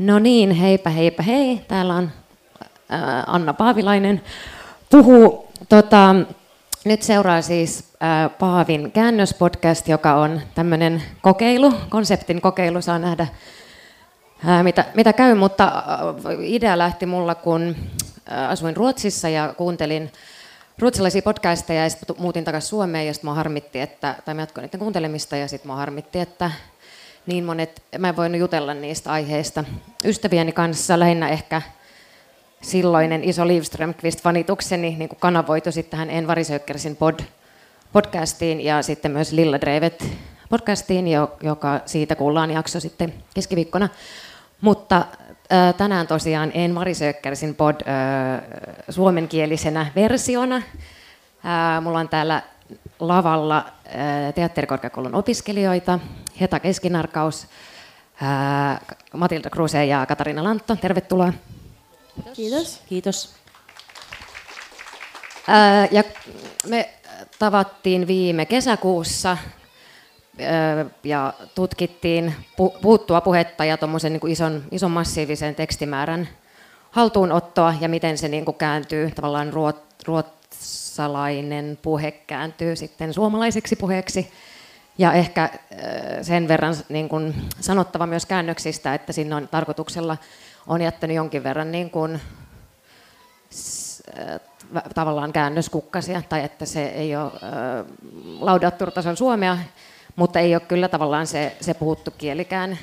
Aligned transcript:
No 0.00 0.18
niin, 0.18 0.50
heipä 0.50 0.90
heipä 0.90 1.22
hei. 1.22 1.60
Täällä 1.68 1.94
on 1.94 2.10
äh, 2.92 3.00
Anna 3.26 3.54
Paavilainen. 3.54 4.22
Puhuu, 4.90 5.48
tota, 5.68 6.14
nyt 6.84 7.02
seuraa 7.02 7.42
siis 7.42 7.84
ää, 8.00 8.24
äh, 8.24 8.30
Paavin 8.38 8.92
käännöspodcast, 8.92 9.88
joka 9.88 10.14
on 10.14 10.40
tämmöinen 10.54 11.02
kokeilu, 11.22 11.74
konseptin 11.88 12.40
kokeilu, 12.40 12.82
saa 12.82 12.98
nähdä 12.98 13.26
äh, 14.48 14.62
mitä, 14.62 14.84
mitä 14.94 15.12
käy, 15.12 15.34
mutta 15.34 15.82
idea 16.40 16.78
lähti 16.78 17.06
mulla, 17.06 17.34
kun 17.34 17.76
asuin 18.48 18.76
Ruotsissa 18.76 19.28
ja 19.28 19.54
kuuntelin 19.56 20.12
ruotsalaisia 20.78 21.22
podcasteja 21.22 21.82
ja 21.82 21.90
sitten 21.90 22.16
muutin 22.18 22.44
takaisin 22.44 22.68
Suomeen 22.68 23.06
ja 23.06 23.14
sitten 23.14 23.28
mua 23.28 23.34
harmitti, 23.34 23.80
että, 23.80 24.14
tai 24.24 24.34
mä 24.34 24.42
jatkoin 24.42 24.62
niiden 24.62 24.80
kuuntelemista 24.80 25.36
ja 25.36 25.48
sitten 25.48 25.68
mua 25.68 25.76
harmitti, 25.76 26.20
että 26.20 26.50
niin 27.30 27.44
monet, 27.44 27.82
mä 27.98 28.08
en 28.08 28.16
voinut 28.16 28.40
jutella 28.40 28.74
niistä 28.74 29.12
aiheista 29.12 29.64
ystävieni 30.04 30.52
kanssa, 30.52 30.98
lähinnä 30.98 31.28
ehkä 31.28 31.62
silloinen 32.62 33.24
iso 33.24 33.46
Liv 33.46 33.62
Strömqvist-fanitukseni 33.62 34.98
niin 34.98 35.08
kanavoitu 35.18 35.72
sitten 35.72 35.90
tähän 35.90 36.10
En 36.10 36.26
Varisökkersin 36.26 36.96
pod, 36.96 37.20
podcastiin 37.92 38.60
ja 38.60 38.82
sitten 38.82 39.10
myös 39.10 39.32
Lilla 39.32 39.60
Drevet 39.60 40.06
podcastiin, 40.48 41.08
joka 41.42 41.80
siitä 41.86 42.16
kuullaan 42.16 42.50
jakso 42.50 42.80
sitten 42.80 43.14
keskiviikkona. 43.34 43.88
Mutta 44.60 45.06
tänään 45.76 46.06
tosiaan 46.06 46.50
En 46.54 46.74
Varisökkersin 46.74 47.54
pod 47.54 47.74
äh, 47.80 48.42
suomenkielisenä 48.88 49.86
versiona. 49.96 50.56
Äh, 50.56 51.82
mulla 51.82 51.98
on 51.98 52.08
täällä 52.08 52.42
lavalla 53.00 53.58
äh, 53.86 54.34
teatterikorkeakoulun 54.34 55.14
opiskelijoita, 55.14 55.98
Heta 56.40 56.60
Keskinarkaus, 56.60 57.46
äh, 58.22 58.80
Matilda 59.14 59.50
Kruse 59.50 59.84
ja 59.84 60.06
Katarina 60.06 60.44
Lantto. 60.44 60.76
Tervetuloa. 60.76 61.32
Kiitos. 62.32 62.80
Kiitos. 62.88 63.34
Äh, 65.48 65.88
ja 65.90 66.04
me 66.66 66.90
tavattiin 67.38 68.06
viime 68.06 68.46
kesäkuussa 68.46 69.36
ja 71.04 71.34
tutkittiin 71.54 72.34
puuttua 72.82 73.20
puhetta 73.20 73.64
ja 73.64 73.78
niin 74.02 74.28
ison, 74.28 74.62
ison 74.70 74.90
massiivisen 74.90 75.54
tekstimäärän 75.54 76.28
haltuunottoa 76.90 77.74
ja 77.80 77.88
miten 77.88 78.18
se 78.18 78.28
niin 78.28 78.44
kuin 78.44 78.56
kääntyy 78.56 79.10
tavallaan 79.10 79.52
ruot, 79.52 79.84
ruot, 80.06 80.26
saksalainen 80.60 81.78
puhe 81.82 82.10
kääntyy 82.10 82.76
sitten 82.76 83.14
suomalaiseksi 83.14 83.76
puheeksi. 83.76 84.32
Ja 84.98 85.12
ehkä 85.12 85.42
äh, 85.42 85.50
sen 86.22 86.48
verran 86.48 86.74
niin 86.88 87.08
kuin 87.08 87.34
sanottava 87.60 88.06
myös 88.06 88.26
käännöksistä, 88.26 88.94
että 88.94 89.12
siinä 89.12 89.36
on 89.36 89.48
tarkoituksella 89.48 90.16
on 90.66 90.82
jättänyt 90.82 91.16
jonkin 91.16 91.42
verran 91.42 91.72
niin 91.72 91.90
kuin, 91.90 92.20
äh, 94.18 94.40
tavallaan 94.94 95.32
käännöskukkasia, 95.32 96.22
tai 96.28 96.44
että 96.44 96.66
se 96.66 96.86
ei 96.86 97.16
ole 97.16 97.24
äh, 97.26 97.86
laudatturtason 98.40 99.16
suomea, 99.16 99.58
mutta 100.16 100.40
ei 100.40 100.54
ole 100.54 100.60
kyllä 100.60 100.88
tavallaan 100.88 101.26
se, 101.26 101.56
se 101.60 101.74
puhuttu 101.74 102.10
kielikään 102.10 102.78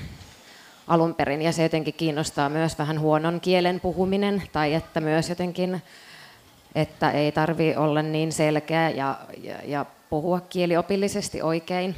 alun 0.87 1.15
perin, 1.15 1.41
ja 1.41 1.51
se 1.51 1.63
jotenkin 1.63 1.93
kiinnostaa 1.93 2.49
myös 2.49 2.79
vähän 2.79 2.99
huonon 2.99 3.41
kielen 3.41 3.79
puhuminen, 3.79 4.43
tai 4.51 4.73
että 4.73 5.01
myös 5.01 5.29
jotenkin 5.29 5.81
että 6.77 7.11
ei 7.11 7.31
tarvi 7.31 7.75
olla 7.75 8.01
niin 8.01 8.31
selkeä 8.31 8.89
ja, 8.89 9.17
ja, 9.43 9.55
ja 9.65 9.85
puhua 10.09 10.39
kieliopillisesti 10.39 11.41
oikein. 11.41 11.95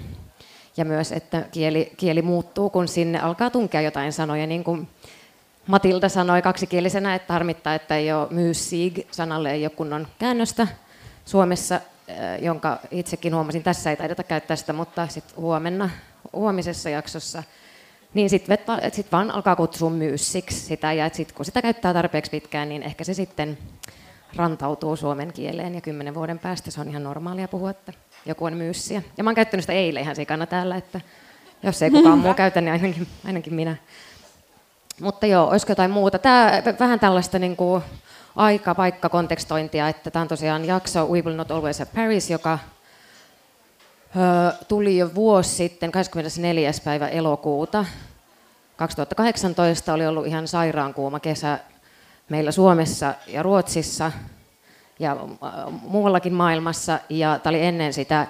Ja 0.78 0.86
myös, 0.86 1.12
että 1.12 1.46
kieli, 1.52 1.94
kieli 1.98 2.22
muuttuu, 2.22 2.70
kun 2.70 2.88
sinne 2.88 3.20
alkaa 3.20 3.50
tunkea 3.50 3.82
jotain 3.82 4.14
sanoja, 4.14 4.48
niin 4.48 4.64
kuin 4.64 4.88
Matilda 5.68 6.10
sanoi 6.10 6.42
kaksikielisenä, 6.42 7.16
että 7.16 7.34
harmittaa, 7.34 7.76
että 7.76 7.96
ei 7.96 8.14
ole 8.14 8.28
myysiig 8.32 9.00
sanalle 9.12 9.52
ei 9.52 9.66
ole 9.66 9.70
kunnon 9.70 10.08
käännöstä 10.20 10.68
Suomessa, 11.26 11.76
eh, 12.08 12.44
jonka 12.44 12.80
itsekin 12.92 13.36
huomasin, 13.36 13.64
tässä 13.64 13.90
ei 13.90 13.98
taideta 13.98 14.24
käyttää 14.24 14.56
sitä, 14.56 14.74
mutta 14.74 15.08
sitten 15.08 15.36
huomenna, 15.38 15.90
huomisessa 16.34 16.90
jaksossa, 16.90 17.44
niin 18.14 18.30
sitten 18.30 18.58
sit 18.92 19.12
vaan 19.12 19.32
alkaa 19.32 19.56
kutsua 19.56 19.90
myyssiksi 19.90 20.60
sitä, 20.60 20.94
ja 20.94 21.10
sit, 21.14 21.32
kun 21.32 21.46
sitä 21.46 21.62
käyttää 21.62 21.94
tarpeeksi 21.94 22.32
pitkään, 22.32 22.70
niin 22.70 22.84
ehkä 22.84 23.04
se 23.04 23.14
sitten 23.14 23.58
rantautuu 24.36 24.96
suomen 24.96 25.34
kieleen 25.34 25.76
ja 25.76 25.82
kymmenen 25.82 26.16
vuoden 26.16 26.40
päästä 26.40 26.72
se 26.72 26.82
on 26.82 26.90
ihan 26.90 27.04
normaalia 27.04 27.48
puhua, 27.48 27.70
että 27.70 27.94
joku 28.26 28.46
on 28.46 28.58
myyssiä. 28.58 29.04
Ja 29.18 29.24
mä 29.24 29.30
oon 29.30 29.36
käyttänyt 29.36 29.64
sitä 29.64 29.74
eilen 29.74 30.04
ihan 30.04 30.16
sikana 30.16 30.46
täällä, 30.46 30.76
että 30.76 31.02
jos 31.64 31.82
ei 31.82 31.92
kukaan 31.92 32.20
muu 32.20 32.34
käytä, 32.34 32.62
niin 32.62 32.72
ainakin, 32.72 33.08
ainakin 33.26 33.54
minä. 33.54 33.76
Mutta 35.02 35.26
joo, 35.26 35.50
olisiko 35.50 35.72
jotain 35.72 35.92
muuta? 35.92 36.20
Tämä 36.20 36.52
vähän 36.80 37.00
tällaista 37.00 37.40
niin 37.40 37.56
kuin 37.56 37.84
aika, 38.36 38.76
paikka, 38.76 39.10
kontekstointia, 39.10 39.90
että 39.90 40.12
tämä 40.12 40.22
on 40.22 40.28
tosiaan 40.28 40.66
jakso 40.66 41.06
We 41.06 41.22
Will 41.22 41.36
Not 41.36 41.52
Always 41.52 41.80
Have 41.80 41.92
Paris, 41.96 42.30
joka 42.30 42.60
ö, 44.16 44.54
tuli 44.68 44.98
jo 44.98 45.16
vuosi 45.16 45.50
sitten, 45.50 45.92
24. 45.92 46.72
päivä 46.84 47.08
elokuuta 47.08 47.86
2018, 48.76 49.94
oli 49.94 50.08
ollut 50.08 50.28
ihan 50.28 50.48
sairaankuuma 50.48 51.20
kesä 51.20 51.60
meillä 52.30 52.52
Suomessa 52.52 53.14
ja 53.28 53.44
Ruotsissa 53.44 54.12
ja 55.00 55.12
äh, 55.12 55.74
muuallakin 55.82 56.34
maailmassa. 56.34 57.00
Ja 57.10 57.40
tämä 57.40 57.52
oli 57.52 57.66
ennen 57.66 57.94
sitä, 57.94 58.28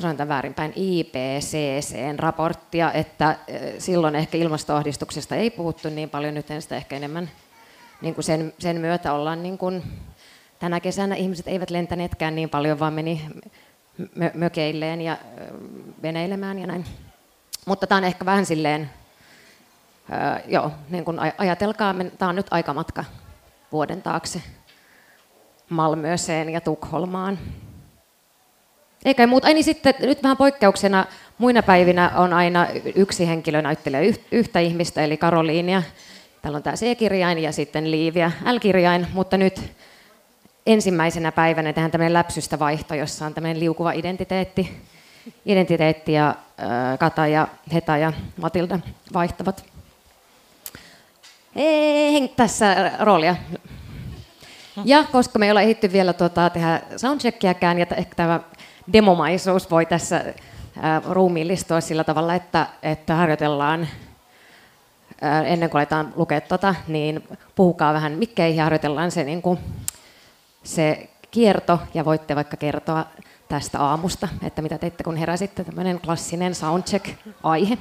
sanotaan 0.00 0.28
väärinpäin, 0.28 0.72
IPCCn 0.76 2.18
raporttia, 2.18 2.92
että 2.92 3.28
äh, 3.28 3.36
silloin 3.78 4.14
ehkä 4.14 4.38
ilmastoahdistuksesta 4.38 5.36
ei 5.36 5.50
puhuttu 5.50 5.88
niin 5.88 6.10
paljon, 6.10 6.34
nyt 6.34 6.46
sitä 6.60 6.76
ehkä 6.76 6.96
enemmän 6.96 7.30
niin 8.00 8.14
kuin 8.14 8.24
sen, 8.24 8.52
sen 8.58 8.80
myötä 8.80 9.12
ollaan 9.12 9.42
niin 9.42 9.58
kuin, 9.58 9.82
tänä 10.58 10.80
kesänä 10.80 11.14
ihmiset 11.14 11.48
eivät 11.48 11.70
lentäneetkään 11.70 12.34
niin 12.34 12.50
paljon, 12.50 12.78
vaan 12.78 12.92
meni 12.92 13.28
mö- 14.00 14.34
mökeilleen 14.34 15.00
ja 15.00 15.12
äh, 15.12 15.18
veneilemään 16.02 16.58
ja 16.58 16.66
näin. 16.66 16.84
Mutta 17.66 17.86
tämä 17.86 17.96
on 17.96 18.04
ehkä 18.04 18.24
vähän 18.24 18.46
silleen, 18.46 18.90
joo, 20.46 20.72
niin 20.90 21.04
kuin 21.04 21.18
ajatelkaa, 21.38 21.94
tämä 22.18 22.28
on 22.28 22.36
nyt 22.36 22.46
aikamatka 22.50 23.04
vuoden 23.72 24.02
taakse 24.02 24.42
Malmöseen 25.68 26.48
ja 26.48 26.60
Tukholmaan. 26.60 27.38
Eikä 29.04 29.26
muuta. 29.26 29.46
Ai 29.46 29.54
niin 29.54 29.64
sitten 29.64 29.94
nyt 30.00 30.22
vähän 30.22 30.36
poikkeuksena 30.36 31.06
muina 31.38 31.62
päivinä 31.62 32.10
on 32.16 32.32
aina 32.32 32.66
yksi 32.94 33.26
henkilö 33.26 33.62
näyttelee 33.62 34.14
yhtä 34.32 34.60
ihmistä, 34.60 35.04
eli 35.04 35.16
Karoliinia. 35.16 35.82
Täällä 36.42 36.56
on 36.56 36.62
tämä 36.62 36.76
C-kirjain 36.76 37.38
ja 37.38 37.52
sitten 37.52 37.90
Liiviä 37.90 38.32
L-kirjain, 38.52 39.06
mutta 39.12 39.36
nyt 39.36 39.60
ensimmäisenä 40.66 41.32
päivänä 41.32 41.72
tehdään 41.72 41.90
tämmöinen 41.90 42.12
läpsystä 42.12 42.58
vaihto, 42.58 42.94
jossa 42.94 43.26
on 43.26 43.34
tämmöinen 43.34 43.60
liukuva 43.60 43.92
identiteetti. 43.92 44.80
Identiteetti 45.46 46.12
ja 46.12 46.34
Kata 46.98 47.26
ja 47.26 47.48
Heta 47.72 47.96
ja 47.96 48.12
Matilda 48.36 48.78
vaihtavat 49.12 49.64
ei 51.58 52.28
tässä 52.28 52.92
roolia. 53.00 53.36
Ja 54.84 55.04
koska 55.12 55.38
me 55.38 55.46
ei 55.46 55.52
ole 55.52 55.62
ehditty 55.62 55.92
vielä 55.92 56.12
tuota, 56.12 56.50
tehdä 56.50 56.80
soundcheckiäkään, 56.96 57.78
ja 57.78 57.86
ehkä 57.96 58.14
tämä 58.14 58.40
demomaisuus 58.92 59.70
voi 59.70 59.86
tässä 59.86 60.24
ää, 60.80 61.02
ruumiillistua 61.10 61.80
sillä 61.80 62.04
tavalla, 62.04 62.34
että, 62.34 62.66
että 62.82 63.14
harjoitellaan 63.14 63.88
ää, 65.20 65.42
ennen 65.42 65.70
kuin 65.70 65.78
aletaan 65.78 66.12
lukea 66.16 66.40
tuota, 66.40 66.74
niin 66.88 67.28
puhukaa 67.54 67.94
vähän 67.94 68.12
mikkeihin 68.12 68.56
ja 68.56 68.64
harjoitellaan 68.64 69.10
se, 69.10 69.24
niin 69.24 69.42
kuin, 69.42 69.58
se 70.62 71.08
kierto, 71.30 71.78
ja 71.94 72.04
voitte 72.04 72.36
vaikka 72.36 72.56
kertoa 72.56 73.06
tästä 73.48 73.80
aamusta, 73.80 74.28
että 74.42 74.62
mitä 74.62 74.78
teitte 74.78 75.04
kun 75.04 75.16
heräsitte, 75.16 75.64
tämmöinen 75.64 76.00
klassinen 76.00 76.54
soundcheck-aihe. 76.54 77.78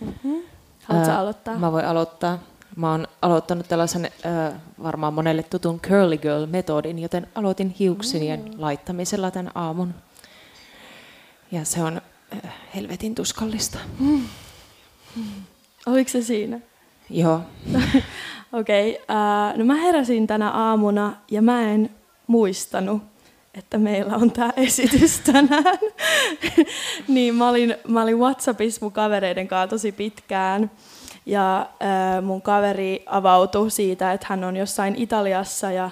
Mm-hmm. 0.00 0.42
Haluatko 0.84 1.12
aloittaa? 1.12 1.54
Mä 1.54 1.72
voin 1.72 1.84
aloittaa. 1.84 2.38
Mä 2.76 2.90
oon 2.90 3.06
aloittanut 3.22 3.68
tällaisen 3.68 4.04
äh, 4.04 4.60
varmaan 4.82 5.14
monelle 5.14 5.42
tutun 5.42 5.80
curly 5.80 6.16
girl-metodin, 6.16 6.98
joten 6.98 7.26
aloitin 7.34 7.70
hiuksinien 7.78 8.40
mm. 8.40 8.50
laittamisella 8.58 9.30
tämän 9.30 9.52
aamun. 9.54 9.94
Ja 11.52 11.64
se 11.64 11.82
on 11.82 12.00
äh, 12.44 12.52
helvetin 12.74 13.14
tuskallista. 13.14 13.78
Mm. 13.98 14.22
Oliko 15.86 16.10
se 16.10 16.22
siinä? 16.22 16.60
Joo. 17.10 17.40
Okei, 18.52 18.90
okay, 18.90 19.16
äh, 19.16 19.56
no 19.56 19.64
mä 19.64 19.74
heräsin 19.74 20.26
tänä 20.26 20.50
aamuna 20.50 21.16
ja 21.30 21.42
mä 21.42 21.62
en 21.62 21.90
muistanut, 22.26 23.02
että 23.54 23.78
meillä 23.78 24.16
on 24.16 24.30
tämä 24.30 24.52
esitys 24.56 25.20
tänään. 25.20 25.78
niin 27.08 27.34
mä 27.34 27.48
olin, 27.48 27.74
mä 27.88 28.02
olin 28.02 28.18
Whatsappissa 28.18 28.78
mun 28.82 28.92
kavereiden 28.92 29.48
kanssa 29.48 29.70
tosi 29.70 29.92
pitkään. 29.92 30.70
Ja 31.26 31.60
äh, 31.60 32.22
mun 32.22 32.42
kaveri 32.42 33.02
avautui 33.06 33.70
siitä, 33.70 34.12
että 34.12 34.26
hän 34.30 34.44
on 34.44 34.56
jossain 34.56 34.94
Italiassa 34.96 35.72
ja 35.72 35.90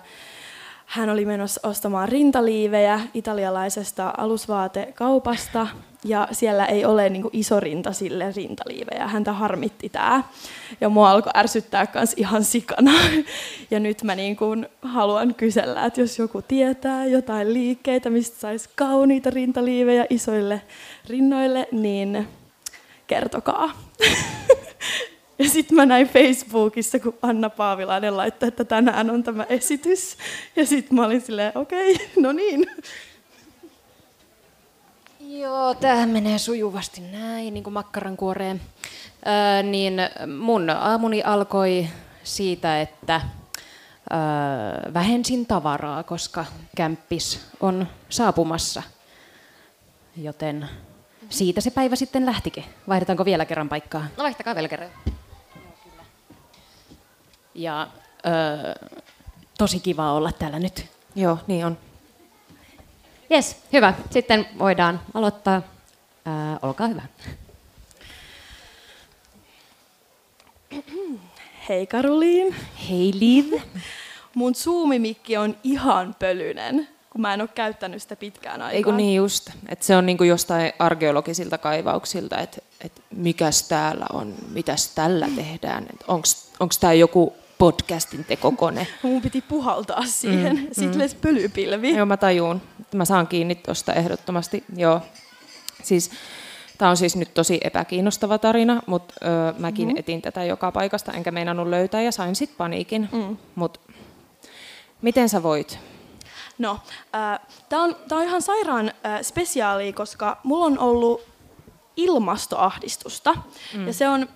hän 0.89 1.11
oli 1.11 1.25
menossa 1.25 1.69
ostamaan 1.69 2.09
rintaliivejä 2.09 3.01
italialaisesta 3.15 4.15
alusvaatekaupasta 4.17 5.67
ja 6.05 6.29
siellä 6.33 6.67
ei 6.67 6.85
ole 6.85 7.09
niin 7.09 7.23
kuin, 7.23 7.37
iso 7.37 7.61
rinta 7.61 7.93
sille 7.93 8.33
rintaliivejä. 8.37 9.09
Häntä 9.09 9.33
harmitti 9.33 9.89
tämä 9.89 10.23
ja 10.81 10.89
mua 10.89 11.11
alkoi 11.11 11.33
ärsyttää 11.37 11.87
myös 11.95 12.15
ihan 12.17 12.45
sikana. 12.45 12.93
Ja 13.71 13.81
nyt 13.81 14.03
mä 14.03 14.15
niin 14.15 14.37
kuin, 14.37 14.67
haluan 14.83 15.35
kysellä, 15.35 15.87
että 15.87 16.01
jos 16.01 16.19
joku 16.19 16.43
tietää 16.43 17.07
jotain 17.07 17.53
liikkeitä, 17.53 18.11
mistä 18.11 18.41
saisi 18.41 18.69
kauniita 18.77 19.31
rintaliivejä 19.31 20.07
isoille 20.11 20.63
rinnoille, 21.09 21.69
niin 21.73 22.29
kertokaa. 23.07 23.71
Ja 25.39 25.49
sitten 25.49 25.77
mä 25.77 25.87
näin 25.87 26.09
Facebookissa, 26.09 26.99
kun 26.99 27.19
Anna 27.23 27.51
Paavilainen 27.51 28.17
laittoi, 28.17 28.49
että 28.49 28.65
tänään 28.65 29.11
on 29.11 29.23
tämä 29.23 29.45
esitys. 29.49 30.17
Ja 30.57 30.67
sitten 30.67 30.97
mä 30.97 31.07
olin 31.07 31.21
silleen, 31.21 31.53
okei, 31.55 31.95
okay, 31.95 32.07
no 32.17 32.33
niin. 32.33 32.67
Joo, 35.21 35.75
tämä 35.75 36.07
menee 36.07 36.39
sujuvasti 36.39 37.01
näin, 37.01 37.55
niin 37.55 37.65
kuin 37.65 37.75
makkarankuoreen. 37.75 38.61
Öö, 39.27 39.63
niin 39.63 39.95
mun 40.39 40.71
aamuni 40.71 41.23
alkoi 41.23 41.89
siitä, 42.25 42.81
että 42.81 43.21
öö, 44.13 44.93
vähensin 44.95 45.47
tavaraa, 45.47 46.03
koska 46.03 46.45
kämppis 46.77 47.41
on 47.61 47.87
saapumassa. 48.09 48.83
Joten 50.17 50.69
siitä 51.29 51.61
se 51.61 51.71
päivä 51.71 51.97
sitten 51.97 52.27
lähtikin. 52.27 52.65
Vaihdetaanko 52.89 53.25
vielä 53.25 53.45
kerran 53.45 53.69
paikkaa? 53.69 54.07
No 54.17 54.23
vaihtakaa 54.25 54.55
vielä 54.55 54.69
kerran. 54.69 54.91
Ja 57.59 57.89
öö, 58.27 58.89
tosi 59.59 59.81
kiva 59.81 60.13
olla 60.13 60.33
täällä 60.33 60.59
nyt. 60.59 60.87
Joo, 61.15 61.39
niin 61.47 61.67
on. 61.67 61.79
Yes, 63.31 63.57
hyvä. 63.73 63.95
Sitten 64.11 64.47
voidaan 64.59 65.01
aloittaa. 65.15 65.63
Ää, 66.25 66.59
olkaa 66.63 66.87
hyvä. 66.87 67.03
Hei 71.69 71.87
Karuliin. 71.87 72.55
Hei 72.91 73.13
Liv. 73.19 73.53
Mun 74.35 74.55
Zoom-mikki 74.55 75.37
on 75.37 75.57
ihan 75.65 76.17
pölyinen, 76.19 76.89
kun 77.11 77.21
mä 77.21 77.35
en 77.35 77.41
ole 77.41 77.49
käyttänyt 77.55 78.03
sitä 78.03 78.17
pitkään 78.17 78.63
aikaa. 78.63 78.77
Eikö 78.77 78.93
niin 78.93 79.17
just, 79.17 79.51
että 79.69 79.85
se 79.85 79.97
on 79.97 80.07
niinku 80.07 80.25
jostain 80.25 80.73
arkeologisilta 80.79 81.59
kaivauksilta, 81.59 82.39
että 82.39 82.59
et 82.81 83.03
mikäs 83.11 83.63
täällä 83.63 84.07
on, 84.13 84.35
mitäs 84.51 84.89
tällä 84.89 85.29
tehdään, 85.37 85.87
onko 86.09 86.75
tämä 86.81 86.93
joku 86.93 87.37
podcastin 87.59 88.25
tekokone. 88.25 88.87
Mun 89.03 89.23
piti 89.23 89.41
puhaltaa 89.41 90.07
siihen. 90.07 90.57
Mm, 90.57 90.69
Sitten 90.73 91.11
mm. 91.11 91.21
pölypilvi. 91.21 91.97
Joo, 91.97 92.07
mä 92.07 92.17
tajuun. 92.17 92.63
Mä 92.95 93.05
saan 93.05 93.27
kiinni 93.27 93.55
tuosta 93.55 93.93
ehdottomasti. 93.93 94.65
Joo. 94.77 95.01
Siis, 95.83 96.11
Tämä 96.79 96.91
on 96.91 96.97
siis 96.97 97.17
nyt 97.17 97.35
tosi 97.35 97.61
epäkiinnostava 97.65 98.39
tarina, 98.39 98.83
mutta 98.87 99.15
öö, 99.23 99.53
mäkin 99.59 99.89
mm. 99.89 99.97
etin 99.97 100.23
tätä 100.23 100.45
joka 100.45 100.73
paikasta, 100.73 101.13
enkä 101.13 101.31
meinannut 101.31 101.69
löytää 101.69 102.03
ja 102.03 102.13
sain 102.13 102.37
sitten 102.37 102.57
paniikin. 102.57 103.09
Mm. 103.13 103.37
Mut, 103.55 103.81
miten 105.03 105.29
sä 105.29 105.43
voit? 105.43 105.79
No, 106.59 106.81
äh, 107.15 107.41
tämä 107.69 107.83
on, 107.83 107.97
on 108.11 108.23
ihan 108.23 108.43
sairaan 108.43 108.89
äh, 109.07 109.23
spesiaali, 109.23 109.93
koska 109.93 110.41
mulla 110.43 110.65
on 110.65 110.79
ollut 110.79 111.21
ilmastoahdistusta. 111.97 113.35
Mm. 113.75 113.87
Ja 113.87 113.93
se 113.93 114.09
on 114.09 114.29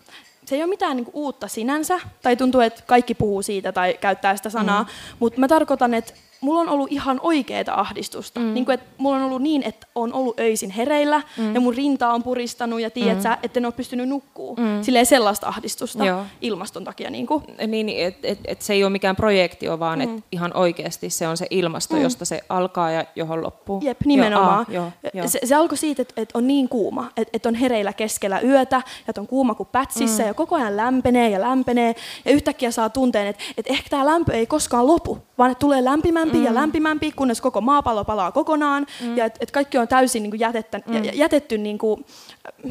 se 0.47 0.55
ei 0.55 0.63
ole 0.63 0.71
mitään 0.71 0.97
niin 0.97 1.11
uutta 1.13 1.49
sinänsä, 1.49 2.01
tai 2.23 2.37
tuntuu, 2.37 2.61
että 2.61 2.83
kaikki 2.87 3.15
puhuu 3.15 3.43
siitä 3.43 3.73
tai 3.73 3.99
käyttää 4.01 4.37
sitä 4.37 4.51
sanaa, 4.51 4.83
mm. 4.83 4.89
mutta 5.19 5.41
mä 5.41 5.49
tarkoitan, 5.49 5.95
että 5.95 6.13
mulla 6.43 6.61
on 6.61 6.69
ollut 6.69 6.93
ihan 6.93 7.21
oikeaa 7.23 7.81
ahdistusta. 7.81 8.41
Mm. 8.41 8.55
Niin 8.55 8.65
kuin, 8.65 8.75
että 8.75 8.87
mulla 8.99 9.17
on 9.17 9.23
ollut 9.23 9.43
niin, 9.43 9.63
että 9.63 9.87
on 9.95 10.13
ollut 10.13 10.41
öisin 10.41 10.71
hereillä 10.71 11.23
mm. 11.37 11.55
ja 11.55 11.61
mun 11.61 11.75
rinta 11.75 12.13
on 12.13 12.23
puristanut 12.23 12.81
ja 12.81 12.91
tiedät 12.91 13.17
mm. 13.17 13.23
sä, 13.23 13.39
että 13.43 13.61
en 13.61 13.65
ole 13.65 13.73
pystynyt 13.73 14.09
nukkuu. 14.09 14.57
Mm. 14.57 14.83
Silleen 14.83 15.07
sellaista 15.07 15.49
ahdistusta 15.49 16.05
Joo. 16.05 16.25
ilmaston 16.41 16.85
takia. 16.85 17.11
Niin, 17.11 17.27
kuin. 17.27 17.43
niin 17.67 18.07
että 18.07 18.29
et, 18.29 18.39
et 18.45 18.63
se 18.63 18.73
ei 18.73 18.85
ole 18.85 18.91
mikään 18.91 19.17
projektio, 19.17 19.79
vaan 19.79 19.99
mm. 19.99 20.03
että 20.03 20.23
ihan 20.33 20.57
oikeasti 20.57 21.11
se 21.11 21.29
on 21.29 21.37
se 21.37 21.47
ilmasto, 21.51 21.97
mm. 21.97 22.03
josta 22.03 22.25
se 22.25 22.41
alkaa 22.49 22.91
ja 22.91 23.05
johon 23.17 23.43
loppuu. 23.43 23.81
Jep, 23.85 24.01
nimenomaan. 24.05 24.67
Joo, 24.69 24.85
aa, 24.85 24.93
jo, 25.15 25.23
jo. 25.23 25.29
Se, 25.29 25.41
se 25.45 25.55
alkoi 25.55 25.79
siitä, 25.79 26.03
että, 26.03 26.23
että 26.23 26.39
on 26.39 26.47
niin 26.47 26.69
kuuma, 26.69 27.11
että, 27.17 27.31
että 27.33 27.49
on 27.49 27.55
hereillä 27.55 27.93
keskellä 27.93 28.41
yötä 28.41 28.83
ja 29.07 29.13
on 29.19 29.27
kuuma 29.27 29.55
kuin 29.55 29.69
pätsissä 29.73 30.23
mm. 30.23 30.27
ja 30.27 30.35
koko 30.35 30.57
ajan 30.57 30.77
lämpenee 30.77 31.29
ja 31.29 31.41
lämpenee 31.41 31.95
ja 32.25 32.33
yhtäkkiä 32.33 32.71
saa 32.71 32.89
tunteen, 32.89 33.27
että, 33.27 33.43
että 33.57 33.73
ehkä 33.73 33.91
tämä 33.91 34.07
lämpö 34.07 34.33
ei 34.33 34.47
koskaan 34.47 34.87
lopu, 34.87 35.19
vaan 35.39 35.51
että 35.51 35.61
tulee 35.61 35.85
lämpimämpi 35.85 36.32
mm. 36.39 36.45
ja 36.45 36.55
lämpimämpi, 36.55 37.13
kunnes 37.13 37.41
koko 37.41 37.61
maapallo 37.61 38.05
palaa 38.05 38.33
kokonaan 38.33 38.87
mm. 39.01 39.17
ja 39.17 39.25
että 39.25 39.39
et 39.43 39.51
kaikki 39.51 39.79
on 39.79 39.89
täysin 39.89 40.23
niin 40.23 40.31
kuin 40.31 40.41
jätettä, 40.41 40.81
mm. 40.87 41.03
jätetty, 41.13 41.59
niin 41.59 41.79
kuin, 41.79 42.05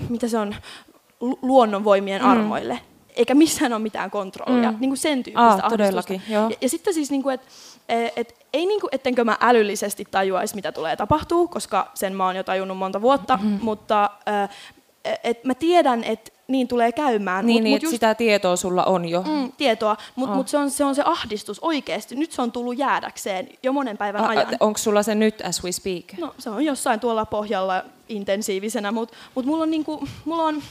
mitä 0.10 0.28
se 0.28 0.38
on, 0.38 0.56
luonnonvoimien 1.42 2.22
mm. 2.22 2.30
armoille. 2.30 2.80
Eikä 3.16 3.36
missään 3.36 3.74
ole 3.74 3.82
mitään 3.82 4.12
kontrollia, 4.12 4.72
mm. 4.72 4.78
niin 4.80 4.90
kuin 4.90 4.98
sen 4.98 5.24
tyyppistä 5.24 5.66
ah, 5.66 5.70
todellakin, 5.70 6.22
joo. 6.30 6.50
Ja, 6.50 6.56
ja 6.62 6.70
sitten 6.70 6.94
siis, 6.94 7.12
niin 7.12 7.24
kuin, 7.24 7.34
että 7.34 7.48
et, 8.16 8.46
ei 8.54 8.66
niin 8.66 8.82
kuin, 8.82 8.90
ettenkö 8.92 9.24
mä 9.24 9.38
älyllisesti 9.42 10.08
tajuaisi, 10.12 10.56
mitä 10.56 10.72
tulee 10.72 10.96
tapahtuu, 10.96 11.48
koska 11.48 11.92
sen 11.94 12.16
mä 12.16 12.26
oon 12.26 12.36
jo 12.36 12.44
tajunnut 12.44 12.78
monta 12.78 13.02
vuotta, 13.02 13.40
mm. 13.42 13.60
mutta 13.62 14.10
et 15.24 15.44
mä 15.44 15.54
tiedän, 15.54 16.04
että 16.04 16.32
niin 16.48 16.68
tulee 16.68 16.92
käymään. 16.92 17.46
Niin, 17.46 17.56
mut, 17.56 17.64
niin 17.64 17.76
mut 17.76 17.84
just, 17.84 17.92
sitä 17.92 18.16
tietoa 18.16 18.56
sulla 18.56 18.84
on 18.84 19.10
jo. 19.10 19.22
Mm, 19.22 19.52
tietoa, 19.52 19.98
mutta 20.16 20.32
oh. 20.32 20.38
mut 20.38 20.48
se, 20.48 20.58
on, 20.58 20.72
se 20.72 20.86
on 20.86 20.96
se 20.96 21.04
ahdistus 21.06 21.60
oikeasti. 21.60 22.16
Nyt 22.16 22.32
se 22.32 22.42
on 22.42 22.52
tullut 22.52 22.78
jäädäkseen 22.78 23.50
jo 23.64 23.74
monen 23.74 23.98
päivän 23.98 24.24
a, 24.24 24.28
ajan. 24.28 24.48
Onko 24.60 24.78
sulla 24.78 25.04
se 25.04 25.16
nyt 25.16 25.42
as 25.42 25.64
we 25.64 25.72
speak? 25.72 26.06
No 26.18 26.36
se 26.38 26.50
on 26.50 26.66
jossain 26.66 27.00
tuolla 27.00 27.26
pohjalla 27.26 27.84
intensiivisenä, 28.10 28.92
mutta 28.92 29.18
mut 29.36 29.46
mulla 29.46 29.64
on 29.64 29.72
niinku, 29.72 30.08
mulla 30.26 30.44
on, 30.44 30.64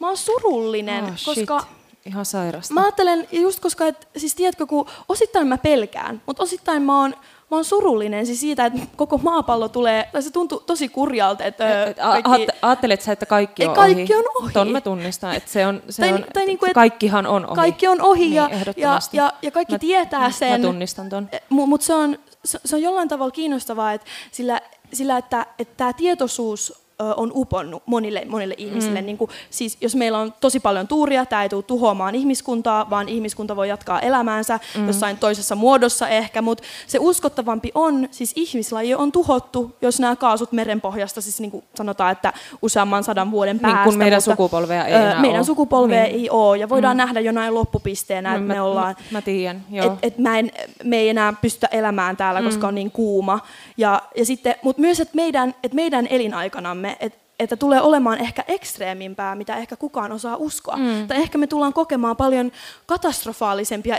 mä 0.00 0.06
oon 0.06 0.16
surullinen, 0.16 1.04
oh, 1.04 1.10
koska... 1.24 1.60
Shit. 1.60 1.80
Ihan 2.06 2.24
sairasta. 2.24 2.74
Mä 2.74 2.82
ajattelen, 2.82 3.28
just 3.32 3.60
koska, 3.60 3.86
et, 3.86 4.08
siis 4.16 4.34
tiedätkö, 4.34 4.66
kun 4.66 4.86
osittain 5.08 5.46
mä 5.46 5.58
pelkään, 5.58 6.22
mutta 6.26 6.42
osittain 6.42 6.82
mä 6.82 7.00
oon 7.00 7.14
mä 7.50 7.56
oon 7.56 7.64
surullinen 7.64 8.26
siis 8.26 8.40
siitä, 8.40 8.66
että 8.66 8.80
koko 8.96 9.18
maapallo 9.18 9.68
tulee, 9.68 10.08
tai 10.12 10.22
se 10.22 10.30
tuntuu 10.30 10.60
tosi 10.60 10.88
kurjalta. 10.88 11.44
Että 11.44 11.84
et, 11.84 11.96
kaikki, 11.96 12.46
Ajattelet 12.62 13.00
sä, 13.00 13.12
että 13.12 13.26
kaikki 13.26 13.66
on 13.66 13.74
kaikki 13.74 14.14
ohi? 14.14 14.16
on 14.16 14.42
ohi. 14.42 14.52
Ton 14.52 14.70
mä 14.70 14.80
tunnistan, 14.80 15.34
että 15.34 15.50
se 15.50 15.66
on, 15.66 15.82
se 15.88 16.02
tai, 16.02 16.12
on 16.12 16.24
tai 16.32 16.46
niin 16.46 16.58
kuin, 16.58 16.72
kaikkihan 16.72 17.26
on 17.26 17.46
ohi. 17.46 17.56
Kaikki 17.56 17.88
on 17.88 18.00
ohi 18.00 18.20
niin, 18.20 18.34
ja, 18.34 18.50
ja, 18.76 18.98
ja, 19.12 19.32
ja 19.42 19.50
kaikki 19.50 19.74
mä, 19.74 19.78
tietää 19.78 20.30
sen. 20.30 20.60
Mä 20.60 20.66
tunnistan 20.66 21.08
ton. 21.08 21.28
Mutta 21.48 21.86
se 21.86 21.94
on, 21.94 22.18
se 22.44 22.76
on 22.76 22.82
jollain 22.82 23.08
tavalla 23.08 23.30
kiinnostavaa, 23.30 23.92
että 23.92 24.06
sillä, 24.32 24.60
sillä 24.92 25.18
että, 25.18 25.46
että 25.58 25.74
tämä 25.76 25.92
tietoisuus 25.92 26.79
on 27.16 27.32
uponnut 27.34 27.82
monille, 27.86 28.22
monille 28.28 28.54
ihmisille. 28.58 29.00
Mm. 29.00 29.06
Niin 29.06 29.18
kuin, 29.18 29.30
siis 29.50 29.76
jos 29.80 29.96
meillä 29.96 30.18
on 30.18 30.34
tosi 30.40 30.60
paljon 30.60 30.88
tuuria, 30.88 31.26
tämä 31.26 31.42
ei 31.42 31.48
tule 31.48 31.62
tuhoamaan 31.62 32.14
ihmiskuntaa, 32.14 32.90
vaan 32.90 33.08
ihmiskunta 33.08 33.56
voi 33.56 33.68
jatkaa 33.68 34.00
elämäänsä 34.00 34.60
mm. 34.76 34.86
jossain 34.86 35.16
toisessa 35.16 35.54
muodossa 35.54 36.08
ehkä, 36.08 36.42
mutta 36.42 36.64
se 36.86 36.98
uskottavampi 37.00 37.70
on, 37.74 38.08
siis 38.10 38.32
ihmislaji 38.36 38.94
on 38.94 39.12
tuhottu, 39.12 39.76
jos 39.82 40.00
nämä 40.00 40.16
kaasut 40.16 40.52
merenpohjasta, 40.52 41.20
siis 41.20 41.40
niin 41.40 41.50
kuin 41.50 41.64
sanotaan, 41.74 42.12
että 42.12 42.32
useamman 42.62 43.04
sadan 43.04 43.30
vuoden 43.30 43.60
päästä. 43.60 43.76
Niin 43.76 43.84
kuin 43.84 43.98
meidän 43.98 44.16
mutta, 44.16 44.30
sukupolvea 44.30 44.84
ei 44.84 44.94
enää 44.94 45.20
Meidän 45.20 45.38
ole. 45.38 45.46
sukupolvea 45.46 46.02
niin. 46.02 46.14
ei 46.14 46.30
ole, 46.30 46.58
ja 46.58 46.68
voidaan 46.68 46.96
mm. 46.96 46.98
nähdä 46.98 47.20
jo 47.20 47.32
näin 47.32 47.54
loppupisteenä, 47.54 48.34
että 48.34 48.40
no, 48.40 48.54
me 48.54 48.60
ollaan... 48.60 48.96
Mä, 48.98 49.18
mä 49.18 49.22
tiedän, 49.22 49.64
joo. 49.70 49.86
Et, 49.86 49.92
et 50.02 50.18
mä 50.18 50.38
en, 50.38 50.50
me 50.84 50.96
ei 50.96 51.08
enää 51.08 51.32
pystytä 51.32 51.68
elämään 51.72 52.16
täällä, 52.16 52.40
mm. 52.40 52.46
koska 52.46 52.68
on 52.68 52.74
niin 52.74 52.90
kuuma. 52.90 53.40
Ja, 53.76 54.02
ja 54.16 54.24
sitten, 54.24 54.54
mutta 54.62 54.80
myös, 54.80 55.00
että 55.00 55.16
meidän, 55.16 55.54
et 55.64 55.72
meidän 55.72 56.06
elinaikanamme 56.10 56.89
että 57.00 57.30
että 57.40 57.56
tulee 57.56 57.80
olemaan 57.80 58.18
ehkä 58.18 58.44
ekstreemimpää, 58.48 59.34
mitä 59.34 59.56
ehkä 59.56 59.76
kukaan 59.76 60.12
osaa 60.12 60.36
uskoa. 60.36 60.76
Mm. 60.76 61.08
Tai 61.08 61.16
ehkä 61.16 61.38
me 61.38 61.46
tullaan 61.46 61.72
kokemaan 61.72 62.16
paljon 62.16 62.52
katastrofaalisempia 62.86 63.96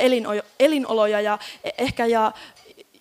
elinoloja 0.60 1.22
ja 1.22 1.40
e- 1.64 1.70
ehkä 1.78 2.06
ja 2.06 2.32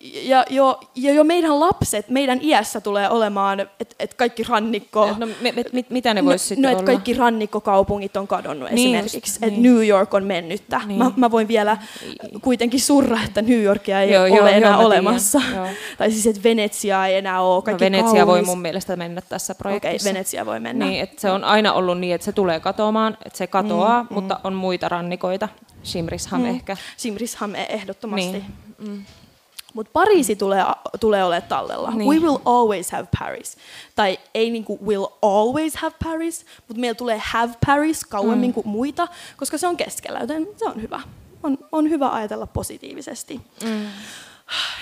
ja 0.03 0.45
jo, 0.49 0.79
ja 0.95 1.13
jo 1.13 1.23
meidän 1.23 1.59
lapset, 1.59 2.09
meidän 2.09 2.39
iässä 2.41 2.81
tulee 2.81 3.09
olemaan, 3.09 3.59
että 3.59 3.95
et 3.99 4.13
kaikki 4.13 4.43
rannikko... 4.43 5.07
No, 5.17 5.25
me, 5.41 5.51
me, 5.51 5.63
mit, 5.73 5.89
mitä 5.89 6.13
ne 6.13 6.25
voisi 6.25 6.43
no, 6.43 6.47
sitten 6.47 6.61
no, 6.61 6.69
että 6.69 6.83
kaikki 6.83 7.13
rannikkokaupungit 7.13 8.17
on 8.17 8.27
kadonnut 8.27 8.71
niin 8.71 8.95
esimerkiksi, 8.95 9.39
että 9.41 9.47
niin. 9.47 9.63
New 9.63 9.87
York 9.87 10.13
on 10.13 10.23
mennyttä. 10.23 10.81
Niin. 10.85 10.99
Mä, 10.99 11.11
mä 11.15 11.31
voin 11.31 11.47
vielä 11.47 11.77
kuitenkin 12.41 12.79
surra, 12.79 13.17
että 13.25 13.41
New 13.41 13.61
Yorkia 13.61 14.01
ei 14.01 14.13
joo, 14.13 14.23
ole 14.23 14.29
joo, 14.29 14.47
enää 14.47 14.71
joo, 14.71 14.85
olemassa. 14.85 15.41
Joo. 15.55 15.67
tai 15.97 16.11
siis, 16.11 16.27
että 16.27 16.43
Venetsia 16.43 17.07
ei 17.07 17.15
enää 17.15 17.41
ole. 17.41 17.63
Kaikki 17.63 17.83
no, 17.83 17.85
Venetsia 17.85 18.25
kaunis. 18.25 18.27
voi 18.27 18.41
mun 18.41 18.61
mielestä 18.61 18.95
mennä 18.95 19.21
tässä 19.21 19.55
projektissa. 19.55 19.89
Okei, 19.89 19.95
okay, 19.95 20.13
Venetsia 20.13 20.45
voi 20.45 20.59
mennä. 20.59 20.85
Niin, 20.85 21.03
että 21.03 21.21
se 21.21 21.31
on 21.31 21.43
aina 21.43 21.73
ollut 21.73 21.99
niin, 21.99 22.15
että 22.15 22.25
se 22.25 22.31
tulee 22.31 22.59
katoamaan, 22.59 23.17
että 23.25 23.37
se 23.37 23.47
katoaa, 23.47 24.03
mm, 24.03 24.07
mutta 24.13 24.33
mm. 24.35 24.41
on 24.43 24.53
muita 24.53 24.89
rannikoita. 24.89 25.49
Shimrisham 25.83 26.41
mm. 26.41 26.47
ehkä. 26.47 26.77
Shimrisham 26.97 27.55
e- 27.55 27.65
ehdottomasti. 27.69 28.31
Niin. 28.31 28.45
Mm. 28.79 29.05
Mutta 29.73 29.89
Pariisi 29.93 30.35
tulee, 30.35 30.63
tulee 30.99 31.23
olemaan 31.23 31.49
tallella. 31.49 31.91
Niin. 31.91 32.09
We 32.09 32.19
will 32.19 32.37
always 32.45 32.91
have 32.91 33.07
Paris. 33.19 33.57
Tai 33.95 34.19
ei 34.33 34.49
niinku 34.49 34.79
will 34.85 35.05
always 35.21 35.75
have 35.75 35.95
Paris, 36.03 36.45
mutta 36.67 36.81
meillä 36.81 36.95
tulee 36.95 37.21
have 37.23 37.53
Paris 37.65 38.05
kauemmin 38.05 38.49
mm. 38.49 38.53
kuin 38.53 38.67
muita, 38.67 39.07
koska 39.37 39.57
se 39.57 39.67
on 39.67 39.77
keskellä, 39.77 40.19
joten 40.19 40.47
se 40.57 40.65
on 40.65 40.81
hyvä. 40.81 41.01
On, 41.43 41.57
on 41.71 41.89
hyvä 41.89 42.09
ajatella 42.13 42.47
positiivisesti. 42.47 43.41
Mm. 43.63 43.85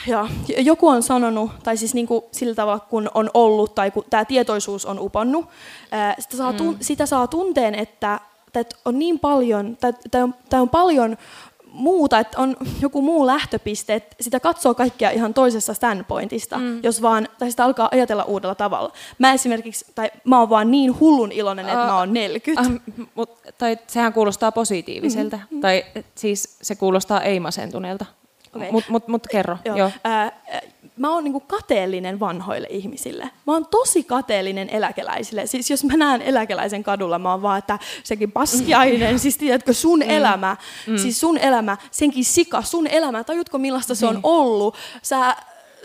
ja 0.08 0.28
joku 0.58 0.88
on 0.88 1.04
sanonut, 1.04 1.52
tai 1.64 1.78
siis 1.78 1.94
niin 1.94 2.08
kuin 2.08 2.24
sillä 2.32 2.56
tavalla 2.56 2.80
kun 2.80 3.10
on 3.14 3.30
ollut, 3.34 3.76
tai 3.76 3.92
kun 3.92 4.06
tämä 4.10 4.26
tietoisuus 4.26 4.86
on 4.86 5.00
uponnut, 5.00 5.46
sitä 6.20 6.38
saa, 6.38 6.52
tun- 6.52 6.74
mm. 6.74 6.78
sitä 6.82 7.06
saa 7.06 7.28
tunteen, 7.28 7.76
että, 7.76 8.20
että 8.56 8.76
on 8.86 9.00
niin 9.00 9.20
paljon, 9.20 9.78
tai, 9.78 9.94
tai, 10.12 10.24
on, 10.24 10.36
tai 10.50 10.62
on 10.62 10.70
paljon 10.70 11.18
muuta, 11.72 12.20
että 12.20 12.42
on 12.42 12.56
joku 12.82 13.02
muu 13.02 13.26
lähtöpiste, 13.26 13.94
että 13.94 14.16
sitä 14.22 14.40
katsoo 14.40 14.74
kaikkia 14.74 15.10
ihan 15.10 15.34
toisessa 15.34 15.74
standpointista, 15.74 16.58
mm. 16.58 16.80
jos 16.84 17.02
vaan, 17.02 17.28
tai 17.40 17.52
sitä 17.52 17.66
alkaa 17.66 17.90
ajatella 17.92 18.24
uudella 18.24 18.56
tavalla. 18.56 18.94
Mä 19.18 19.34
esimerkiksi, 19.34 19.86
tai 19.96 20.12
mä 20.24 20.40
oon 20.40 20.50
vaan 20.50 20.72
niin 20.72 21.00
hullun 21.00 21.32
iloinen, 21.32 21.66
että 21.66 21.82
uh, 21.82 21.88
mä 21.88 21.98
oon 21.98 22.14
40. 22.14 22.70
Uh, 22.74 23.08
mut, 23.16 23.40
tai 23.58 23.78
sehän 23.88 24.14
kuulostaa 24.14 24.52
positiiviselta, 24.52 25.38
mm-hmm. 25.38 25.62
tai 25.62 25.86
siis 26.16 26.58
se 26.62 26.76
kuulostaa 26.76 27.22
ei-masentuneelta. 27.22 28.06
Okay. 28.56 28.72
Mutta 28.72 28.92
mut, 28.92 29.08
mut 29.08 29.28
kerro. 29.32 29.58
Joo. 29.66 29.78
Joo. 29.78 29.92
Ää, 30.04 30.32
mä 30.98 31.14
oon 31.14 31.24
niinku 31.24 31.40
kateellinen 31.40 32.20
vanhoille 32.20 32.68
ihmisille. 32.70 33.30
Mä 33.48 33.54
oon 33.54 33.66
tosi 33.66 34.04
kateellinen 34.04 34.70
eläkeläisille. 34.70 35.48
Siis 35.48 35.70
jos 35.70 35.84
mä 35.84 35.98
näen 35.98 36.22
eläkeläisen 36.22 36.84
kadulla, 36.84 37.20
mä 37.20 37.32
oon 37.32 37.42
vaan, 37.42 37.60
että 37.60 37.80
sekin 38.04 38.32
paskiainen, 38.32 39.20
siis 39.20 39.38
tiedätkö, 39.38 39.74
sun 39.74 40.00
mm. 40.00 40.10
elämä, 40.10 40.58
mm. 40.88 40.98
siis 40.98 41.20
sun 41.20 41.38
elämä, 41.38 41.78
senkin 41.92 42.26
sika, 42.26 42.62
sun 42.62 42.88
elämä, 42.88 43.24
tajutko 43.24 43.58
millaista 43.58 43.96
se 43.96 44.06
on 44.06 44.14
niin. 44.14 44.22
ollut? 44.24 44.76
Sä 45.02 45.36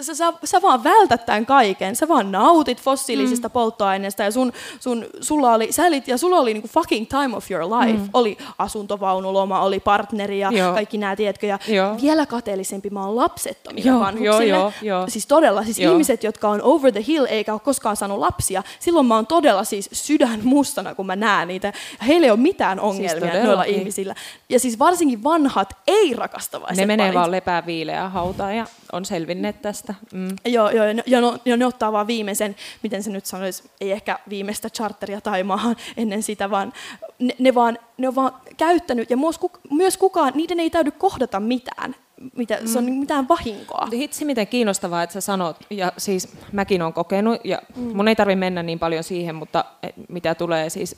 sä, 0.01 0.15
sä, 0.15 0.33
sä 0.45 0.63
vaan 0.63 0.85
vältät 0.85 1.27
tämän 1.27 1.47
kaiken, 1.47 1.97
sä 1.97 2.09
vaan 2.09 2.33
nautit 2.33 2.83
fossiilisista 2.83 3.49
mm. 3.49 3.53
polttoaineista 3.53 4.23
ja 4.23 4.31
sun, 4.31 4.53
sun, 4.81 5.07
sulla 5.21 5.53
oli, 5.55 5.73
sä 5.73 5.87
elit, 5.87 6.09
ja 6.09 6.19
sulla 6.19 6.37
oli 6.37 6.55
niinku 6.55 6.69
fucking 6.69 7.09
time 7.09 7.37
of 7.37 7.51
your 7.51 7.65
life. 7.65 7.99
Mm. 7.99 8.09
Oli 8.15 8.39
asuntovaunuloma, 8.59 9.61
oli 9.61 9.81
partneri 9.81 10.39
ja 10.39 10.51
joo. 10.53 10.75
kaikki 10.75 10.99
nämä, 10.99 11.17
tiedätkö, 11.17 11.47
ja 11.47 11.59
joo. 11.69 11.97
vielä 12.03 12.27
kateellisempi 12.27 12.91
mä 12.91 13.07
oon 13.07 13.17
lapsettomille 13.17 13.91
joo, 13.91 14.01
vanhuksille. 14.01 14.47
Joo, 14.47 14.61
joo, 14.61 14.73
joo. 14.83 15.05
Siis 15.09 15.27
todella, 15.27 15.65
siis 15.65 15.79
joo. 15.79 15.93
ihmiset, 15.93 16.25
jotka 16.25 16.49
on 16.49 16.63
over 16.63 16.93
the 16.93 17.05
hill 17.07 17.27
eikä 17.29 17.53
ole 17.53 17.61
koskaan 17.61 17.97
saanut 17.97 18.19
lapsia, 18.19 18.63
silloin 18.79 19.07
mä 19.07 19.15
oon 19.15 19.27
todella 19.27 19.65
siis 19.65 19.89
sydän 19.93 20.41
mustana, 20.43 20.95
kun 20.95 21.07
mä 21.07 21.17
näen 21.17 21.49
niitä. 21.49 21.73
Heillä 22.07 22.25
ei 22.25 22.31
ole 22.31 22.41
mitään 22.41 22.79
siis 22.79 22.89
ongelmia 22.89 23.33
siis 23.33 23.45
noilla 23.45 23.65
ihmisillä. 23.65 24.15
Ja 24.49 24.61
siis 24.61 24.79
varsinkin 24.79 25.25
vanhat 25.25 25.77
ei-rakastavaiset 25.87 26.77
Ne 26.77 26.87
menee 26.87 27.15
vaan 27.15 27.31
lepää 27.31 27.67
viileää 27.67 28.09
hautaan 28.09 28.57
ja 28.57 28.67
on 28.93 29.05
selvinneet 29.05 29.63
tästä. 29.63 29.84
Mm. 30.13 30.29
Joo, 30.45 30.71
joo 30.71 30.85
ja, 30.85 31.03
ja, 31.07 31.21
no, 31.21 31.39
ja 31.45 31.57
ne 31.57 31.67
ottaa 31.67 31.93
vaan 31.93 32.07
viimeisen, 32.07 32.57
miten 32.83 33.03
se 33.03 33.11
nyt 33.11 33.27
sanoisi, 33.27 33.71
ei 33.81 33.93
ehkä 33.93 34.19
viimeistä 34.29 34.71
charteria 34.71 35.21
Taimaahan 35.21 35.77
ennen 35.97 36.23
sitä, 36.23 36.51
vaan 36.51 36.73
ne, 37.19 37.37
ne, 37.39 37.55
vaan, 37.55 37.79
ne 37.99 38.09
on 38.09 38.15
vaan 38.15 38.33
käyttänyt, 38.57 39.11
ja 39.11 39.17
myös, 39.17 39.41
myös 39.71 39.97
kukaan, 39.97 40.33
niiden 40.35 40.61
ei 40.61 40.71
täydy 40.71 40.91
kohdata 40.91 41.41
mitään 41.41 41.95
mitä, 42.37 42.59
se 42.65 42.79
on 42.79 42.85
mm. 42.85 42.93
mitään 42.93 43.29
vahinkoa. 43.29 43.89
Hitsi, 43.93 44.25
miten 44.25 44.47
kiinnostavaa, 44.47 45.03
että 45.03 45.15
sä 45.15 45.21
sanot, 45.21 45.57
ja 45.71 45.93
siis 45.99 46.37
mäkin 46.53 46.83
olen 46.83 46.93
kokenut, 46.93 47.41
ja 47.45 47.63
mm. 47.77 47.97
mun 47.97 48.09
ei 48.09 48.17
tarvitse 48.17 48.39
mennä 48.39 48.63
niin 48.63 48.79
paljon 48.79 49.05
siihen, 49.05 49.35
mutta 49.35 49.65
mitä 50.09 50.35
tulee 50.35 50.71
siis, 50.71 50.97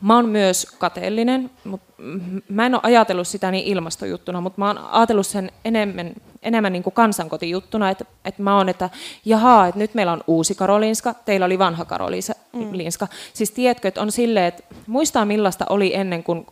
mä 0.00 0.14
oon 0.16 0.28
myös 0.28 0.66
kateellinen, 0.78 1.50
mutta 1.64 2.02
mä 2.48 2.66
en 2.66 2.74
ole 2.74 2.80
ajatellut 2.84 3.28
sitä 3.28 3.50
niin 3.50 3.66
ilmastojuttuna, 3.66 4.40
mutta 4.40 4.60
mä 4.60 4.66
oon 4.66 4.78
ajatellut 4.78 5.26
sen 5.26 5.52
enemmän, 5.64 6.12
enemmän 6.44 6.72
niin 6.72 6.82
kuin 6.82 6.94
kansankotijuttuna, 6.94 7.90
että, 7.90 8.04
että 8.24 8.42
mä 8.42 8.56
oon, 8.56 8.68
että 8.68 8.90
jahaa, 9.24 9.66
että 9.66 9.78
nyt 9.78 9.94
meillä 9.94 10.12
on 10.12 10.24
uusi 10.26 10.54
Karolinska, 10.54 11.14
teillä 11.14 11.46
oli 11.46 11.58
vanha 11.58 11.84
Karolinska. 11.84 12.34
Mm. 12.52 13.08
Siis 13.32 13.50
tiedätkö, 13.50 13.88
että 13.88 14.02
on 14.02 14.12
silleen, 14.12 14.46
että 14.46 14.62
muistaa 14.86 15.24
millaista 15.24 15.66
oli 15.70 15.94
ennen 15.94 16.24
kuin 16.24 16.46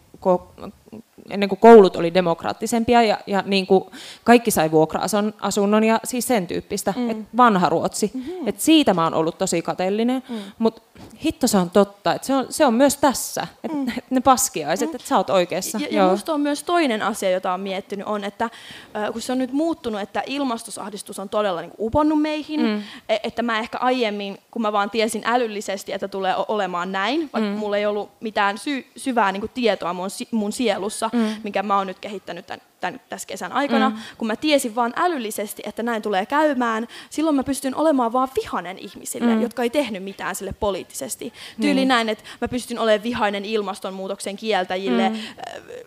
ennen 1.31 1.49
kuin 1.49 1.59
koulut 1.59 1.97
oli 1.97 2.15
demokraattisempia 2.15 3.03
ja, 3.03 3.19
ja 3.27 3.43
niin 3.47 3.67
kuin 3.67 3.85
kaikki 4.25 4.51
sai 4.51 4.71
vuokra-asunnon 4.71 5.85
ja 5.85 6.01
siis 6.05 6.27
sen 6.27 6.47
tyyppistä, 6.47 6.95
mm. 6.97 7.11
että 7.11 7.25
vanha 7.37 7.69
Ruotsi. 7.69 8.11
Mm-hmm. 8.15 8.49
Et 8.49 8.61
siitä 8.61 8.95
mä 8.95 9.05
oon 9.05 9.15
ollut 9.15 9.39
tosi 9.39 9.63
kateellinen, 9.63 10.23
mm. 10.29 10.37
mutta 10.59 10.83
hitto 11.25 11.47
se 11.47 11.59
on 11.59 11.71
totta, 11.71 12.15
että 12.15 12.27
se 12.27 12.35
on, 12.35 12.47
se 12.51 12.67
on 12.67 12.75
myös 12.75 12.97
tässä, 12.97 13.47
että 13.65 13.77
mm. 13.77 13.87
ne 14.11 14.21
paskiaiset, 14.21 14.89
mm. 14.89 14.95
että 14.95 15.09
sä 15.09 15.17
oot 15.17 15.31
oikeassa. 15.31 15.79
Ja, 15.79 15.87
ja 15.91 16.09
musta 16.09 16.35
on 16.35 16.41
myös 16.41 16.63
toinen 16.63 17.03
asia, 17.03 17.31
jota 17.31 17.53
on 17.53 17.61
miettinyt, 17.61 18.07
on, 18.07 18.25
että 18.25 18.45
äh, 18.45 19.13
kun 19.13 19.21
se 19.21 19.33
on 19.33 19.39
nyt 19.39 19.53
muuttunut, 19.53 20.01
että 20.01 20.23
ilmastosahdistus 20.27 21.19
on 21.19 21.29
todella 21.29 21.61
niin 21.61 21.71
kuin 21.71 21.87
uponnut 21.87 22.23
meihin, 22.23 22.61
mm. 22.61 22.83
E, 23.09 23.17
että 23.23 23.43
mä 23.43 23.59
ehkä 23.59 23.79
aiemmin, 23.79 24.39
kun 24.51 24.63
mä 24.63 24.73
vaan 24.73 24.91
tiesin 24.91 25.23
älyllisesti, 25.25 25.93
että 25.93 26.09
tulee 26.09 26.35
olemaan 26.49 26.93
näin, 26.93 27.31
vaikka 27.33 27.51
mm. 27.51 27.57
mulla 27.57 27.77
ei 27.77 27.87
ollut 27.87 28.11
mitään 28.21 28.59
sy- 28.59 28.87
syvää 28.97 29.33
niin 29.33 29.41
kuin 29.41 29.51
tietoa 29.55 29.93
mun, 29.93 30.09
mun 30.31 30.53
sielussa, 30.53 31.11
mm. 31.13 31.37
minkä 31.43 31.63
mä 31.63 31.77
oon 31.77 31.87
nyt 31.87 31.99
kehittänyt 31.99 32.47
tämän 32.47 32.61
tämän, 32.83 33.01
tässä 33.09 33.29
kesän 33.29 33.53
aikana, 33.53 33.91
mm. 33.91 33.97
kun 34.19 34.29
mä 34.29 34.37
tiesin 34.37 34.75
vaan 34.75 34.93
älyllisesti, 34.97 35.63
että 35.67 35.83
näin 35.83 36.03
tulee 36.03 36.27
käymään, 36.27 36.89
silloin 37.11 37.37
mä 37.37 37.45
pystyn 37.45 37.75
olemaan 37.75 38.13
vaan 38.13 38.29
vihanen 38.43 38.79
ihmisille, 38.79 39.35
mm. 39.35 39.43
jotka 39.43 39.63
ei 39.63 39.71
tehnyt 39.71 40.03
mitään 40.03 40.35
sille 40.35 40.53
poliittisesti. 40.61 41.33
Tyyli 41.61 41.75
niin. 41.75 41.89
näin, 41.89 42.09
että 42.09 42.25
mä 42.41 42.49
pystyn 42.49 42.79
olemaan 42.79 43.03
vihainen 43.03 43.45
ilmastonmuutoksen 43.45 44.37
kieltäjille, 44.37 45.09
mm. 45.09 45.17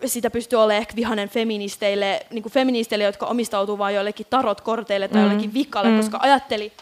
sitä 0.06 0.30
pystyy 0.30 0.58
olemaan 0.58 0.80
ehkä 0.80 0.96
vihainen 0.96 1.28
feministeille, 1.28 2.26
niin 2.30 2.42
kuin 2.42 2.52
feministeille, 2.52 3.04
jotka 3.04 3.26
omistautuu 3.26 3.78
vaan 3.78 3.94
joillekin 3.94 4.26
tarotkorteille 4.30 5.08
tai 5.08 5.22
mm. 5.22 5.28
jollekin 5.28 5.54
vikalle, 5.54 5.90
mm. 5.90 5.96
koska 5.96 6.18
ajatteli, 6.22 6.72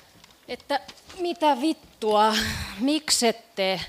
että 0.48 0.80
mitä 1.20 1.60
vittua, 1.60 2.34
miksette 2.80 3.80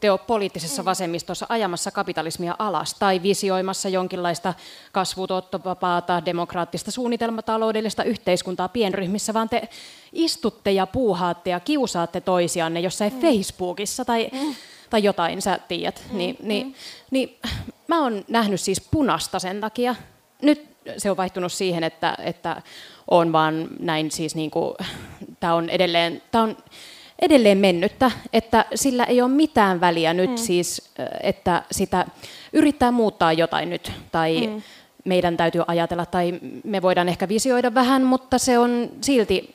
te 0.00 0.10
ole 0.10 0.18
poliittisessa 0.18 0.84
vasemmistossa 0.84 1.46
ajamassa 1.48 1.90
kapitalismia 1.90 2.56
alas 2.58 2.94
tai 2.94 3.22
visioimassa 3.22 3.88
jonkinlaista 3.88 4.54
kasvutottovapaata, 4.92 6.22
demokraattista 6.24 6.90
suunnitelmataloudellista 6.90 8.04
yhteiskuntaa 8.04 8.68
pienryhmissä, 8.68 9.34
vaan 9.34 9.48
te 9.48 9.68
istutte 10.12 10.72
ja 10.72 10.86
puuhaatte 10.86 11.50
ja 11.50 11.60
kiusaatte 11.60 12.20
toisianne 12.20 12.80
jossain 12.80 13.12
mm. 13.12 13.20
Facebookissa 13.20 14.04
tai, 14.04 14.28
mm. 14.32 14.54
tai 14.90 15.02
jotain, 15.04 15.42
sä 15.42 15.58
tiedät. 15.68 16.02
Mm. 16.10 16.18
Niin, 16.18 16.36
niin, 16.42 16.74
niin, 17.10 17.38
mä 17.88 18.02
oon 18.02 18.24
nähnyt 18.28 18.60
siis 18.60 18.80
punasta 18.90 19.38
sen 19.38 19.60
takia. 19.60 19.94
Nyt 20.42 20.76
se 20.98 21.10
on 21.10 21.16
vaihtunut 21.16 21.52
siihen, 21.52 21.84
että, 21.84 22.14
että 22.18 22.62
on 23.10 23.32
vaan 23.32 23.68
näin 23.78 24.10
siis 24.10 24.34
niin 24.34 24.50
kuin, 24.50 24.74
tämä 25.40 25.54
on 25.54 25.70
edelleen, 25.70 26.22
tämä 26.30 26.44
on 26.44 26.56
edelleen 27.18 27.58
mennyttä, 27.58 28.10
että 28.32 28.64
sillä 28.74 29.04
ei 29.04 29.22
ole 29.22 29.30
mitään 29.30 29.80
väliä 29.80 30.14
nyt 30.14 30.30
mm. 30.30 30.36
siis, 30.36 30.90
että 31.22 31.62
sitä 31.70 32.06
yrittää 32.52 32.90
muuttaa 32.90 33.32
jotain 33.32 33.70
nyt, 33.70 33.92
tai 34.12 34.46
mm. 34.46 34.62
meidän 35.04 35.36
täytyy 35.36 35.62
ajatella, 35.66 36.06
tai 36.06 36.40
me 36.64 36.82
voidaan 36.82 37.08
ehkä 37.08 37.28
visioida 37.28 37.74
vähän, 37.74 38.02
mutta 38.02 38.38
se 38.38 38.58
on 38.58 38.90
silti, 39.00 39.54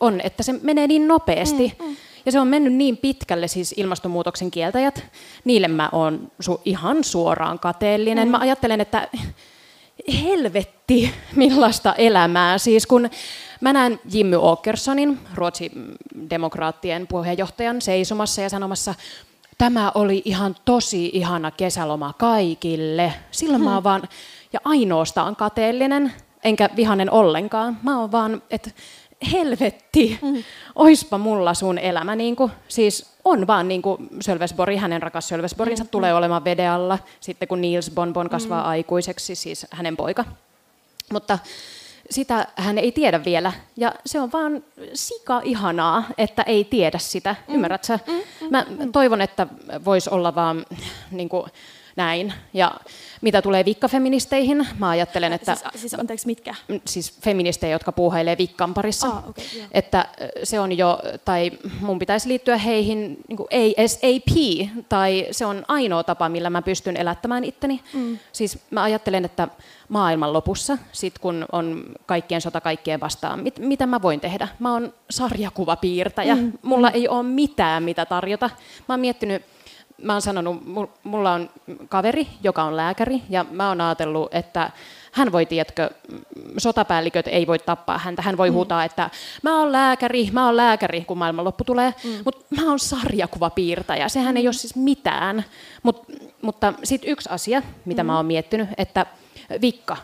on, 0.00 0.20
että 0.20 0.42
se 0.42 0.54
menee 0.62 0.86
niin 0.86 1.08
nopeasti, 1.08 1.72
mm. 1.78 1.86
Mm. 1.88 1.96
Ja 2.26 2.32
se 2.32 2.40
on 2.40 2.48
mennyt 2.48 2.72
niin 2.72 2.96
pitkälle, 2.96 3.48
siis 3.48 3.74
ilmastonmuutoksen 3.76 4.50
kieltäjät, 4.50 5.04
niille 5.44 5.68
mä 5.68 5.88
oon 5.92 6.30
su- 6.42 6.60
ihan 6.64 7.04
suoraan 7.04 7.58
kateellinen. 7.58 8.28
Mm. 8.28 8.30
Mä 8.30 8.38
ajattelen, 8.38 8.80
että 8.80 9.08
helvetti, 10.22 11.10
millaista 11.36 11.94
elämää. 11.94 12.58
Siis 12.58 12.86
kun 12.86 13.10
Mä 13.64 13.72
näen 13.72 14.00
Jimmy 14.12 14.36
Åkessonin, 14.42 15.18
Ruotsin 15.34 15.94
demokraattien 16.30 17.06
puheenjohtajan, 17.06 17.82
seisomassa 17.82 18.42
ja 18.42 18.48
sanomassa, 18.48 18.94
tämä 19.58 19.92
oli 19.94 20.22
ihan 20.24 20.56
tosi 20.64 21.10
ihana 21.12 21.50
kesäloma 21.50 22.12
kaikille. 22.18 23.14
Silloin 23.30 23.60
hmm. 23.60 23.70
mä 23.70 23.74
oon 23.74 23.84
vaan, 23.84 24.02
ja 24.52 24.60
ainoastaan 24.64 25.36
kateellinen, 25.36 26.12
enkä 26.44 26.70
vihanen 26.76 27.10
ollenkaan. 27.10 27.78
Mä 27.82 28.00
oon 28.00 28.12
vaan, 28.12 28.42
että 28.50 28.70
helvetti, 29.32 30.18
mm. 30.22 30.44
oispa 30.74 31.18
mulla 31.18 31.54
sun 31.54 31.78
elämä. 31.78 32.16
Niin 32.16 32.36
kuin, 32.36 32.52
siis 32.68 33.12
on 33.24 33.46
vaan 33.46 33.68
niin 33.68 33.82
kuin 33.82 34.08
Sölvesborg, 34.20 34.78
hänen 34.78 35.02
rakas 35.02 35.28
Sölvesborginsa 35.28 35.84
mm. 35.84 35.90
tulee 35.90 36.14
olemaan 36.14 36.44
veden 36.44 36.70
alla, 36.70 36.98
sitten 37.20 37.48
kun 37.48 37.60
Niels 37.60 37.90
Bonbon 37.90 38.30
kasvaa 38.30 38.62
mm. 38.62 38.68
aikuiseksi, 38.68 39.34
siis 39.34 39.66
hänen 39.70 39.96
poika. 39.96 40.24
Mutta 41.12 41.38
sitä 42.10 42.46
hän 42.56 42.78
ei 42.78 42.92
tiedä 42.92 43.24
vielä. 43.24 43.52
Ja 43.76 43.94
se 44.06 44.20
on 44.20 44.32
vaan 44.32 44.64
sika 44.94 45.40
ihanaa, 45.44 46.04
että 46.18 46.42
ei 46.42 46.64
tiedä 46.64 46.98
sitä. 46.98 47.36
Mm. 47.48 47.54
Ymmärrätkö? 47.54 47.98
Mm, 48.06 48.12
mm, 48.14 48.46
Mä 48.50 48.66
toivon, 48.92 49.20
että 49.20 49.46
voisi 49.84 50.10
olla 50.10 50.34
vaan 50.34 50.66
niin 51.10 51.28
kuin, 51.28 51.50
näin. 51.96 52.32
Ja 52.52 52.74
mitä 53.20 53.42
tulee 53.42 53.64
vikkafeministeihin, 53.64 54.66
mä 54.78 54.88
ajattelen, 54.88 55.32
että... 55.32 55.54
Siis, 55.54 55.80
siis 55.80 55.94
anteeksi, 55.94 56.26
mitkä? 56.26 56.54
Siis 56.84 57.20
feministejä, 57.20 57.72
jotka 57.72 57.92
puuhailee 57.92 58.38
vikkan 58.38 58.74
parissa. 58.74 59.06
Ah, 59.06 59.28
okay, 59.28 59.44
yeah. 59.56 59.68
Että 59.72 60.08
se 60.42 60.60
on 60.60 60.78
jo, 60.78 60.98
tai 61.24 61.50
mun 61.80 61.98
pitäisi 61.98 62.28
liittyä 62.28 62.56
heihin 62.56 63.18
niin 63.28 63.36
kuin 63.36 63.48
ASAP, 63.84 64.68
tai 64.88 65.26
se 65.30 65.46
on 65.46 65.64
ainoa 65.68 66.04
tapa, 66.04 66.28
millä 66.28 66.50
mä 66.50 66.62
pystyn 66.62 66.96
elättämään 66.96 67.44
itteni. 67.44 67.80
Mm. 67.92 68.18
Siis 68.32 68.58
mä 68.70 68.82
ajattelen, 68.82 69.24
että 69.24 69.48
maailman 69.88 70.32
lopussa, 70.32 70.78
sit 70.92 71.18
kun 71.18 71.46
on 71.52 71.84
kaikkien 72.06 72.40
sota 72.40 72.60
kaikkien 72.60 73.00
vastaan, 73.00 73.40
mit, 73.40 73.58
mitä 73.58 73.86
mä 73.86 74.02
voin 74.02 74.20
tehdä? 74.20 74.48
Mä 74.58 74.72
oon 74.72 74.94
sarjakuvapiirtäjä, 75.10 76.34
mm. 76.34 76.52
mulla 76.62 76.88
mm. 76.88 76.94
ei 76.94 77.08
ole 77.08 77.22
mitään 77.22 77.82
mitä 77.82 78.06
tarjota. 78.06 78.50
Mä 78.88 78.92
oon 78.92 79.00
miettinyt 79.00 79.42
mä 80.02 80.12
oon 80.12 80.22
sanonut, 80.22 80.62
mulla 81.04 81.32
on 81.32 81.50
kaveri, 81.88 82.26
joka 82.42 82.62
on 82.62 82.76
lääkäri, 82.76 83.22
ja 83.30 83.44
mä 83.50 83.68
oon 83.68 83.80
ajatellut, 83.80 84.34
että 84.34 84.70
hän 85.12 85.32
voi, 85.32 85.46
tiedätkö, 85.46 85.90
sotapäälliköt 86.58 87.28
ei 87.28 87.46
voi 87.46 87.58
tappaa 87.58 87.98
häntä. 87.98 88.22
Hän 88.22 88.36
voi 88.36 88.50
mm. 88.50 88.54
huutaa, 88.54 88.84
että 88.84 89.10
mä 89.42 89.60
oon 89.60 89.72
lääkäri, 89.72 90.28
mä 90.32 90.46
oon 90.46 90.56
lääkäri, 90.56 91.04
kun 91.04 91.18
maailmanloppu 91.18 91.64
tulee, 91.64 91.94
mm. 92.04 92.10
mutta 92.24 92.44
mä 92.56 92.68
oon 92.68 92.78
sarjakuvapiirtäjä. 92.78 94.08
Sehän 94.08 94.34
mm. 94.34 94.36
ei 94.36 94.46
ole 94.46 94.52
siis 94.52 94.76
mitään. 94.76 95.44
Mut, 95.82 96.04
mutta 96.42 96.72
sitten 96.84 97.10
yksi 97.10 97.28
asia, 97.32 97.62
mitä 97.84 98.02
mm. 98.02 98.06
mä 98.06 98.16
oon 98.16 98.26
miettinyt, 98.26 98.68
että 98.78 99.06
Vikka, 99.60 99.96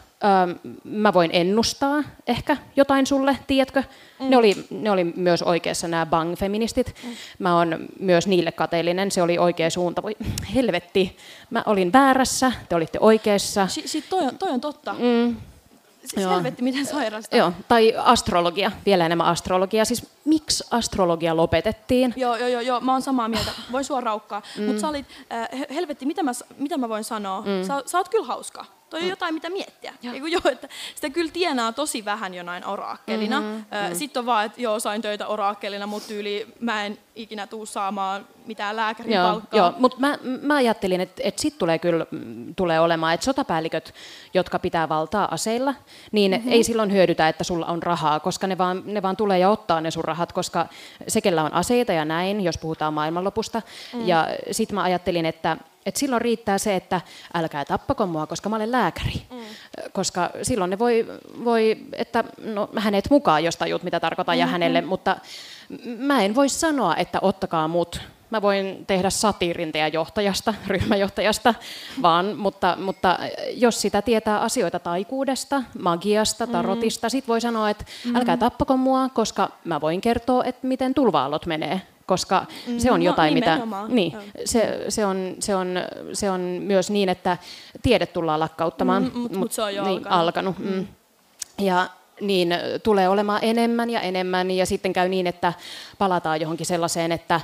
mä 0.84 1.12
voin 1.12 1.30
ennustaa 1.32 2.02
ehkä 2.26 2.56
jotain 2.76 3.06
sulle, 3.06 3.38
tiedätkö? 3.46 3.82
Mm. 4.20 4.30
Ne, 4.30 4.36
oli, 4.36 4.66
ne 4.70 4.90
oli 4.90 5.04
myös 5.04 5.42
oikeassa 5.42 5.88
nämä 5.88 6.06
bang-feministit. 6.06 6.94
Mm. 7.04 7.10
Mä 7.38 7.56
oon 7.56 7.78
myös 8.00 8.26
niille 8.26 8.52
kateellinen, 8.52 9.10
se 9.10 9.22
oli 9.22 9.38
oikea 9.38 9.70
suunta. 9.70 10.02
Voi 10.02 10.16
helvetti, 10.54 11.16
mä 11.50 11.62
olin 11.66 11.92
väärässä, 11.92 12.52
te 12.68 12.74
olitte 12.76 12.98
oikeassa. 13.00 13.66
Si- 13.66 13.88
si- 13.88 14.02
toi, 14.02 14.20
on, 14.22 14.38
toi 14.38 14.50
on 14.50 14.60
totta. 14.60 14.92
Mm. 14.92 15.36
Siis 16.00 16.22
Joo. 16.22 16.34
helvetti, 16.34 16.62
miten 16.62 16.86
sairasta. 16.86 17.36
Joo, 17.36 17.52
tai 17.68 17.94
astrologia, 17.98 18.72
vielä 18.86 19.06
enemmän 19.06 19.26
astrologia. 19.26 19.84
Siis 19.84 20.06
miksi 20.24 20.64
astrologia 20.70 21.36
lopetettiin? 21.36 22.14
Joo, 22.16 22.36
joo, 22.36 22.48
joo, 22.48 22.60
joo 22.60 22.80
mä 22.80 22.92
oon 22.92 23.02
samaa 23.02 23.28
mieltä. 23.28 23.50
Voin 23.72 23.84
sua 23.84 24.00
raukkaa. 24.00 24.42
Mm. 24.58 24.64
Mutta 24.64 24.80
sä 24.80 24.88
olit, 24.88 25.06
äh, 25.32 25.48
helvetti, 25.74 26.06
mitä 26.06 26.22
mä, 26.22 26.32
mitä 26.58 26.78
mä 26.78 26.88
voin 26.88 27.04
sanoa? 27.04 27.40
Mm. 27.40 27.66
Sä, 27.66 27.82
sä 27.86 27.98
oot 27.98 28.08
kyllä 28.08 28.26
hauska. 28.26 28.64
Toi 28.90 29.00
on 29.00 29.04
mm. 29.04 29.10
jotain, 29.10 29.34
mitä 29.34 29.50
miettiä. 29.50 29.94
Joo. 30.02 30.14
Joo, 30.14 30.40
että 30.52 30.68
sitä 30.94 31.10
kyllä 31.10 31.30
tienaa 31.32 31.72
tosi 31.72 32.04
vähän 32.04 32.34
jonain 32.34 32.66
oraakkelina. 32.66 33.40
Mm-hmm, 33.40 33.88
mm. 33.88 33.94
Sitten 33.94 34.20
on 34.20 34.26
vaan, 34.26 34.46
että 34.46 34.60
joo, 34.60 34.80
sain 34.80 35.02
töitä 35.02 35.26
oraakkelina, 35.26 35.86
mutta 35.86 36.08
tyyli 36.08 36.46
mä 36.60 36.84
en 36.84 36.98
ikinä 37.14 37.46
tuu 37.46 37.66
saamaan 37.66 38.26
mitään 38.46 38.76
lääkärin 38.76 39.12
joo, 39.12 39.28
palkkaa. 39.28 39.58
Joo, 39.58 39.72
mutta 39.78 39.96
mä, 40.00 40.18
mä 40.42 40.54
ajattelin, 40.54 41.00
että, 41.00 41.22
että 41.24 41.42
sitten 41.42 41.58
tulee 41.58 41.78
kyllä 41.78 42.06
mm, 42.10 42.54
tulee 42.54 42.80
olemaan, 42.80 43.14
että 43.14 43.24
sotapäälliköt, 43.24 43.94
jotka 44.34 44.58
pitää 44.58 44.88
valtaa 44.88 45.28
aseilla, 45.30 45.74
niin 46.12 46.32
mm-hmm. 46.32 46.52
ei 46.52 46.64
silloin 46.64 46.92
hyödytä, 46.92 47.28
että 47.28 47.44
sulla 47.44 47.66
on 47.66 47.82
rahaa, 47.82 48.20
koska 48.20 48.46
ne 48.46 48.58
vaan, 48.58 48.82
ne 48.84 49.02
vaan 49.02 49.16
tulee 49.16 49.38
ja 49.38 49.50
ottaa 49.50 49.80
ne 49.80 49.90
sun 49.90 50.04
rahat, 50.04 50.32
koska 50.32 50.66
se, 51.08 51.20
kellä 51.20 51.42
on 51.42 51.54
aseita 51.54 51.92
ja 51.92 52.04
näin, 52.04 52.40
jos 52.40 52.58
puhutaan 52.58 52.94
maailmanlopusta. 52.94 53.62
Mm. 53.92 54.08
Ja 54.08 54.28
sitten 54.50 54.74
mä 54.74 54.82
ajattelin, 54.82 55.26
että 55.26 55.56
et 55.86 55.96
silloin 55.96 56.22
riittää 56.22 56.58
se, 56.58 56.76
että 56.76 57.00
älkää 57.34 57.64
tappako 57.64 58.06
mua, 58.06 58.26
koska 58.26 58.48
mä 58.48 58.56
olen 58.56 58.72
lääkäri. 58.72 59.22
Mm. 59.30 59.38
Koska 59.92 60.30
silloin 60.42 60.70
ne 60.70 60.78
voi, 60.78 61.06
voi 61.44 61.76
että 61.92 62.24
no, 62.44 62.68
hänet 62.76 63.10
mukaan, 63.10 63.44
jos 63.44 63.56
tajut 63.56 63.82
mitä 63.82 64.00
tarkoitan, 64.00 64.32
mm-hmm. 64.32 64.40
ja 64.40 64.46
hänelle, 64.46 64.80
mutta 64.80 65.16
mä 65.98 66.22
en 66.22 66.34
voi 66.34 66.48
sanoa, 66.48 66.96
että 66.96 67.18
ottakaa 67.22 67.68
mut. 67.68 68.00
Mä 68.30 68.42
voin 68.42 68.86
tehdä 68.86 69.10
satiirin 69.10 69.72
teidän 69.72 69.92
johtajasta, 69.92 70.54
ryhmäjohtajasta, 70.66 71.54
vaan, 72.02 72.36
mutta, 72.36 72.76
mutta 72.80 73.18
jos 73.54 73.80
sitä 73.80 74.02
tietää 74.02 74.40
asioita 74.40 74.78
taikuudesta, 74.78 75.62
magiasta, 75.78 76.46
mm-hmm. 76.46 76.52
tarotista, 76.52 77.06
mm. 77.06 77.10
sit 77.10 77.28
voi 77.28 77.40
sanoa, 77.40 77.70
että 77.70 77.84
älkää 78.06 78.22
mm-hmm. 78.22 78.38
tappako 78.38 78.76
mua, 78.76 79.08
koska 79.08 79.48
mä 79.64 79.80
voin 79.80 80.00
kertoa, 80.00 80.44
että 80.44 80.66
miten 80.66 80.94
tulvaalot 80.94 81.46
menee 81.46 81.80
koska 82.10 82.46
mm, 82.66 82.78
se 82.78 82.90
on 82.90 83.00
no, 83.00 83.06
jotain, 83.06 83.34
mitä... 83.34 83.58
Niin, 83.88 84.16
se, 84.44 84.84
se, 84.88 85.06
on, 85.06 85.36
se, 85.38 85.54
on, 85.54 85.68
se 86.12 86.30
on 86.30 86.40
myös 86.40 86.90
niin, 86.90 87.08
että 87.08 87.38
tiede 87.82 88.06
tullaan 88.06 88.40
lakkauttamaan. 88.40 89.02
Mm, 89.02 89.18
Mutta 89.18 89.38
mut 89.38 89.52
se 89.52 89.62
on 89.62 89.74
jo 89.74 89.84
niin, 89.84 90.08
alkanut. 90.08 90.56
alkanut 90.56 90.58
mm. 90.58 90.86
Ja 91.58 91.88
niin 92.20 92.54
tulee 92.82 93.08
olemaan 93.08 93.40
enemmän 93.42 93.90
ja 93.90 94.00
enemmän 94.00 94.50
ja 94.50 94.66
sitten 94.66 94.92
käy 94.92 95.08
niin, 95.08 95.26
että 95.26 95.52
palataan 95.98 96.40
johonkin 96.40 96.66
sellaiseen, 96.66 97.12
että, 97.12 97.40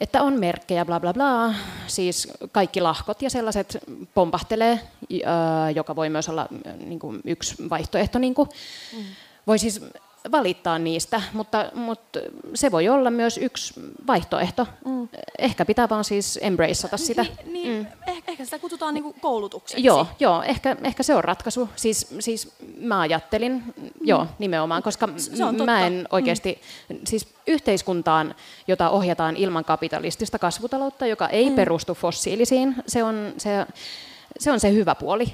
että 0.00 0.22
on 0.22 0.40
merkkejä, 0.40 0.84
bla 0.84 1.00
bla 1.00 1.12
bla, 1.12 1.54
siis 1.86 2.28
kaikki 2.52 2.80
lahkot 2.80 3.22
ja 3.22 3.30
sellaiset 3.30 3.78
pompahtelee, 4.14 4.80
joka 5.74 5.96
voi 5.96 6.08
myös 6.08 6.28
olla 6.28 6.48
niin 6.86 6.98
kuin 6.98 7.20
yksi 7.24 7.70
vaihtoehto. 7.70 8.18
Niin 8.18 8.34
kuin. 8.34 8.48
Mm. 8.96 9.04
Voi 9.46 9.58
siis 9.58 9.80
valittaa 10.32 10.78
niistä, 10.78 11.22
mutta, 11.32 11.70
mutta 11.74 12.20
se 12.54 12.70
voi 12.70 12.88
olla 12.88 13.10
myös 13.10 13.38
yksi 13.38 13.74
vaihtoehto. 14.06 14.66
Mm. 14.84 15.08
Ehkä 15.38 15.64
pitää 15.64 15.88
vaan 15.88 16.04
siis 16.04 16.38
embraceata 16.42 16.96
sitä. 16.96 17.22
Niin, 17.22 17.52
niin 17.52 17.76
mm. 17.76 18.12
ehkä, 18.12 18.32
ehkä 18.32 18.44
sitä 18.44 18.58
kutsutaan 18.58 18.94
niinku 18.94 19.14
koulutukseksi. 19.20 19.86
Joo, 19.86 20.06
joo 20.20 20.42
ehkä, 20.42 20.76
ehkä 20.84 21.02
se 21.02 21.14
on 21.14 21.24
ratkaisu. 21.24 21.68
Siis, 21.76 22.14
siis 22.20 22.52
mä 22.80 23.00
ajattelin, 23.00 23.52
mm. 23.52 23.90
joo, 24.00 24.26
nimenomaan, 24.38 24.82
koska 24.82 25.08
mä 25.64 25.86
en 25.86 26.06
oikeasti, 26.10 26.60
mm. 26.88 26.98
siis 27.04 27.28
yhteiskuntaan, 27.46 28.34
jota 28.68 28.90
ohjataan 28.90 29.36
ilman 29.36 29.64
kapitalistista 29.64 30.38
kasvutaloutta, 30.38 31.06
joka 31.06 31.28
ei 31.28 31.50
mm. 31.50 31.56
perustu 31.56 31.94
fossiilisiin, 31.94 32.74
se 32.86 33.02
on 33.02 33.32
se, 33.38 33.66
se 34.38 34.52
on 34.52 34.60
se 34.60 34.72
hyvä 34.72 34.94
puoli. 34.94 35.26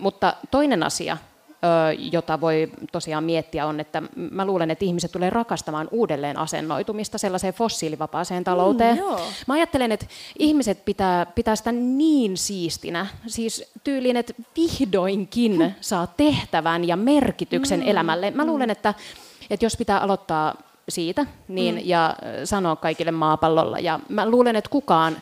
Mutta 0.00 0.34
toinen 0.50 0.82
asia, 0.82 1.16
jota 2.12 2.40
voi 2.40 2.70
tosiaan 2.92 3.24
miettiä, 3.24 3.66
on, 3.66 3.80
että 3.80 4.02
mä 4.16 4.44
luulen, 4.44 4.70
että 4.70 4.84
ihmiset 4.84 5.12
tulee 5.12 5.30
rakastamaan 5.30 5.88
uudelleen 5.90 6.38
asennoitumista 6.38 7.18
sellaiseen 7.18 7.54
fossiilivapaaseen 7.54 8.44
talouteen. 8.44 8.96
Mm, 8.96 9.02
mä 9.46 9.54
ajattelen, 9.54 9.92
että 9.92 10.06
ihmiset 10.38 10.84
pitää, 10.84 11.26
pitää 11.26 11.56
sitä 11.56 11.72
niin 11.72 12.36
siistinä, 12.36 13.06
siis 13.26 13.72
tyyliin, 13.84 14.16
että 14.16 14.34
vihdoinkin 14.56 15.58
mm. 15.58 15.72
saa 15.80 16.06
tehtävän 16.06 16.88
ja 16.88 16.96
merkityksen 16.96 17.80
mm, 17.80 17.88
elämälle. 17.88 18.30
Mä 18.30 18.46
luulen, 18.46 18.70
että, 18.70 18.94
että 19.50 19.66
jos 19.66 19.76
pitää 19.76 19.98
aloittaa 19.98 20.54
siitä 20.88 21.26
niin, 21.48 21.74
mm. 21.74 21.80
ja 21.84 22.16
sanoa 22.44 22.76
kaikille 22.76 23.10
maapallolla, 23.12 23.78
ja 23.78 24.00
mä 24.08 24.30
luulen, 24.30 24.56
että 24.56 24.70
kukaan 24.70 25.16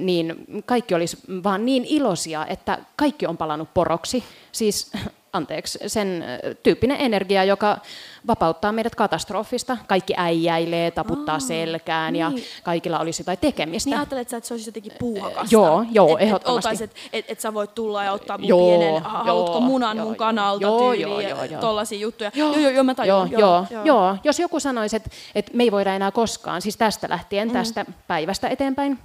niin 0.00 0.34
kaikki 0.66 0.94
olisi 0.94 1.18
vaan 1.44 1.64
niin 1.64 1.84
iloisia, 1.84 2.46
että 2.46 2.78
kaikki 2.96 3.26
on 3.26 3.36
palannut 3.36 3.74
poroksi. 3.74 4.24
Siis 4.52 4.92
anteeksi, 5.34 5.78
sen 5.86 6.24
tyyppinen 6.62 6.96
energia, 7.00 7.44
joka 7.44 7.78
vapauttaa 8.26 8.72
meidät 8.72 8.94
katastrofista. 8.94 9.76
Kaikki 9.86 10.14
äijäilee, 10.16 10.90
taputtaa 10.90 11.34
Aa, 11.34 11.40
selkään 11.40 12.12
niin. 12.12 12.20
ja 12.20 12.32
kaikilla 12.62 12.98
olisi 12.98 13.20
jotain 13.20 13.38
tekemistä. 13.38 13.90
Niin 13.90 13.98
ajattelet 13.98 14.28
sä, 14.28 14.36
että 14.36 14.48
se 14.48 14.54
olisi 14.54 14.68
jotenkin 14.68 14.92
puuhakasta? 14.98 15.48
Joo, 15.50 15.84
joo, 15.90 16.18
et, 16.18 16.22
ehdottomasti. 16.22 16.84
Että 16.84 16.96
et, 17.12 17.24
et, 17.24 17.30
et 17.30 17.40
sä 17.40 17.54
voit 17.54 17.74
tulla 17.74 18.04
ja 18.04 18.12
ottaa 18.12 18.38
mun 18.38 18.48
joo, 18.48 18.78
pienen, 18.78 19.02
haluatko 19.02 19.60
munan 19.60 19.96
joo, 19.96 20.06
mun 20.06 20.16
kanalta 20.16 20.62
joo, 20.62 20.78
tyyliin 20.78 21.08
joo, 21.08 21.20
joo, 21.20 21.44
joo. 21.44 21.60
tollaisia 21.60 21.98
juttuja. 21.98 22.30
Joo, 22.34 22.52
joo, 22.52 22.60
joo, 22.60 22.70
joo 22.70 22.84
mä 22.84 22.94
tajun. 22.94 23.30
Joo, 23.30 23.40
joo, 23.40 23.66
joo, 23.70 23.84
joo. 23.84 23.84
joo. 23.84 24.16
Jos 24.24 24.40
joku 24.40 24.60
sanoisi, 24.60 24.96
että, 24.96 25.10
että 25.34 25.52
me 25.54 25.62
ei 25.62 25.72
voida 25.72 25.94
enää 25.94 26.10
koskaan, 26.10 26.62
siis 26.62 26.76
tästä 26.76 27.08
lähtien, 27.08 27.48
mm. 27.48 27.52
tästä 27.52 27.86
päivästä 28.06 28.48
eteenpäin, 28.48 28.98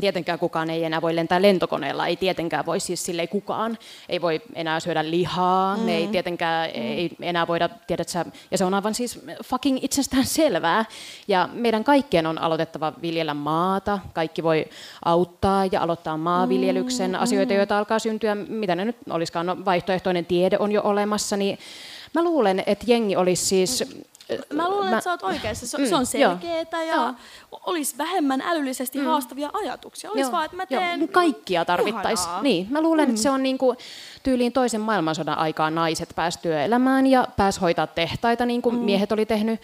Tietenkään 0.00 0.38
kukaan 0.38 0.70
ei 0.70 0.84
enää 0.84 1.02
voi 1.02 1.16
lentää 1.16 1.42
lentokoneella, 1.42 2.06
ei 2.06 2.16
tietenkään 2.16 2.66
voi 2.66 2.80
siis 2.80 3.04
sille 3.04 3.26
kukaan, 3.26 3.78
ei 4.08 4.20
voi 4.20 4.40
enää 4.54 4.80
syödä 4.80 5.10
lihaa, 5.10 5.76
mm. 5.76 5.88
ei 5.88 6.06
tietenkään 6.06 6.70
mm. 6.70 6.82
ei 6.82 7.10
enää 7.20 7.46
voida, 7.46 7.68
tiedätkö, 7.68 8.24
ja 8.50 8.58
se 8.58 8.64
on 8.64 8.74
aivan 8.74 8.94
siis 8.94 9.20
fucking 9.44 9.78
itsestään 9.84 10.26
selvää. 10.26 10.84
Ja 11.28 11.48
meidän 11.52 11.84
kaikkien 11.84 12.26
on 12.26 12.38
aloitettava 12.38 12.92
viljellä 13.02 13.34
maata, 13.34 13.98
kaikki 14.12 14.42
voi 14.42 14.66
auttaa 15.04 15.66
ja 15.72 15.82
aloittaa 15.82 16.16
maanviljelyksen, 16.16 17.10
mm. 17.10 17.20
asioita, 17.20 17.54
joita 17.54 17.78
alkaa 17.78 17.98
syntyä, 17.98 18.34
mitä 18.34 18.74
ne 18.74 18.84
nyt 18.84 18.96
olisikaan, 19.10 19.46
no, 19.46 19.56
vaihtoehtoinen 19.64 20.26
tiede 20.26 20.56
on 20.58 20.72
jo 20.72 20.82
olemassa, 20.84 21.36
niin 21.36 21.58
Mä 22.14 22.22
luulen, 22.22 22.62
että 22.66 22.84
jengi 22.88 23.16
olisi 23.16 23.46
siis 23.46 23.84
Mä 24.52 24.68
luulen, 24.68 24.90
mä... 24.90 24.96
että 24.96 25.04
sä 25.04 25.10
oot 25.10 25.22
oikeassa. 25.22 25.66
Se, 25.66 25.78
mm, 25.78 25.86
se 25.86 25.96
on 25.96 26.06
selkeää 26.06 26.64
ja 26.72 26.94
joo. 26.94 27.14
olisi 27.66 27.98
vähemmän 27.98 28.40
älyllisesti 28.40 28.98
mm. 28.98 29.04
haastavia 29.04 29.50
ajatuksia. 29.52 30.10
Olisi 30.10 30.32
vaan, 30.32 30.44
että 30.44 30.56
mä 30.56 30.66
teen... 30.66 31.00
Joo. 31.00 31.08
Kaikkia 31.12 31.64
tarvittaisiin. 31.64 32.42
Niin, 32.42 32.66
mä 32.70 32.80
luulen, 32.80 33.08
mm. 33.08 33.10
että 33.10 33.22
se 33.22 33.30
on 33.30 33.42
niinku, 33.42 33.76
tyyliin 34.22 34.52
toisen 34.52 34.80
maailmansodan 34.80 35.38
aikaan 35.38 35.74
naiset 35.74 36.08
pääsivät 36.14 36.42
työelämään 36.42 37.06
ja 37.06 37.28
pääs 37.36 37.60
hoitaa 37.60 37.86
tehtaita, 37.86 38.46
niin 38.46 38.62
kuin 38.62 38.74
mm. 38.74 38.82
miehet 38.82 39.12
oli 39.12 39.26
tehnyt. 39.26 39.60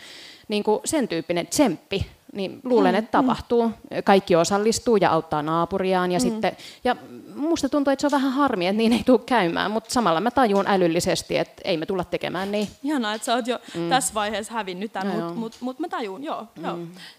Niin 0.48 0.64
kuin 0.64 0.81
sen 0.85 1.09
tyyppinen 1.09 1.46
tsemppi 1.46 2.07
niin 2.35 2.61
luulen, 2.64 2.94
mm, 2.94 2.98
että 2.98 3.22
mm. 3.22 3.27
tapahtuu. 3.27 3.70
Kaikki 4.05 4.37
osallistuu 4.37 4.96
ja 4.96 5.11
auttaa 5.11 5.42
naapuriaan. 5.42 6.12
Ja, 6.12 6.18
mm. 6.18 6.22
sitten, 6.22 6.57
ja 6.85 6.96
musta 7.45 7.69
tuntuu, 7.69 7.93
että 7.93 8.01
se 8.01 8.07
on 8.07 8.11
vähän 8.11 8.33
harmi, 8.33 8.67
että 8.67 8.77
niin 8.77 8.93
ei 8.93 9.03
tule 9.07 9.21
käymään, 9.27 9.71
mutta 9.71 9.91
samalla 9.93 10.21
mä 10.21 10.31
tajun 10.31 10.67
älyllisesti, 10.67 11.39
että 11.39 11.63
ei 11.65 11.77
me 11.77 11.87
tulla 11.87 12.05
tekemään 12.05 12.53
niin. 12.53 12.69
Ihanaa, 12.83 13.15
että 13.15 13.25
sä 13.25 13.35
oot 13.35 13.47
jo 13.47 13.59
mm. 13.75 13.89
tässä 13.89 14.15
vaiheessa 14.15 14.53
hävinnyt 14.53 14.93
tämän, 14.93 15.19
no, 15.19 15.25
mutta 15.27 15.39
mut, 15.39 15.57
mut 15.61 15.79
mä 15.79 15.89
tajun, 15.89 16.25
joo. 16.25 16.47
Mm. 16.57 16.63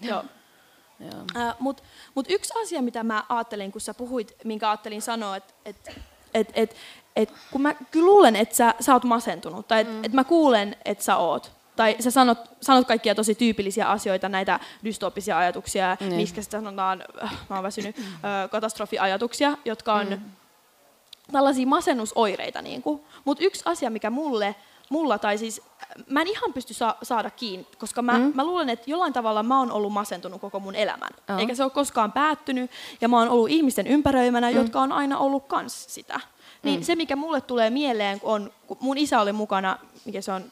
joo, 0.01 0.23
joo. 0.99 1.11
Uh, 1.49 1.55
Mutta 1.59 1.83
mut 2.15 2.25
yksi 2.29 2.53
asia, 2.61 2.81
mitä 2.81 3.03
mä 3.03 3.23
ajattelin, 3.29 3.71
kun 3.71 3.81
sä 3.81 3.93
puhuit, 3.93 4.35
minkä 4.43 4.69
ajattelin 4.69 5.01
sanoa, 5.01 5.35
että 5.35 5.53
et, 5.65 5.89
et, 6.33 6.51
et, 6.53 6.75
et, 7.15 7.33
kun 7.51 7.61
mä 7.61 7.73
kyllä 7.73 8.05
luulen, 8.05 8.35
että 8.35 8.55
sä, 8.55 8.73
sä 8.79 8.93
oot 8.93 9.03
masentunut, 9.03 9.67
tai 9.67 9.81
että 9.81 9.93
mm. 9.93 10.03
et 10.03 10.13
mä 10.13 10.23
kuulen, 10.23 10.75
että 10.85 11.03
sä 11.03 11.17
oot, 11.17 11.51
tai 11.75 11.95
sä 11.99 12.11
sanot, 12.11 12.37
sanot 12.61 12.87
kaikkia 12.87 13.15
tosi 13.15 13.35
tyypillisiä 13.35 13.89
asioita, 13.89 14.29
näitä 14.29 14.59
dystopisia 14.83 15.37
ajatuksia, 15.37 15.97
mm. 15.99 16.15
miksi 16.15 16.43
sitä 16.43 16.57
sanotaan, 16.57 17.03
äh, 17.23 17.31
mä 17.49 17.55
oon 17.55 17.63
väsynyt, 17.63 17.97
mm. 17.97 18.03
katastrofiajatuksia, 18.51 19.57
jotka 19.65 19.93
on 19.93 20.09
mm. 20.09 20.19
tällaisia 21.31 21.67
masennusoireita. 21.67 22.61
Niin 22.61 22.83
Mutta 23.25 23.43
yksi 23.43 23.61
asia, 23.65 23.89
mikä 23.89 24.09
mulle, 24.09 24.55
mulla, 24.89 25.19
tai 25.19 25.37
siis 25.37 25.61
mä 26.09 26.21
en 26.21 26.27
ihan 26.27 26.53
pysty 26.53 26.73
sa- 26.73 26.95
saada 27.03 27.29
kiinni, 27.29 27.67
koska 27.77 28.01
mä, 28.01 28.17
mm. 28.17 28.31
mä 28.35 28.45
luulen, 28.45 28.69
että 28.69 28.89
jollain 28.89 29.13
tavalla 29.13 29.43
mä 29.43 29.59
oon 29.59 29.71
ollut 29.71 29.93
masentunut 29.93 30.41
koko 30.41 30.59
mun 30.59 30.75
elämän. 30.75 31.09
Oh. 31.29 31.39
Eikä 31.39 31.55
se 31.55 31.63
ole 31.63 31.71
koskaan 31.71 32.11
päättynyt, 32.11 32.71
ja 33.01 33.07
mä 33.07 33.19
oon 33.19 33.29
ollut 33.29 33.49
ihmisten 33.49 33.87
ympäröimänä, 33.87 34.49
mm. 34.49 34.55
jotka 34.55 34.81
on 34.81 34.91
aina 34.91 35.17
ollut 35.17 35.45
kans 35.47 35.85
sitä. 35.87 36.19
niin 36.63 36.85
se 36.85 36.95
mikä 36.95 37.15
mulle 37.15 37.41
tulee 37.41 37.69
mieleen 37.69 38.19
on, 38.23 38.51
kun 38.67 38.77
mun 38.79 38.97
isä 38.97 39.21
oli 39.21 39.31
mukana, 39.31 39.77
mikä 40.05 40.21
se 40.21 40.31
on, 40.31 40.51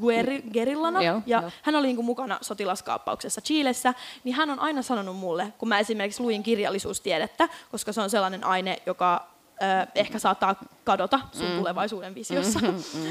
gueri, 0.00 0.42
gerillana, 0.52 1.02
Joo, 1.02 1.22
ja 1.26 1.40
joo. 1.40 1.50
hän 1.62 1.76
oli 1.76 1.86
niin 1.86 1.96
kuin 1.96 2.06
mukana 2.06 2.38
sotilaskaappauksessa 2.40 3.40
Chiilessä, 3.40 3.94
niin 4.24 4.34
hän 4.36 4.50
on 4.50 4.60
aina 4.60 4.82
sanonut 4.82 5.16
mulle, 5.16 5.52
kun 5.58 5.68
mä 5.68 5.78
esimerkiksi 5.78 6.22
luin 6.22 6.42
kirjallisuustiedettä, 6.42 7.48
koska 7.70 7.92
se 7.92 8.00
on 8.00 8.10
sellainen 8.10 8.44
aine, 8.44 8.82
joka 8.86 9.26
ö, 9.62 9.86
ehkä 9.94 10.18
saattaa 10.18 10.54
kadota 10.84 11.20
sun 11.32 11.46
Mm. 11.50 11.58
tulevaisuuden 11.58 12.14
visiossa. 12.14 12.60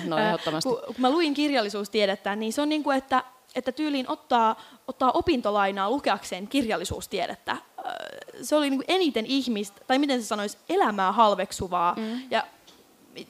No 0.07 0.17
Ö, 0.17 0.21
ehdottomasti. 0.27 0.69
Kun, 0.69 0.79
kun 0.85 0.95
mä 0.97 1.09
luin 1.09 1.33
kirjallisuustiedettä, 1.33 2.35
niin 2.35 2.53
se 2.53 2.61
on 2.61 2.69
niin 2.69 2.83
kuin, 2.83 2.97
että, 2.97 3.23
että 3.55 3.71
tyyliin 3.71 4.09
ottaa, 4.09 4.61
ottaa 4.87 5.11
opintolainaa 5.11 5.89
lukeakseen 5.89 6.47
kirjallisuustiedettä. 6.47 7.57
Se 8.41 8.55
oli 8.55 8.69
niin 8.69 8.79
kuin 8.79 8.85
eniten 8.87 9.25
ihmistä, 9.25 9.81
tai 9.87 9.99
miten 9.99 10.21
se 10.21 10.27
sanoisi, 10.27 10.57
elämää 10.69 11.11
halveksuvaa 11.11 11.95
mm. 11.97 12.21
ja 12.31 12.43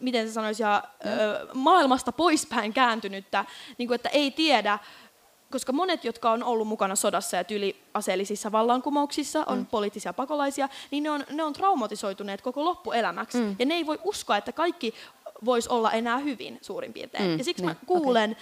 miten 0.02 0.28
se 0.28 0.34
sanoisi, 0.34 0.64
ja, 0.64 0.84
ö, 1.06 1.48
maailmasta 1.54 2.12
poispäin 2.12 2.74
kääntynyttä, 2.74 3.46
niin 3.78 3.88
kuin, 3.88 3.96
että 3.96 4.10
ei 4.10 4.32
tiedä, 4.32 4.80
koska 5.52 5.72
monet, 5.72 6.04
jotka 6.04 6.32
on 6.32 6.44
ollut 6.44 6.68
mukana 6.68 6.96
sodassa 6.96 7.38
ja 7.38 7.44
tyyli 7.44 7.84
aseellisissa 7.94 8.52
vallankumouksissa, 8.52 9.44
on 9.48 9.58
mm. 9.58 9.66
poliittisia 9.66 10.14
pakolaisia, 10.14 10.70
niin 10.92 11.04
ne 11.04 11.10
on, 11.10 11.24
ne 11.30 11.44
on 11.44 11.54
traumatisoituneet 11.54 12.42
koko 12.42 12.66
loppuelämäksi. 12.66 13.38
Mm. 13.38 13.56
Ja 13.60 13.66
ne 13.66 13.74
ei 13.74 13.86
voi 13.86 14.00
uskoa, 14.04 14.38
että 14.38 14.52
kaikki 14.52 14.94
voisi 15.46 15.70
olla 15.70 15.92
enää 15.92 16.18
hyvin 16.18 16.58
suurin 16.62 16.94
piirtein. 16.94 17.32
Mm, 17.32 17.38
Ja 17.38 17.44
siksi 17.44 17.64
niin, 17.66 17.70
mä 17.70 17.86
kuulen, 17.86 18.38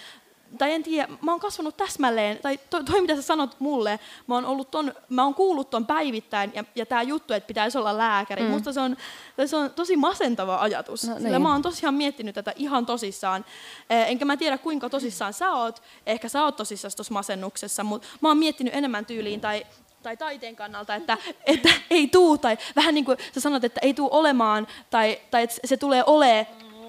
tai 0.57 0.73
en 0.73 0.83
tiedä, 0.83 1.07
mä 1.21 1.31
oon 1.31 1.39
kasvanut 1.39 1.77
täsmälleen, 1.77 2.37
tai 2.37 2.59
toi, 2.69 2.83
toi 2.83 3.01
mitä 3.01 3.15
sä 3.15 3.21
sanot 3.21 3.55
mulle, 3.59 3.99
mä 4.27 4.35
oon, 4.35 4.45
ollut 4.45 4.71
ton, 4.71 4.93
mä 5.09 5.23
oon 5.23 5.33
kuullut 5.33 5.69
ton 5.69 5.85
päivittäin, 5.85 6.51
ja, 6.55 6.63
ja 6.75 6.85
tämä 6.85 7.01
juttu, 7.01 7.33
että 7.33 7.47
pitäisi 7.47 7.77
olla 7.77 7.97
lääkäri, 7.97 8.43
mm. 8.43 8.49
musta 8.49 8.73
se 8.73 8.79
on, 8.79 8.97
se 9.45 9.55
on 9.55 9.71
tosi 9.71 9.97
masentava 9.97 10.57
ajatus, 10.61 11.03
No 11.03 11.13
no, 11.13 11.19
sillä 11.19 11.29
niin. 11.29 11.41
mä 11.41 11.51
oon 11.51 11.61
tosiaan 11.61 11.95
miettinyt 11.95 12.35
tätä 12.35 12.53
ihan 12.55 12.85
tosissaan, 12.85 13.45
Eh, 13.89 14.09
enkä 14.09 14.25
mä 14.25 14.37
tiedä 14.37 14.57
kuinka 14.57 14.89
tosissaan 14.89 15.33
sä 15.33 15.51
oot, 15.51 15.81
ehkä 16.05 16.29
sä 16.29 16.43
oot 16.43 16.55
tosissaan 16.55 16.91
tuossa 16.95 17.13
masennuksessa, 17.13 17.83
mutta 17.83 18.07
mä 18.21 18.27
oon 18.27 18.37
miettinyt 18.37 18.75
enemmän 18.75 19.05
tyyliin, 19.05 19.41
tai 19.41 19.65
tai 20.03 20.17
taiteen 20.17 20.55
kannalta, 20.55 20.95
että, 20.95 21.17
että 21.45 21.69
ei 21.89 22.07
tuu, 22.07 22.37
tai 22.37 22.57
vähän 22.75 22.95
niin 22.95 23.05
kuin 23.05 23.17
sä 23.33 23.39
sanot, 23.39 23.63
että 23.63 23.79
ei 23.83 23.93
tuu 23.93 24.09
olemaan, 24.11 24.67
tai, 24.89 25.19
tai 25.31 25.43
että 25.43 25.55
se 25.65 25.77
tulee 25.77 26.03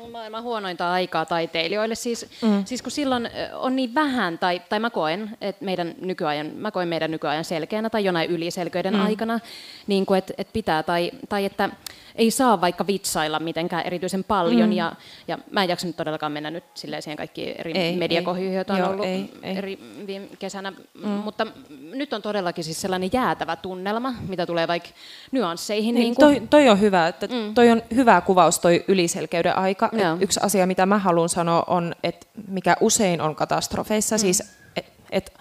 ole 0.09 0.13
Maailman 0.13 0.43
huonointa 0.43 0.93
aikaa 0.93 1.27
taiteilijoille. 1.27 1.95
Siis, 1.95 2.27
mm. 2.43 2.65
siis 2.65 2.83
kun 2.83 2.93
silloin 2.93 3.31
on 3.53 3.77
niin 3.77 3.95
vähän, 3.95 4.39
tai, 4.39 4.63
tai 4.69 4.81
mä 4.81 4.91
koen, 4.91 5.37
että 5.41 5.65
meidän 5.65 5.95
nykyajan, 6.01 6.47
mä 6.47 6.71
koen 6.71 6.89
meidän 6.89 7.11
nykyajan 7.11 7.45
selkeänä 7.45 7.91
tai 7.91 8.05
jonain 8.05 8.31
yliselköiden 8.31 8.95
mm. 8.95 9.05
aikana, 9.05 9.41
niin 9.87 10.07
kuin, 10.07 10.19
että, 10.19 10.35
että 10.39 10.53
pitää, 10.53 10.83
tai, 10.83 11.11
tai 11.29 11.45
että 11.45 11.71
ei 12.15 12.31
saa 12.31 12.61
vaikka 12.61 12.87
vitsailla 12.87 13.39
mitenkään 13.39 13.87
erityisen 13.87 14.25
paljon, 14.25 14.69
mm. 14.69 14.77
ja, 14.77 14.93
ja 15.29 15.39
mä 15.51 15.63
en 15.63 15.69
jaksa 15.69 15.87
nyt 15.87 15.97
todellakaan 15.97 16.33
mennä 16.33 16.51
nyt 16.51 16.65
siihen 16.75 17.17
kaikkiin 17.17 17.55
eri 17.59 17.73
Ei, 17.73 17.97
mediakohyihin, 17.97 18.55
joita 18.55 18.73
on 18.73 18.79
Joo, 18.79 18.91
ollut 18.91 19.07
ei, 19.07 19.31
ei. 19.43 19.57
eri 19.57 19.79
viime 20.07 20.29
kesänä, 20.39 20.71
mm. 20.71 21.09
mutta 21.09 21.47
nyt 21.81 22.13
on 22.13 22.23
todellakin 22.23 22.65
siis 22.65 22.81
sellainen 22.81 23.11
jäätävä 23.13 23.57
tunnelma, 23.57 24.15
mitä 24.29 24.47
tulee 24.47 24.69
vaikka 24.69 24.89
nyansseihin. 25.33 25.95
Niin, 25.95 26.03
niin 26.03 26.15
kuin, 26.15 26.35
toi, 26.35 26.47
toi 26.51 26.69
on 26.69 26.81
hyvä, 26.81 27.09
että 27.09 27.27
mm. 27.27 27.55
toi 27.55 27.71
on 27.71 27.83
hyvä 27.95 28.21
kuvaus 28.21 28.59
toi 28.59 28.85
yliselkeyden 28.89 29.57
aika. 29.57 29.91
Et 30.01 30.23
yksi 30.23 30.41
asia, 30.43 30.67
mitä 30.67 30.87
mä 30.87 30.99
haluan 30.99 31.29
sanoa 31.29 31.65
on, 31.67 31.95
että 32.03 32.27
mikä 32.49 32.77
usein 32.81 33.21
on 33.21 33.35
katastrofeissa, 33.35 34.17
mm. 34.17 34.21
siis 34.21 34.43
et, 34.77 34.93
et 35.11 35.33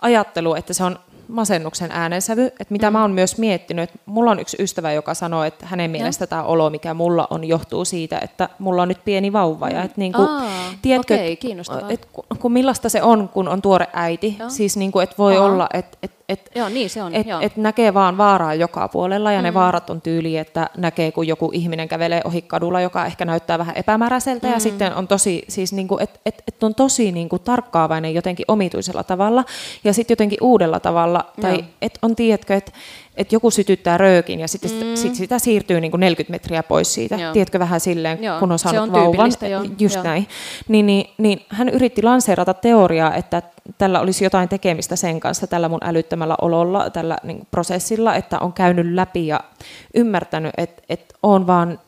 ajattelu, 0.00 0.54
että 0.54 0.74
se 0.74 0.84
on 0.84 0.98
masennuksen 1.28 1.90
äänensävy, 1.92 2.46
että 2.46 2.66
mitä 2.70 2.90
mm. 2.90 2.92
mä 2.92 3.02
oon 3.02 3.10
myös 3.10 3.38
miettinyt, 3.38 3.82
että 3.82 3.98
mulla 4.06 4.30
on 4.30 4.40
yksi 4.40 4.56
ystävä, 4.60 4.92
joka 4.92 5.14
sanoo, 5.14 5.44
että 5.44 5.66
hänen 5.66 5.90
mielestä 5.90 6.26
tämä 6.26 6.42
olo, 6.42 6.70
mikä 6.70 6.94
mulla 6.94 7.26
on, 7.30 7.44
johtuu 7.44 7.84
siitä, 7.84 8.18
että 8.22 8.48
mulla 8.58 8.82
on 8.82 8.88
nyt 8.88 9.04
pieni 9.04 9.32
vauva. 9.32 9.68
Ja 9.68 9.82
että 9.82 10.00
niinku, 10.00 10.22
Aa, 10.22 10.42
tiedätkö, 10.82 11.14
okei, 11.14 11.32
et- 11.32 11.40
kiinnostavaa. 11.40 11.90
et, 11.90 12.06
kun, 12.12 12.24
kun 12.38 12.52
millaista 12.52 12.88
se 12.88 13.02
on, 13.02 13.28
kun 13.28 13.48
on 13.48 13.62
tuore 13.62 13.86
äiti, 13.92 14.36
Joo. 14.38 14.50
siis 14.50 14.76
niinku, 14.76 15.00
että 15.00 15.14
voi 15.18 15.36
Aha. 15.36 15.46
olla, 15.46 15.68
että 15.74 15.98
et, 16.02 16.12
et, 16.28 16.50
Joo, 16.54 16.68
niin 16.68 16.90
se 16.90 17.02
on. 17.02 17.14
et, 17.14 17.26
joo. 17.26 17.40
et 17.40 17.56
näkee 17.56 17.94
vaan 17.94 18.18
vaaraa 18.18 18.54
joka 18.54 18.88
puolella 18.88 19.32
ja 19.32 19.38
mm. 19.38 19.42
ne 19.42 19.54
vaarat 19.54 19.90
on 19.90 20.00
tyyli, 20.00 20.36
että 20.36 20.70
näkee 20.76 21.12
kun 21.12 21.26
joku 21.26 21.50
ihminen 21.52 21.88
kävelee 21.88 22.20
ohi 22.24 22.42
kadulla, 22.42 22.80
joka 22.80 23.06
ehkä 23.06 23.24
näyttää 23.24 23.58
vähän 23.58 23.76
epämääräiseltä 23.76 24.46
mm. 24.46 24.52
ja 24.52 24.60
sitten 24.60 24.94
on 24.94 25.08
tosi, 25.08 25.44
siis 25.48 25.72
niinku, 25.72 25.98
et, 25.98 26.20
et, 26.26 26.42
et 26.48 26.62
on 26.62 26.74
tosi 26.74 27.12
niinku 27.12 27.38
tarkkaavainen 27.38 28.14
jotenkin 28.14 28.44
omituisella 28.48 29.04
tavalla 29.04 29.44
ja 29.84 29.92
sitten 29.92 30.12
jotenkin 30.12 30.38
uudella 30.40 30.80
tavalla 30.80 31.15
tai 31.40 31.54
Joo. 31.54 31.62
et 31.82 31.98
on 32.02 32.16
tiedätkö, 32.16 32.54
että 32.54 32.72
et 33.16 33.32
joku 33.32 33.50
sytyttää 33.50 33.98
röökin 33.98 34.40
ja 34.40 34.48
sitten 34.48 34.70
mm. 34.70 34.94
sit 34.96 35.14
sitä 35.14 35.38
siirtyy 35.38 35.80
niinku 35.80 35.96
40 35.96 36.32
metriä 36.32 36.62
pois 36.62 36.94
siitä, 36.94 37.16
Joo. 37.16 37.32
tiedätkö 37.32 37.58
vähän 37.58 37.80
silleen, 37.80 38.22
Joo, 38.22 38.38
kun 38.38 38.52
on 38.52 38.58
saanut 38.58 38.82
on 38.82 38.92
vauvan, 38.92 39.32
joo, 39.50 39.64
just 39.78 39.94
joo. 39.94 40.04
näin, 40.04 40.28
niin, 40.68 40.86
niin, 40.86 41.06
niin 41.18 41.40
hän 41.48 41.68
yritti 41.68 42.02
lanseerata 42.02 42.54
teoriaa, 42.54 43.14
että 43.14 43.42
tällä 43.78 44.00
olisi 44.00 44.24
jotain 44.24 44.48
tekemistä 44.48 44.96
sen 44.96 45.20
kanssa, 45.20 45.46
tällä 45.46 45.68
mun 45.68 45.80
älyttömällä 45.82 46.34
ololla, 46.42 46.90
tällä 46.90 47.18
niin 47.22 47.46
prosessilla, 47.50 48.14
että 48.14 48.38
on 48.38 48.52
käynyt 48.52 48.94
läpi 48.94 49.26
ja 49.26 49.40
ymmärtänyt, 49.94 50.52
että, 50.56 50.82
että 50.88 51.14
on 51.22 51.46
vaan 51.46 51.78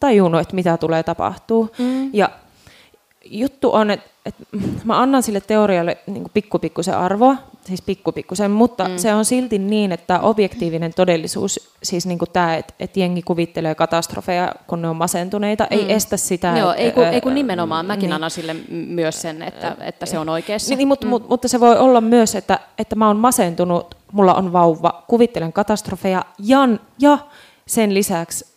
tajunnut, 0.00 0.40
että 0.40 0.54
mitä 0.54 0.76
tulee 0.76 1.02
tapahtuu. 1.02 1.70
Mm. 1.78 2.10
Ja 2.12 2.30
juttu 3.24 3.74
on, 3.74 3.90
että, 3.90 4.10
että 4.26 4.44
mä 4.84 5.00
annan 5.00 5.22
sille 5.22 5.40
teorialle 5.40 5.98
niin 6.06 6.24
pikkupikkusen 6.34 6.98
arvoa, 6.98 7.36
siis 7.64 7.82
pikkupikkusen, 7.82 8.50
mutta 8.50 8.88
mm. 8.88 8.98
se 8.98 9.14
on 9.14 9.24
silti 9.24 9.58
niin, 9.58 9.92
että 9.92 10.20
objektiivinen 10.20 10.94
todellisuus, 10.94 11.70
siis 11.82 12.06
niin 12.06 12.18
tämä, 12.32 12.56
että, 12.56 12.74
että 12.80 13.00
jengi 13.00 13.22
kuvittelee 13.22 13.74
katastrofeja, 13.74 14.54
kun 14.66 14.82
ne 14.82 14.88
on 14.88 14.96
masentuneita, 14.96 15.64
mm. 15.64 15.78
ei 15.78 15.92
estä 15.92 16.16
sitä. 16.16 16.54
Joo, 16.58 16.70
että, 16.70 16.82
ei 16.82 16.92
kun, 16.92 17.04
ei 17.04 17.20
kun 17.20 17.34
nimenomaan. 17.34 17.86
Mäkin 17.86 18.00
niin. 18.00 18.12
annan 18.12 18.30
sille 18.30 18.56
myös 18.70 19.22
sen, 19.22 19.42
että, 19.42 19.76
että 19.80 20.06
se 20.06 20.18
on 20.18 20.28
oikeassa. 20.28 20.68
Niin, 20.68 20.78
niin, 20.78 20.88
mutta, 20.88 21.06
mm. 21.06 21.20
mutta 21.28 21.48
se 21.48 21.60
voi 21.60 21.78
olla 21.78 22.00
myös, 22.00 22.34
että, 22.34 22.58
että 22.78 22.96
mä 22.96 23.06
oon 23.06 23.16
masentunut, 23.16 23.94
mulla 24.12 24.34
on 24.34 24.52
vauva, 24.52 25.04
kuvittelen 25.08 25.52
katastrofeja 25.52 26.24
ja, 26.38 26.68
ja 26.98 27.18
sen 27.66 27.94
lisäksi 27.94 28.52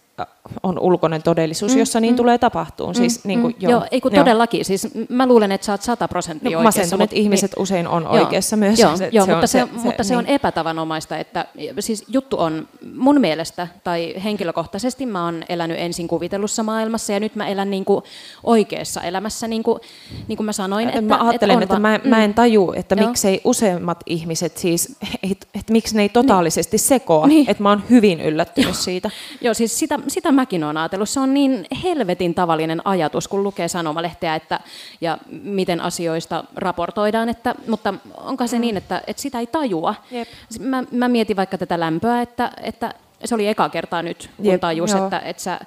on 0.64 0.80
ulkoinen 0.80 1.24
todellisuus, 1.24 1.76
jossa 1.76 2.00
niin 2.00 2.16
tulee 2.16 2.38
tapahtumaan. 2.38 2.96
Siis, 2.96 3.26
niin 3.26 3.42
kuin, 3.42 3.56
Joo, 3.60 3.72
joo, 3.72 3.86
ei 3.92 4.02
kun 4.02 4.12
todellakin. 4.12 4.66
Siis 4.66 4.88
mä 5.10 5.26
luulen, 5.28 5.52
että 5.52 5.66
sä 5.66 5.72
oot 5.74 5.82
sata 5.82 6.08
prosenttia 6.08 6.52
No, 6.52 6.58
oikeassa. 6.58 6.80
masentuneet 6.80 7.10
mut- 7.12 7.18
ihmiset 7.20 7.52
niin- 7.52 7.62
usein 7.64 7.88
on 7.88 8.04
Joo, 8.04 8.12
oikeassa 8.14 8.56
myös. 8.58 8.80
Joo, 8.80 8.98
Se- 8.98 9.10
joo 9.12 9.26
se 9.26 9.32
on 9.32 9.38
mutta, 9.38 9.48
se, 9.48 9.60
se- 9.60 9.84
mutta 9.84 10.04
se 10.04 10.18
on 10.18 10.24
niin. 10.24 10.36
epätavanomaista, 10.36 11.18
että 11.18 11.46
siis 11.80 12.04
juttu 12.08 12.40
on 12.40 12.68
mun 12.96 13.22
mielestä, 13.22 13.68
tai 13.84 14.14
henkilökohtaisesti 14.24 15.06
mä 15.06 15.26
oon 15.26 15.44
elänyt 15.50 15.78
ensin 15.80 16.08
kuvitellussa 16.08 16.64
maailmassa, 16.64 17.14
ja 17.14 17.20
nyt 17.20 17.36
mä 17.36 17.48
elän 17.48 17.72
niin 17.72 17.86
kuin 17.86 18.04
oikeassa 18.44 19.02
elämässä, 19.02 19.48
niin 19.48 19.64
kuin, 19.64 19.80
niin 20.28 20.38
kuin 20.38 20.46
mä 20.46 20.52
sanoin. 20.54 20.88
Että, 20.88 21.00
Että, 21.00 21.18
mä 21.18 21.28
ajattelen, 21.30 21.56
on 21.58 21.64
että 21.64 21.76
va- 21.76 21.80
mä, 21.80 22.00
mä 22.04 22.24
en 22.24 22.34
taju, 22.34 22.74
että 22.76 22.96
Joo. 22.96 23.08
miksei 23.08 23.42
useimmat 23.44 24.04
ihmiset 24.06 24.58
siis, 24.58 24.96
et, 25.32 25.48
että 25.60 25.72
miksi 25.72 25.96
ne 25.96 26.02
ei 26.02 26.10
totaalisesti 26.10 26.78
sekoa, 26.78 27.28
Niin. 27.28 27.50
että 27.50 27.64
mä 27.64 27.70
oon 27.70 27.84
hyvin 27.90 28.22
yllättynyt 28.22 28.76
siitä. 28.76 29.10
Joo, 29.42 29.54
siis 29.54 29.80
sitä, 29.80 30.00
sitä 30.08 30.32
mäkin 30.36 30.64
olen 30.64 30.78
ajatellut. 30.78 31.10
Se 31.10 31.20
on 31.20 31.34
niin 31.34 31.66
helvetin 31.84 32.34
tavallinen 32.34 32.82
ajatus, 32.86 33.28
kun 33.28 33.44
lukee 33.44 33.68
sanomalehteä, 33.68 34.36
että, 34.36 34.60
ja 35.02 35.18
miten 35.32 35.82
asioista 35.82 36.44
raportoidaan. 36.56 37.30
Että, 37.30 37.56
mutta 37.68 37.94
onko 38.18 38.48
se 38.48 38.60
niin, 38.60 38.78
että, 38.78 39.02
että 39.08 39.22
sitä 39.22 39.40
ei 39.40 39.48
tajua? 39.48 39.96
Jep. 40.12 40.28
Mä, 40.60 40.84
mä 40.92 41.08
mietin 41.08 41.36
vaikka 41.36 41.58
tätä 41.58 41.80
lämpöä, 41.80 42.22
että, 42.22 42.52
että 42.62 42.94
se 43.26 43.36
oli 43.36 43.48
eka 43.48 43.70
kertaa 43.70 44.02
nyt, 44.02 44.30
kun 44.38 44.46
Jep, 44.46 44.62
tajus, 44.62 44.92
joo. 44.92 45.04
että, 45.04 45.20
että 45.20 45.44
sä, 45.44 45.60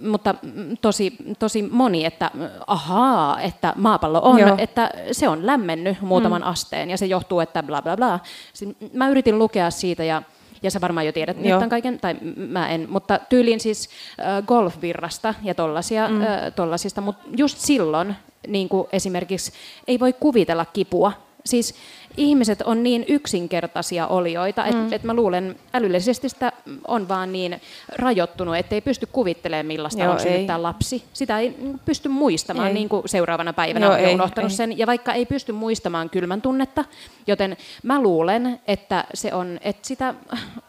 mutta 0.00 0.34
tosi, 0.80 1.16
tosi 1.38 1.62
moni, 1.62 2.04
että 2.04 2.30
ahaa, 2.66 3.40
että 3.40 3.72
maapallo 3.76 4.20
on, 4.22 4.38
Joo. 4.38 4.54
että 4.58 4.90
se 5.12 5.28
on 5.28 5.46
lämmennyt 5.46 6.00
muutaman 6.00 6.42
mm. 6.42 6.48
asteen 6.48 6.90
ja 6.90 6.98
se 6.98 7.06
johtuu, 7.06 7.40
että 7.40 7.62
bla 7.62 7.82
bla 7.82 7.96
bla. 7.96 8.20
Siis 8.52 8.76
mä 8.92 9.08
yritin 9.08 9.38
lukea 9.38 9.70
siitä 9.70 10.04
ja 10.04 10.22
ja 10.64 10.70
sä 10.70 10.80
varmaan 10.80 11.06
jo 11.06 11.12
tiedät 11.12 11.36
Joo. 11.40 11.58
tämän 11.58 11.70
kaiken, 11.70 12.00
tai 12.00 12.14
mä 12.36 12.68
en, 12.68 12.86
mutta 12.90 13.18
tyyliin 13.28 13.60
siis 13.60 13.88
äh, 14.20 14.42
golfvirrasta 14.46 15.34
ja 15.42 15.54
tollasia, 15.54 16.08
mm. 16.08 16.20
äh, 16.20 16.52
tollasista, 16.56 17.00
mutta 17.00 17.28
just 17.36 17.58
silloin 17.58 18.16
niin 18.46 18.68
kuin 18.68 18.88
esimerkiksi 18.92 19.52
ei 19.86 20.00
voi 20.00 20.12
kuvitella 20.12 20.64
kipua. 20.64 21.12
Siis 21.46 21.74
ihmiset 22.16 22.62
on 22.62 22.82
niin 22.82 23.04
yksinkertaisia 23.08 24.06
olioita, 24.06 24.64
että 24.64 24.82
mm. 24.82 24.92
et 24.92 25.02
mä 25.02 25.14
luulen 25.14 25.56
älyllisesti 25.72 26.28
sitä 26.28 26.52
on 26.88 27.08
vaan 27.08 27.32
niin 27.32 27.60
rajoittunut, 27.96 28.56
ettei 28.56 28.80
pysty 28.80 29.06
kuvittelemaan 29.06 29.66
millaista 29.66 30.02
Joo, 30.02 30.12
on 30.12 30.20
synnyttää 30.20 30.62
lapsi. 30.62 31.04
Sitä 31.12 31.38
ei 31.38 31.56
pysty 31.84 32.08
muistamaan 32.08 32.68
Ei. 32.68 32.74
niin 32.74 32.88
kuin 32.88 33.08
seuraavana 33.08 33.52
päivänä 33.52 33.86
Joo, 33.86 33.94
on 33.94 34.00
ei, 34.00 34.14
unohtanut 34.14 34.50
ei. 34.50 34.56
sen. 34.56 34.78
Ja 34.78 34.86
vaikka 34.86 35.12
ei 35.12 35.26
pysty 35.26 35.52
muistamaan 35.52 36.10
kylmän 36.10 36.42
tunnetta, 36.42 36.84
joten 37.26 37.56
mä 37.82 38.02
luulen, 38.02 38.60
että 38.66 39.04
se 39.14 39.34
on, 39.34 39.58
että 39.62 39.88
sitä 39.88 40.14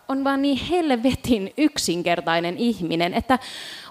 on 0.07 0.23
vaan 0.23 0.41
niin 0.41 0.57
helvetin 0.57 1.53
yksinkertainen 1.57 2.57
ihminen, 2.57 3.13
että 3.13 3.39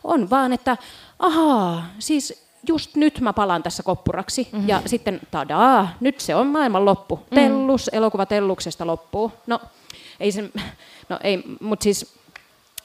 on 0.04 0.30
vaan, 0.30 0.52
että 0.52 0.76
ahaa, 1.18 1.86
siis 1.98 2.43
just 2.68 2.96
nyt 2.96 3.20
mä 3.20 3.32
palaan 3.32 3.62
tässä 3.62 3.82
koppuraksi 3.82 4.48
mm-hmm. 4.52 4.68
ja 4.68 4.82
sitten 4.86 5.20
tadaa, 5.30 5.88
nyt 6.00 6.20
se 6.20 6.34
on 6.34 6.46
maailman 6.46 6.84
loppu. 6.84 7.16
Mm. 7.16 7.34
Tellus, 7.34 7.90
elokuva 7.92 8.26
Telluksesta 8.26 8.86
loppuu. 8.86 9.32
No 9.46 9.60
ei 10.20 10.32
se, 10.32 10.50
no 11.08 11.18
ei, 11.22 11.44
mutta 11.60 11.84
siis 11.84 12.14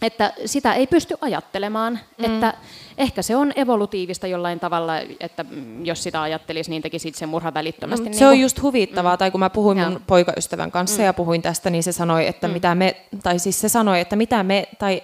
että 0.01 0.33
sitä 0.45 0.73
ei 0.73 0.87
pysty 0.87 1.15
ajattelemaan, 1.21 1.99
mm. 2.17 2.25
että 2.25 2.53
ehkä 2.97 3.21
se 3.21 3.35
on 3.35 3.53
evolutiivista 3.55 4.27
jollain 4.27 4.59
tavalla, 4.59 4.93
että 5.19 5.45
jos 5.83 6.03
sitä 6.03 6.21
ajattelisi, 6.21 6.69
niin 6.69 6.81
tekisi 6.81 7.11
sen 7.15 7.29
murha 7.29 7.53
välittömästi. 7.53 8.03
No, 8.05 8.09
niin 8.09 8.19
se 8.19 8.27
on 8.27 8.39
just 8.39 8.61
huvittavaa, 8.61 9.15
mm. 9.15 9.17
tai 9.17 9.31
kun 9.31 9.39
mä 9.39 9.49
puhuin 9.49 9.77
mun 9.77 9.93
ja. 9.93 9.99
poikaystävän 10.07 10.71
kanssa 10.71 10.97
mm. 10.97 11.05
ja 11.05 11.13
puhuin 11.13 11.41
tästä, 11.41 11.69
niin 11.69 11.83
se 11.83 11.91
sanoi, 11.91 12.27
että 12.27 12.47
mm. 12.47 12.53
mitä 12.53 12.75
me, 12.75 12.95
tai 13.23 13.39
siis 13.39 13.61
se 13.61 13.69
sanoi, 13.69 13.99
että 13.99 14.15
mitä 14.15 14.43
me, 14.43 14.67
tai 14.79 15.01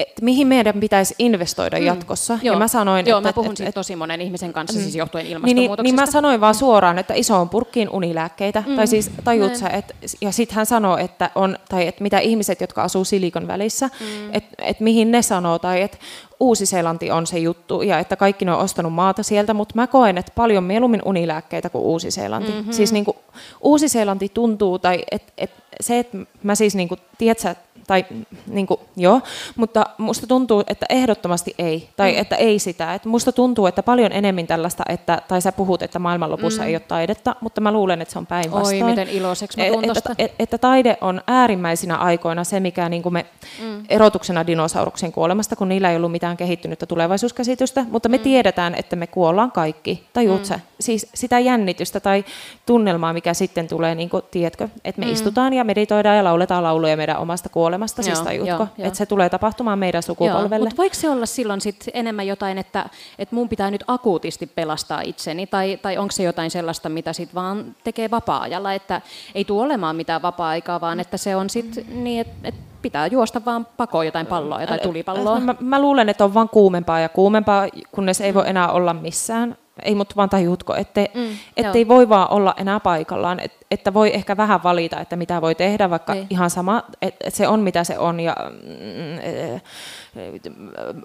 että 0.00 0.24
mihin 0.24 0.46
meidän 0.46 0.80
pitäisi 0.80 1.14
investoida 1.18 1.78
mm. 1.78 1.84
jatkossa. 1.84 2.38
Joo. 2.42 2.54
Ja 2.54 2.58
mä 2.58 2.68
sanoin, 2.68 3.06
Joo, 3.06 3.18
että, 3.18 3.28
mä 3.28 3.32
puhun 3.32 3.50
että, 3.50 3.56
siitä 3.56 3.72
tosi 3.72 3.96
monen 3.96 4.20
ihmisen 4.20 4.52
kanssa 4.52 4.78
mm. 4.78 4.82
siis 4.82 4.96
johtuen 4.96 5.26
ilmastonmuutoksesta. 5.26 5.82
Niin, 5.82 5.94
niin, 5.94 5.96
niin 5.96 6.06
mä 6.06 6.12
sanoin 6.12 6.40
vaan 6.40 6.54
suoraan, 6.54 6.98
että 6.98 7.14
isoon 7.14 7.48
purkkiin 7.48 7.90
unilääkkeitä. 7.90 8.62
Mm. 8.66 8.76
Tai 8.76 8.86
siis 8.86 9.10
tajut 9.24 9.56
sä, 9.56 9.68
että, 9.68 9.94
ja 10.20 10.32
sitten 10.32 10.56
hän 10.56 10.66
sanoi, 10.66 11.02
että, 11.02 11.30
on, 11.34 11.58
tai 11.68 11.86
että 11.86 12.02
mitä 12.02 12.18
ihmiset, 12.18 12.60
jotka 12.60 12.82
asuu 12.82 13.04
silikon 13.04 13.46
välissä, 13.46 13.90
mm. 14.00 14.34
että, 14.34 14.64
että 14.64 14.84
mihin 14.84 15.10
ne 15.10 15.22
sanoo, 15.22 15.58
tai 15.58 15.82
että 15.82 15.98
Uusi-Seelanti 16.40 17.10
on 17.10 17.26
se 17.26 17.38
juttu, 17.38 17.82
ja 17.82 17.98
että 17.98 18.16
kaikki 18.16 18.44
ne 18.44 18.52
on 18.52 18.58
ostanut 18.58 18.92
maata 18.92 19.22
sieltä, 19.22 19.54
mutta 19.54 19.74
mä 19.74 19.86
koen, 19.86 20.18
että 20.18 20.32
paljon 20.34 20.64
mieluummin 20.64 21.02
unilääkkeitä 21.04 21.70
kuin 21.70 21.82
Uusi-Seelanti. 21.82 22.52
Mm-hmm. 22.52 22.72
Siis 22.72 22.92
niin 22.92 23.04
kuin, 23.04 23.16
Uusi-Seelanti 23.60 24.28
tuntuu, 24.34 24.78
tai 24.78 25.04
et, 25.10 25.32
et, 25.38 25.50
se, 25.80 25.98
että 25.98 26.18
mä 26.42 26.54
siis, 26.54 26.74
niin 26.74 26.88
kuin, 26.88 27.00
tiedätkö, 27.18 27.54
tai 27.88 28.04
niin 28.46 28.66
kuin, 28.66 28.80
joo, 28.96 29.20
mutta 29.56 29.86
musta 29.98 30.26
tuntuu, 30.26 30.62
että 30.66 30.86
ehdottomasti 30.88 31.54
ei, 31.58 31.88
tai 31.96 32.12
mm. 32.12 32.18
että 32.18 32.36
ei 32.36 32.58
sitä. 32.58 32.94
Että 32.94 33.08
musta 33.08 33.32
tuntuu, 33.32 33.66
että 33.66 33.82
paljon 33.82 34.12
enemmän 34.12 34.46
tällaista, 34.46 34.82
että, 34.88 35.22
tai 35.28 35.40
sä 35.40 35.52
puhut, 35.52 35.82
että 35.82 35.98
maailmanlopussa 35.98 36.62
mm. 36.62 36.68
ei 36.68 36.74
ole 36.74 36.80
taidetta, 36.80 37.36
mutta 37.40 37.60
mä 37.60 37.72
luulen, 37.72 38.02
että 38.02 38.12
se 38.12 38.18
on 38.18 38.26
päinvastoin. 38.26 38.82
Oi, 38.82 38.90
miten 38.90 39.08
iloiseksi 39.08 39.58
mä 39.58 39.64
et, 39.64 39.96
että, 39.96 40.14
et, 40.18 40.34
että 40.38 40.58
taide 40.58 40.98
on 41.00 41.22
äärimmäisinä 41.26 41.96
aikoina 41.96 42.44
se, 42.44 42.60
mikä 42.60 42.88
niin 42.88 43.02
kuin 43.02 43.12
me 43.12 43.26
mm. 43.62 43.84
erotuksena 43.88 44.46
dinosauruksen 44.46 45.12
kuolemasta, 45.12 45.56
kun 45.56 45.68
niillä 45.68 45.90
ei 45.90 45.96
ollut 45.96 46.12
mitään 46.12 46.36
kehittynyttä 46.36 46.86
tulevaisuuskäsitystä, 46.86 47.84
mutta 47.90 48.08
me 48.08 48.16
mm. 48.16 48.22
tiedetään, 48.22 48.74
että 48.74 48.96
me 48.96 49.06
kuollaan 49.06 49.52
kaikki, 49.52 50.04
tai 50.12 50.26
mm. 50.26 50.60
Siis 50.80 51.06
sitä 51.14 51.38
jännitystä 51.38 52.00
tai 52.00 52.24
tunnelmaa, 52.66 53.12
mikä 53.12 53.34
sitten 53.34 53.68
tulee, 53.68 53.94
niin 53.94 54.10
kuin, 54.10 54.22
tiedätkö, 54.30 54.68
että 54.84 55.00
me 55.00 55.06
mm. 55.06 55.12
istutaan 55.12 55.52
ja 55.52 55.64
meditoidaan 55.64 56.16
ja 56.16 56.24
lauletaan 56.24 56.62
lauluja 56.62 56.96
meidän 56.96 57.18
omasta 57.18 57.48
kuolemasta, 57.48 57.77
kuolemasta, 57.78 58.02
siis 58.02 58.20
tajutko? 58.20 58.68
Että 58.78 58.98
se 58.98 59.06
tulee 59.06 59.30
tapahtumaan 59.30 59.78
meidän 59.78 60.02
sukupolvelle. 60.02 60.58
Mutta 60.58 60.76
voiko 60.76 60.94
se 60.94 61.10
olla 61.10 61.26
silloin 61.26 61.60
sit 61.60 61.84
enemmän 61.94 62.26
jotain, 62.26 62.58
että, 62.58 62.88
että 63.18 63.34
mun 63.34 63.48
pitää 63.48 63.70
nyt 63.70 63.84
akuutisti 63.86 64.46
pelastaa 64.46 65.00
itseni, 65.00 65.46
tai, 65.46 65.78
tai 65.82 65.98
onko 65.98 66.12
se 66.12 66.22
jotain 66.22 66.50
sellaista, 66.50 66.88
mitä 66.88 67.12
sitten 67.12 67.34
vaan 67.34 67.76
tekee 67.84 68.10
vapaa-ajalla, 68.10 68.74
että 68.74 69.00
ei 69.34 69.44
tule 69.44 69.62
olemaan 69.62 69.96
mitään 69.96 70.22
vapaa-aikaa, 70.22 70.80
vaan 70.80 71.00
että 71.00 71.16
se 71.16 71.36
on 71.36 71.50
sitten 71.50 72.04
niin, 72.04 72.20
että, 72.20 72.48
että 72.48 72.60
pitää 72.82 73.06
juosta 73.06 73.44
vaan 73.44 73.66
pakoon 73.76 74.06
jotain 74.06 74.26
palloa, 74.26 74.60
jotain 74.60 74.80
tulipalloa. 74.80 75.40
Mä, 75.40 75.54
mä 75.60 75.80
luulen, 75.80 76.08
että 76.08 76.24
on 76.24 76.34
vaan 76.34 76.48
kuumempaa 76.48 77.00
ja 77.00 77.08
kuumempaa, 77.08 77.68
kunnes 77.92 78.20
ei 78.20 78.34
voi 78.34 78.48
enää 78.48 78.72
olla 78.72 78.94
missään 78.94 79.56
ei 79.82 79.94
mut 79.94 80.16
vaan 80.16 80.28
tajuutko, 80.28 80.74
ette, 80.74 81.10
mm, 81.14 81.28
ettei 81.56 81.88
voi 81.88 82.08
vaan 82.08 82.30
olla 82.30 82.54
enää 82.56 82.80
paikallaan, 82.80 83.40
et, 83.40 83.52
että 83.70 83.94
voi 83.94 84.14
ehkä 84.14 84.36
vähän 84.36 84.62
valita, 84.62 85.00
että 85.00 85.16
mitä 85.16 85.40
voi 85.40 85.54
tehdä, 85.54 85.90
vaikka 85.90 86.14
ei. 86.14 86.26
ihan 86.30 86.50
sama, 86.50 86.82
että 87.02 87.28
et 87.28 87.34
se 87.34 87.48
on 87.48 87.60
mitä 87.60 87.84
se 87.84 87.98
on 87.98 88.20
ja 88.20 88.36
mm, 88.50 89.18
e, 89.18 89.60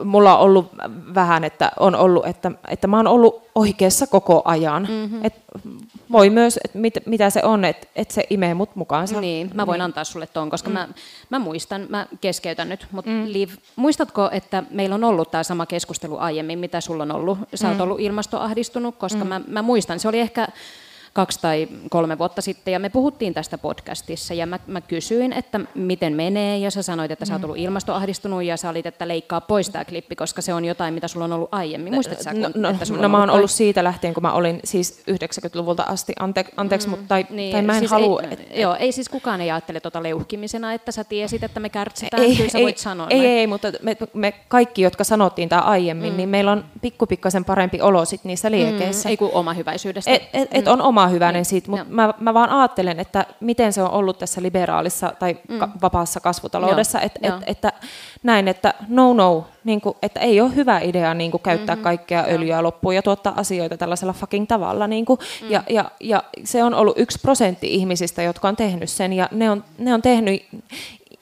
mulla 0.04 0.38
on 0.38 0.44
ollut 0.44 0.72
vähän, 1.16 1.44
että 1.44 1.72
on 1.80 1.96
ollut, 1.96 2.26
että, 2.26 2.52
että 2.68 2.88
mä 2.88 2.98
oon 2.98 3.08
ollut 3.08 3.44
oikeassa 3.56 4.08
koko 4.08 4.42
ajan. 4.46 4.88
Mm-hmm. 4.90 5.26
Et 5.26 5.34
voi 6.12 6.30
myös, 6.30 6.60
että 6.64 6.78
mit, 6.78 6.94
mitä 7.06 7.30
se 7.30 7.42
on, 7.44 7.66
että 7.66 7.88
et 7.96 8.12
se 8.12 8.24
imee 8.30 8.54
mut 8.54 8.76
mukaansa. 8.76 9.22
Niin, 9.22 9.52
mä 9.54 9.68
voin 9.68 9.78
niin. 9.78 9.86
antaa 9.86 10.04
sulle 10.04 10.28
ton, 10.28 10.50
koska 10.50 10.70
mm. 10.70 10.74
mä, 10.74 10.88
mä 11.30 11.40
muistan, 11.40 11.86
mä 11.90 12.08
keskeytän 12.22 12.70
nyt, 12.70 12.88
mutta 12.92 13.12
mm. 13.12 13.24
Liv, 13.28 13.50
muistatko, 13.76 14.30
että 14.32 14.64
meillä 14.70 14.96
on 14.96 15.04
ollut 15.04 15.32
tämä 15.32 15.44
sama 15.44 15.66
keskustelu 15.66 16.18
aiemmin, 16.18 16.60
mitä 16.60 16.82
sulla 16.82 17.04
on 17.04 17.12
ollut? 17.12 17.38
Sä 17.56 17.68
oot 17.68 17.78
mm. 17.78 17.84
ollut 17.84 18.00
ilmastoahdistunut, 18.00 18.96
koska 18.96 19.24
mm. 19.24 19.28
mä, 19.28 19.42
mä 19.48 19.62
muistan, 19.62 20.00
se 20.00 20.08
oli 20.08 20.20
ehkä 20.20 20.48
kaksi 21.14 21.40
tai 21.42 21.68
kolme 21.90 22.18
vuotta 22.18 22.42
sitten, 22.42 22.72
ja 22.72 22.80
me 22.80 22.90
puhuttiin 22.90 23.34
tästä 23.34 23.58
podcastissa, 23.58 24.34
ja 24.34 24.46
mä, 24.46 24.60
mä 24.68 24.82
kysyin, 24.82 25.34
että 25.34 25.60
miten 25.76 26.14
menee, 26.14 26.58
ja 26.58 26.72
sä 26.72 26.82
sanoit, 26.82 27.12
että 27.12 27.26
sä 27.26 27.34
oot 27.34 27.42
mm. 27.42 27.46
ollut 27.46 27.58
ilmastoahdistunut, 27.58 28.44
ja 28.44 28.58
sä 28.58 28.70
olit, 28.70 28.86
että 28.86 29.08
leikkaa 29.08 29.42
pois 29.42 29.70
tämä 29.70 29.86
klippi, 29.86 30.16
koska 30.16 30.42
se 30.42 30.54
on 30.54 30.66
jotain, 30.66 30.94
mitä 30.94 31.08
sulla 31.08 31.26
on 31.26 31.34
ollut 31.34 31.50
aiemmin. 31.52 31.94
Muistatko 31.94 32.24
sä, 32.24 32.34
no, 32.34 32.50
no, 32.56 32.70
että 32.70 32.86
sulla 32.86 33.02
no, 33.02 33.06
on 33.06 33.12
mä 33.12 33.20
oon 33.20 33.30
ollut 33.30 33.52
siitä 33.52 33.84
lähtien, 33.84 34.14
kun 34.14 34.24
mä 34.24 34.34
olin 34.34 34.60
siis 34.64 35.04
90-luvulta 35.12 35.84
asti, 35.84 36.14
ante, 36.20 36.46
anteeksi, 36.58 36.88
mm, 36.88 36.92
mutta 36.92 37.06
tai, 37.08 37.26
niin, 37.30 37.52
tai 37.52 37.62
mä 37.62 37.74
en 37.74 37.80
siis 37.80 37.92
halua... 37.92 38.22
Ei, 38.22 38.28
et, 38.32 38.58
joo, 38.58 38.76
ei 38.76 38.92
siis 38.92 39.10
kukaan 39.10 39.42
ei 39.42 39.52
ajattele 39.52 39.80
tuota 39.80 40.04
leuhkimisena, 40.04 40.74
että 40.74 40.92
sä 40.92 41.04
tiesit, 41.04 41.44
että 41.44 41.60
me 41.60 41.70
kärtsitään, 41.70 42.24
ei, 42.24 42.36
kyllä 42.36 42.50
sä 42.50 42.60
voit 42.60 42.78
sanoa. 42.78 43.08
Ei, 43.10 43.20
ei, 43.20 43.38
ei, 43.38 43.48
mutta 43.48 43.72
me, 43.82 43.98
me 44.14 44.34
kaikki, 44.48 44.82
jotka 44.82 45.04
sanottiin 45.04 45.50
tämä 45.50 45.62
aiemmin, 45.62 46.12
mm. 46.12 46.18
niin 46.18 46.30
meillä 46.30 46.52
on 46.52 46.66
pikkupikkasen 46.82 47.46
parempi 47.46 47.82
olo 47.82 48.06
sit 48.06 48.24
niissä 48.24 48.52
liekeissä. 48.52 49.10
Mm, 49.10 49.12
ei 49.12 49.18
kuin 49.18 49.32
oma 49.34 49.54
hyväisyydestä. 49.54 50.12
Et, 50.12 50.24
et, 50.34 50.50
et 50.52 50.66
mm. 50.66 50.72
on 50.72 50.82
oma 50.82 51.03
hyvänen 51.08 51.40
niin. 51.40 51.46
siitä, 51.46 51.72
mutta 51.72 51.86
mä, 51.90 52.14
mä 52.20 52.34
vaan 52.34 52.50
ajattelen, 52.50 53.00
että 53.00 53.26
miten 53.40 53.74
se 53.74 53.84
on 53.84 53.92
ollut 53.92 54.20
tässä 54.20 54.42
liberaalissa 54.42 55.14
tai 55.20 55.38
mm. 55.48 55.60
ka- 55.60 55.70
vapaassa 55.82 56.20
kasvutaloudessa, 56.20 57.02
et, 57.02 57.12
et, 57.22 57.34
että 57.46 57.74
näin, 58.24 58.48
että 58.48 58.74
no 58.88 59.14
no, 59.14 59.48
niin 59.64 59.82
kuin, 59.82 59.96
että 60.02 60.20
ei 60.20 60.42
ole 60.42 60.56
hyvä 60.56 60.80
idea 60.80 61.14
niin 61.14 61.32
kuin, 61.32 61.44
käyttää 61.44 61.76
mm-hmm. 61.76 61.84
kaikkea 61.84 62.26
öljyä 62.30 62.64
loppuun 62.64 62.96
ja 62.96 63.02
tuottaa 63.02 63.34
asioita 63.38 63.78
tällaisella 63.78 64.14
fucking 64.14 64.48
tavalla. 64.48 64.88
Niin 64.88 65.06
kuin, 65.06 65.20
mm. 65.42 65.52
ja, 65.52 65.64
ja, 65.70 65.92
ja 66.00 66.24
se 66.44 66.64
on 66.64 66.74
ollut 66.74 67.00
yksi 67.00 67.20
prosentti 67.22 67.74
ihmisistä, 67.74 68.24
jotka 68.24 68.48
on 68.48 68.56
tehnyt 68.56 68.90
sen 68.90 69.14
ja 69.14 69.30
ne 69.32 69.52
on, 69.52 69.64
ne 69.78 69.94
on 69.94 70.02
tehnyt 70.02 70.44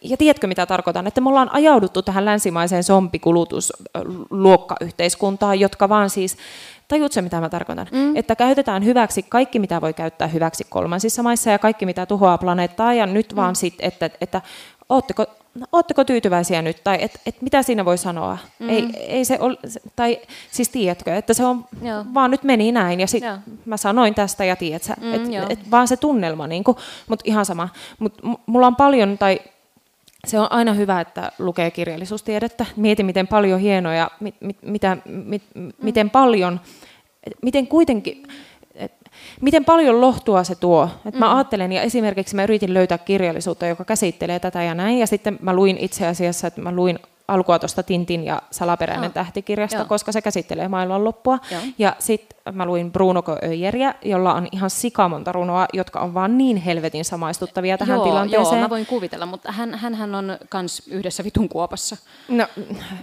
ja 0.02 0.18
tiedätkö 0.18 0.48
mitä 0.48 0.66
tarkoitan? 0.66 1.08
Että 1.08 1.22
me 1.22 1.30
ollaan 1.30 1.54
ajauduttu 1.54 2.02
tähän 2.02 2.26
länsimaiseen 2.26 2.84
zombikulutusluokkayhteiskuntaan, 2.84 5.60
jotka 5.60 5.90
vaan 5.90 6.10
siis 6.10 6.38
Tajuutko 6.92 7.22
mitä 7.22 7.42
mä 7.42 7.50
tarkoitan? 7.50 7.88
Mm. 7.92 8.16
Että 8.16 8.36
käytetään 8.36 8.86
hyväksi 8.86 9.24
kaikki, 9.24 9.60
mitä 9.60 9.82
voi 9.82 9.94
käyttää 9.94 10.28
hyväksi 10.28 10.64
kolmansissa 10.70 11.24
maissa 11.24 11.50
ja 11.50 11.60
kaikki, 11.60 11.86
mitä 11.86 12.06
tuhoaa 12.06 12.38
planeettaa. 12.38 12.94
Ja 12.94 13.06
nyt 13.06 13.32
mm. 13.32 13.36
vaan 13.36 13.56
sitten, 13.56 13.88
että, 13.88 14.10
että 14.22 14.42
ootteko, 14.90 15.26
ootteko 15.72 16.04
tyytyväisiä 16.04 16.62
nyt? 16.62 16.84
Tai 16.84 16.98
et, 17.02 17.22
et 17.26 17.42
mitä 17.42 17.64
siinä 17.64 17.86
voi 17.86 17.98
sanoa? 17.98 18.38
Mm. 18.60 18.70
Ei, 18.70 18.90
ei 18.96 19.26
se 19.26 19.38
ole, 19.40 19.58
tai 19.96 20.20
siis 20.52 20.70
tiedätkö, 20.70 21.16
että 21.16 21.34
se 21.34 21.46
on, 21.46 21.66
joo. 21.82 22.06
vaan 22.14 22.32
nyt 22.32 22.44
meni 22.44 22.72
näin. 22.72 23.00
Ja 23.00 23.08
sitten 23.08 23.40
mä 23.66 23.78
sanoin 23.78 24.16
tästä 24.16 24.46
ja 24.46 24.56
tiedätkö, 24.56 24.94
mm, 25.02 25.14
että 25.14 25.46
et 25.50 25.72
vaan 25.72 25.88
se 25.88 25.98
tunnelma, 25.98 26.48
niin 26.48 26.64
mutta 27.08 27.24
ihan 27.26 27.46
sama. 27.46 27.70
Mutta 28.00 28.28
mulla 28.46 28.68
on 28.68 28.76
paljon, 28.76 29.18
tai 29.18 29.40
se 30.28 30.40
on 30.40 30.52
aina 30.52 30.74
hyvä, 30.74 31.02
että 31.02 31.32
lukee 31.40 31.72
kirjallisuustiedettä. 31.72 32.66
Mieti, 32.76 33.04
miten 33.04 33.28
paljon 33.28 33.60
hienoja, 33.60 34.12
mit, 34.20 34.36
mit, 34.40 34.58
mitä, 34.62 34.98
mit, 35.06 35.44
miten 35.84 36.10
paljon, 36.10 36.60
miten 37.42 37.68
kuitenkin, 37.68 38.24
miten 39.42 39.66
paljon 39.66 40.02
lohtua 40.02 40.44
se 40.44 40.56
tuo. 40.56 40.90
Et 41.06 41.16
mä 41.16 41.26
mm. 41.26 41.36
ajattelen, 41.36 41.72
ja 41.72 41.82
esimerkiksi 41.82 42.36
mä 42.36 42.44
yritin 42.44 42.74
löytää 42.74 42.98
kirjallisuutta, 42.98 43.68
joka 43.68 43.86
käsittelee 43.86 44.40
tätä 44.40 44.64
ja 44.64 44.76
näin, 44.76 45.00
ja 45.00 45.08
sitten 45.08 45.38
mä 45.42 45.54
luin 45.54 45.78
itse 45.78 46.08
asiassa, 46.08 46.48
että 46.48 46.62
mä 46.62 46.72
luin 46.72 47.00
alkua 47.32 47.60
tuosta 47.60 47.84
Tintin 47.84 48.24
ja 48.24 48.42
salaperäinen 48.52 49.10
oh. 49.10 49.14
tähtikirjasta, 49.14 49.78
Joo. 49.78 49.86
koska 49.86 50.12
se 50.12 50.22
käsittelee 50.22 50.68
maailmanloppua. 50.68 51.40
Joo. 51.52 51.62
Ja 51.78 51.96
sitten 52.00 52.54
mä 52.54 52.66
luin 52.66 52.92
Bruno 52.92 53.24
Öijeriä, 53.44 53.96
jolla 54.02 54.34
on 54.34 54.48
ihan 54.52 54.70
sikamonta 54.70 55.32
runoa, 55.32 55.66
jotka 55.74 56.00
on 56.00 56.14
vaan 56.14 56.38
niin 56.38 56.58
helvetin 56.58 57.06
samaistuttavia 57.06 57.78
tähän 57.78 57.96
joo, 57.96 58.06
tilanteeseen. 58.06 58.56
Joo, 58.56 58.62
mä 58.62 58.70
voin 58.70 58.86
kuvitella, 58.86 59.26
mutta 59.26 59.52
hän, 59.52 59.76
hän 59.76 60.16
on 60.16 60.38
kans 60.50 60.88
yhdessä 60.88 61.24
vitun 61.24 61.50
kuopassa. 61.50 61.98
No, 62.28 62.46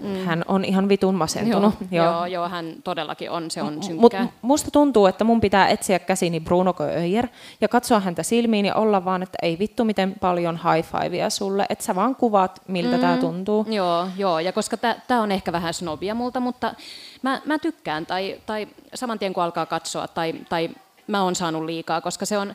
mm. 0.01 0.25
hän 0.25 0.45
on 0.49 0.65
ihan 0.65 0.89
vitun 0.89 1.15
masentunut. 1.15 1.75
Joo, 1.91 2.05
joo. 2.05 2.15
joo, 2.15 2.27
joo 2.27 2.49
hän 2.49 2.75
todellakin 2.85 3.31
on, 3.31 3.51
se 3.51 3.63
on 3.63 3.83
synkkää. 3.83 4.23
Mut 4.23 4.33
musta 4.43 4.71
tuntuu, 4.71 5.07
että 5.07 5.25
mun 5.25 5.41
pitää 5.41 5.69
etsiä 5.69 5.99
käsini 5.99 6.41
Bruno 6.41 6.75
Öijer 6.81 7.29
ja 7.61 7.69
katsoa 7.69 8.01
häntä 8.01 8.23
silmiin 8.23 8.67
ja 8.67 8.75
olla 8.75 9.05
vaan, 9.05 9.23
että 9.23 9.39
ei 9.43 9.59
vittu 9.59 9.85
miten 9.85 10.15
paljon 10.21 10.61
high 10.73 10.89
fivea 10.89 11.31
sulle, 11.31 11.67
että 11.69 11.85
sä 11.85 11.95
vaan 11.95 12.17
kuvaat, 12.17 12.63
miltä 12.69 12.97
mm. 12.97 13.01
tämä 13.01 13.17
tuntuu. 13.17 13.67
Joo, 13.69 14.09
joo, 14.19 14.39
ja 14.39 14.53
koska 14.53 14.77
tämä 14.77 15.23
on 15.23 15.33
ehkä 15.33 15.53
vähän 15.53 15.75
snobia 15.75 16.15
multa, 16.15 16.41
mutta 16.41 16.75
mä, 17.23 17.41
mä 17.45 17.59
tykkään, 17.59 18.07
tai, 18.07 18.41
tai 18.47 18.69
saman 18.95 19.19
tien 19.19 19.33
kun 19.33 19.43
alkaa 19.43 19.67
katsoa, 19.67 20.09
tai, 20.09 20.35
tai 20.49 20.71
mä 21.07 21.23
oon 21.23 21.35
saanut 21.35 21.65
liikaa, 21.65 22.01
koska 22.01 22.27
se 22.27 22.39
on, 22.39 22.55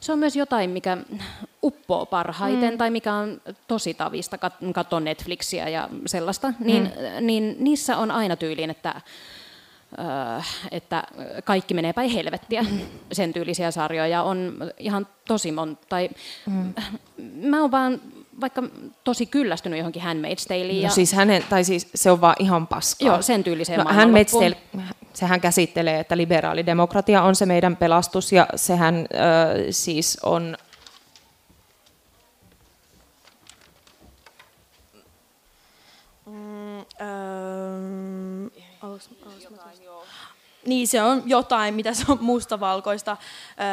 se 0.00 0.12
on 0.12 0.18
myös 0.18 0.36
jotain, 0.36 0.70
mikä 0.70 0.96
uppoo 1.62 2.06
parhaiten, 2.06 2.74
mm. 2.74 2.78
tai 2.78 2.90
mikä 2.90 3.14
on 3.14 3.40
tosi 3.68 3.94
tavista, 3.94 4.38
katsoa 4.74 5.00
Netflixiä 5.00 5.68
ja 5.68 5.88
sellaista, 6.06 6.52
niin, 6.58 6.82
mm. 6.82 7.26
niin 7.26 7.56
niissä 7.58 7.96
on 7.96 8.10
aina 8.10 8.36
tyyliin, 8.36 8.70
että 8.70 9.00
että 10.70 11.04
kaikki 11.44 11.74
menee 11.74 11.92
päin 11.92 12.10
helvettiä, 12.10 12.62
mm. 12.62 12.80
sen 13.12 13.32
tyylisiä 13.32 13.70
sarjoja 13.70 14.22
on 14.22 14.56
ihan 14.78 15.06
tosi 15.28 15.52
monta. 15.52 15.86
Tai 15.88 16.10
mm. 16.46 16.74
Mä 17.48 17.60
oon 17.60 17.70
vaan 17.70 18.00
vaikka 18.40 18.62
tosi 19.04 19.26
kyllästynyt 19.26 19.78
johonkin 19.78 20.02
Handmaid's 20.02 20.44
Taleen. 20.48 20.82
No 20.82 20.90
siis 20.90 21.12
hänen, 21.12 21.44
tai 21.50 21.64
siis 21.64 21.88
se 21.94 22.10
on 22.10 22.20
vaan 22.20 22.36
ihan 22.38 22.66
paskaa. 22.66 23.08
Joo, 23.08 23.22
sen 23.22 23.44
tyyliseen 23.44 23.80
no, 23.80 23.90
Handmaid's 23.90 24.38
Tale, 24.38 24.56
sehän 25.14 25.40
käsittelee, 25.40 26.00
että 26.00 26.16
liberaalidemokratia 26.16 27.22
on 27.22 27.34
se 27.34 27.46
meidän 27.46 27.76
pelastus, 27.76 28.32
ja 28.32 28.46
sehän 28.56 28.94
äh, 28.96 29.06
siis 29.70 30.18
on 30.22 30.56
Niin, 40.66 40.88
se 40.88 41.02
on 41.02 41.22
jotain, 41.26 41.74
mitä 41.74 41.94
se 41.94 42.04
on 42.08 42.18
mustavalkoista. 42.20 43.16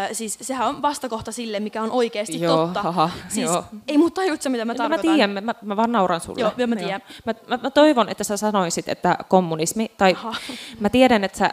Ö, 0.10 0.14
siis 0.14 0.38
sehän 0.42 0.68
on 0.68 0.82
vastakohta 0.82 1.32
sille, 1.32 1.60
mikä 1.60 1.82
on 1.82 1.92
oikeasti 1.92 2.42
joo, 2.42 2.58
totta. 2.58 2.82
Haha, 2.82 3.10
siis, 3.30 3.46
joo. 3.46 3.64
Ei, 3.88 3.98
mutta 3.98 4.22
tajutko 4.22 4.50
mitä 4.50 4.66
mä 4.66 4.76
tarkoitan? 4.76 5.10
Mä 5.10 5.16
tiedän, 5.16 5.44
mä, 5.44 5.56
mä 5.62 5.76
vaan 5.76 5.92
nauran 5.92 6.22
sulle. 6.22 6.42
Joo, 6.42 6.68
mä 6.68 6.76
tiedän. 6.76 7.02
Mä, 7.26 7.34
mä, 7.48 7.60
mä 7.62 7.70
toivon, 7.70 8.10
että 8.10 8.24
sä 8.24 8.38
sanoisit, 8.38 8.90
että 8.90 9.18
kommunismi, 9.28 9.92
tai 9.98 10.12
Aha. 10.12 10.36
mä 10.80 10.90
tiedän, 10.90 11.24
että 11.24 11.38
sä 11.38 11.52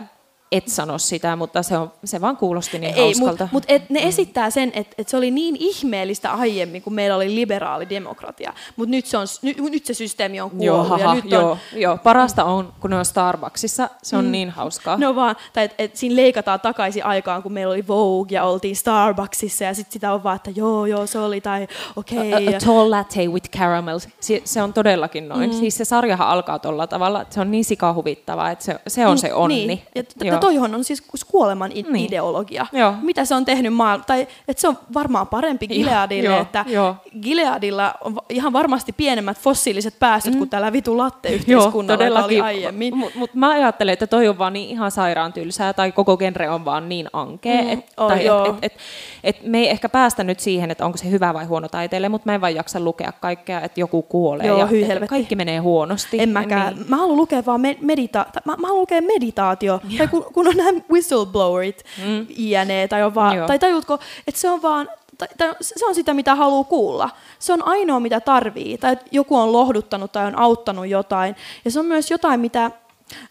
et 0.53 0.69
sano 0.69 0.99
sitä, 0.99 1.37
mutta 1.37 1.63
se, 1.63 1.77
on, 1.77 1.93
se 2.05 2.21
vaan 2.21 2.37
kuulosti 2.37 2.79
niin 2.79 2.95
Ei, 2.95 3.03
hauskalta. 3.03 3.49
Mutta 3.53 3.53
mut 3.53 3.65
et, 3.69 3.91
ne 3.91 4.01
mm. 4.01 4.09
esittää 4.09 4.51
sen, 4.51 4.73
että 4.75 4.95
et 4.99 5.09
se 5.09 5.17
oli 5.17 5.31
niin 5.31 5.57
ihmeellistä 5.59 6.33
aiemmin, 6.33 6.83
kun 6.83 6.95
meillä 6.95 7.17
oli 7.17 7.35
liberaali 7.35 7.89
demokratia. 7.89 8.53
Mutta 8.77 8.91
nyt, 8.91 9.07
se 9.07 9.19
on, 9.19 9.27
nyt, 9.43 9.59
nyt 9.59 9.87
se 9.87 9.95
systeemi 9.95 10.41
on 10.41 10.51
kuollut. 10.51 10.67
Joo, 10.67 10.85
haha, 10.85 11.05
ja 11.05 11.15
nyt 11.15 11.25
on, 11.25 11.31
joo, 11.31 11.59
joo, 11.73 11.97
parasta 11.97 12.45
on, 12.45 12.73
kun 12.81 12.91
ne 12.91 12.97
on 12.97 13.05
Starbucksissa. 13.05 13.89
Se 14.03 14.17
on 14.17 14.25
mm. 14.25 14.31
niin 14.31 14.51
hauskaa. 14.51 14.97
No 14.97 15.15
vaan, 15.15 15.37
tai 15.53 15.65
että 15.65 15.83
et 15.83 15.97
siinä 15.97 16.17
leikataan 16.17 16.61
takaisin 16.61 17.05
aikaan, 17.05 17.43
kun 17.43 17.53
meillä 17.53 17.73
oli 17.73 17.89
Vogue 17.89 18.35
ja 18.35 18.45
oltiin 18.45 18.77
Starbucksissa 18.77 19.65
ja 19.65 19.75
sitten 19.75 19.93
sitä 19.93 20.13
on 20.13 20.25
vaan, 20.25 20.37
että 20.37 20.51
joo, 20.55 20.87
joo, 20.87 21.07
se 21.07 21.19
oli, 21.19 21.41
tai 21.41 21.69
okei. 21.97 22.19
Okay. 22.19 22.55
A, 22.55 22.57
a, 22.57 22.61
tall 22.61 22.91
latte 22.91 23.27
with 23.27 23.51
caramel. 23.51 23.99
Se, 24.21 24.43
se 24.45 24.63
on 24.63 24.73
todellakin 24.73 25.29
noin. 25.29 25.51
Mm. 25.51 25.57
Siis 25.57 25.77
se 25.77 25.85
sarjahan 25.85 26.29
alkaa 26.29 26.59
tuolla 26.59 26.87
tavalla, 26.87 27.23
että 27.23 27.35
se 27.35 27.41
on 27.41 27.51
niin 27.51 27.65
sikahuvittavaa, 27.65 28.51
että 28.51 28.65
se, 28.65 28.81
se 28.87 29.07
on 29.07 29.11
niin, 29.11 29.19
se 29.19 29.35
onni. 29.35 29.67
Niin. 29.67 29.83
Ja 30.25 30.38
ja 30.39 30.41
toihan 30.41 30.75
on 30.75 30.85
siis 30.85 31.03
kuoleman 31.31 31.71
niin. 31.71 31.97
ideologia. 31.97 32.67
Joo. 32.73 32.95
Mitä 33.03 33.25
se 33.25 33.35
on 33.35 33.45
tehnyt 33.45 33.75
maailma, 33.75 34.05
tai 34.05 34.27
että 34.49 34.61
se 34.61 34.69
on 34.69 34.79
varmaan 34.95 35.27
parempi 35.27 35.69
Gileadille, 35.69 36.29
joo, 36.29 36.41
että 36.41 36.65
joo. 36.69 36.97
Gileadilla 37.23 37.95
on 38.05 38.17
ihan 38.29 38.53
varmasti 38.53 38.93
pienemmät 38.93 39.39
fossiiliset 39.39 39.99
päästöt 39.99 40.33
mm. 40.33 40.39
kuin 40.39 40.51
tällä 40.51 40.73
vitu 40.73 40.99
latte-yhteiskunnalla, 40.99 42.25
oli 42.25 42.41
aiemmin. 42.41 42.97
Mutta 42.97 43.19
mut 43.19 43.35
mä 43.35 43.51
ajattelen, 43.51 43.93
että 43.93 44.07
toi 44.07 44.29
on 44.29 44.39
vaan 44.39 44.53
niin 44.53 44.69
ihan 44.69 44.91
sairaan 44.91 45.33
tylsää, 45.33 45.73
tai 45.73 45.93
koko 45.93 46.17
genre 46.17 46.51
on 46.51 46.65
vaan 46.65 46.89
niin 46.89 47.09
ankea, 47.13 47.63
mm. 47.63 47.69
et, 47.69 47.79
oh, 47.97 48.09
tai 48.09 48.27
et, 48.27 48.33
et, 48.63 48.73
et, 48.73 48.79
et 49.25 49.37
me 49.43 49.59
ei 49.59 49.71
ehkä 49.71 49.89
päästä 49.89 50.25
nyt 50.25 50.41
siihen, 50.41 50.71
että 50.71 50.87
onko 50.87 50.99
se 50.99 51.11
hyvä 51.11 51.35
vai 51.35 51.45
huono 51.45 51.69
taiteelle, 51.69 52.09
mutta 52.09 52.27
mä 52.27 52.35
en 52.35 52.41
vaan 52.41 52.55
jaksa 52.55 52.81
lukea 52.81 53.13
kaikkea, 53.13 53.61
että 53.61 53.81
joku 53.81 54.03
kuolee 54.03 54.47
joo, 54.47 54.59
ja 54.59 55.07
kaikki 55.07 55.37
menee 55.37 55.59
huonosti. 55.59 56.21
En 56.21 56.29
mäkään. 56.29 56.75
Niin. 56.75 56.87
Mä 56.89 56.97
haluan 56.97 57.17
lukea 57.17 57.43
vaan 57.47 57.61
medita- 57.61 58.27
mä, 58.45 58.57
mä 58.57 58.67
haluan 58.67 58.81
lukea 58.81 59.01
meditaatio, 59.03 59.81
tai 59.99 60.09
kun, 60.09 60.27
kun 60.33 60.49
on 60.49 60.57
nämä 60.57 60.81
whistleblowerit, 60.91 61.85
mm. 62.07 62.27
INE, 62.29 62.89
tai, 62.89 63.03
on 63.03 63.15
vaan, 63.15 63.47
tai 63.47 63.59
tajutko, 63.59 63.99
että 64.27 64.41
se 64.41 64.51
on 64.51 64.63
vaan 64.63 64.89
tai, 65.19 65.29
tai 65.39 65.55
se 65.61 65.87
on 65.87 65.95
sitä, 65.95 66.15
mitä 66.15 66.35
haluaa 66.35 66.65
kuulla. 66.65 67.11
Se 67.39 67.53
on 67.53 67.69
ainoa, 67.69 68.01
mitä 68.01 68.21
tarvii. 68.21 68.79
Tai 68.79 68.97
joku 69.11 69.37
on 69.37 69.53
lohduttanut 69.53 70.13
tai 70.13 70.27
on 70.27 70.39
auttanut 70.39 70.87
jotain. 70.87 71.37
Ja 71.65 71.71
se 71.71 71.81
on 71.81 71.87
myös 71.87 72.11
jotain, 72.11 72.41
mitä, 72.41 72.71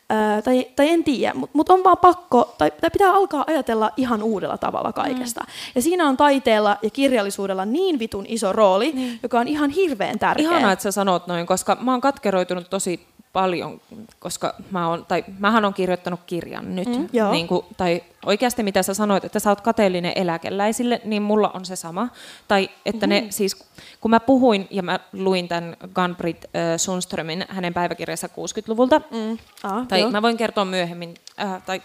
ää, 0.09 0.41
tai, 0.41 0.67
tai 0.75 0.89
en 0.89 1.03
tiedä, 1.03 1.33
mutta 1.33 1.57
mut 1.57 1.69
on 1.69 1.83
vaan 1.83 1.97
pakko, 1.97 2.55
tai, 2.57 2.71
tai 2.81 2.89
pitää 2.89 3.13
alkaa 3.13 3.43
ajatella 3.47 3.91
ihan 3.97 4.23
uudella 4.23 4.57
tavalla 4.57 4.93
kaikesta. 4.93 5.41
Mm. 5.41 5.51
Ja 5.75 5.81
siinä 5.81 6.07
on 6.07 6.17
taiteella 6.17 6.77
ja 6.81 6.89
kirjallisuudella 6.89 7.65
niin 7.65 7.99
vitun 7.99 8.25
iso 8.27 8.53
rooli, 8.53 8.91
mm. 8.95 9.19
joka 9.23 9.39
on 9.39 9.47
ihan 9.47 9.69
hirveän 9.69 10.19
tärkeä. 10.19 10.49
Ihanaa, 10.49 10.71
että 10.71 10.83
sä 10.83 10.91
sanot 10.91 11.27
noin, 11.27 11.45
koska 11.45 11.77
mä 11.81 11.91
oon 11.91 12.01
katkeroitunut 12.01 12.69
tosi 12.69 13.07
paljon, 13.37 13.81
koska 14.19 14.53
mä 14.71 14.89
oon, 14.89 15.05
tai 15.05 15.23
mähän 15.39 15.65
on 15.65 15.73
kirjoittanut 15.73 16.19
kirjan 16.25 16.75
nyt. 16.75 16.87
Mm, 16.87 17.31
niin 17.31 17.47
kuin, 17.47 17.65
tai 17.77 18.03
oikeasti 18.25 18.63
mitä 18.63 18.83
sä 18.83 18.93
sanoit, 18.93 19.25
että 19.25 19.39
sä 19.39 19.49
oot 19.49 19.61
kateellinen 19.61 20.11
eläkeläisille, 20.15 21.01
niin 21.05 21.21
mulla 21.21 21.51
on 21.53 21.65
se 21.65 21.75
sama. 21.75 22.07
Tai 22.47 22.69
että 22.85 23.07
mm-hmm. 23.07 23.25
ne 23.25 23.31
siis, 23.31 23.65
kun 24.01 24.11
mä 24.11 24.19
puhuin 24.19 24.67
ja 24.69 24.83
mä 24.83 24.99
luin 25.13 25.47
tämän 25.47 25.77
Gunbrit 25.95 26.45
äh, 26.45 26.51
Sundströmin 26.77 27.45
hänen 27.49 27.73
päiväkirjansa 27.73 28.27
60-luvulta, 28.27 29.01
mm. 29.11 29.37
ah, 29.63 29.87
tai 29.87 29.99
joo. 29.99 30.11
mä 30.11 30.21
voin 30.21 30.37
kertoa 30.37 30.65
myöhemmin, 30.65 31.13
äh, 31.39 31.63
tai 31.65 31.81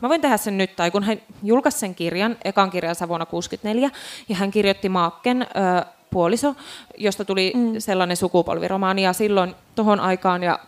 mä 0.00 0.08
voin 0.08 0.20
tehdä 0.20 0.36
sen 0.36 0.58
nyt, 0.58 0.76
tai 0.76 0.90
kun 0.90 1.02
hän 1.02 1.18
julkaisi 1.42 1.78
sen 1.78 1.94
kirjan, 1.94 2.36
ekan 2.44 2.70
kirjansa 2.70 3.08
vuonna 3.08 3.26
64, 3.26 3.90
ja 4.28 4.36
hän 4.36 4.50
kirjoitti 4.50 4.88
Maakken 4.88 5.42
äh, 5.42 5.84
puoliso, 6.10 6.54
josta 6.96 7.24
tuli 7.24 7.52
mm. 7.56 7.74
sellainen 7.78 8.16
sukupolviromaani, 8.16 9.02
ja 9.02 9.12
silloin 9.12 9.54
tuohon 9.74 10.00
aikaan, 10.00 10.42
ja 10.42 10.58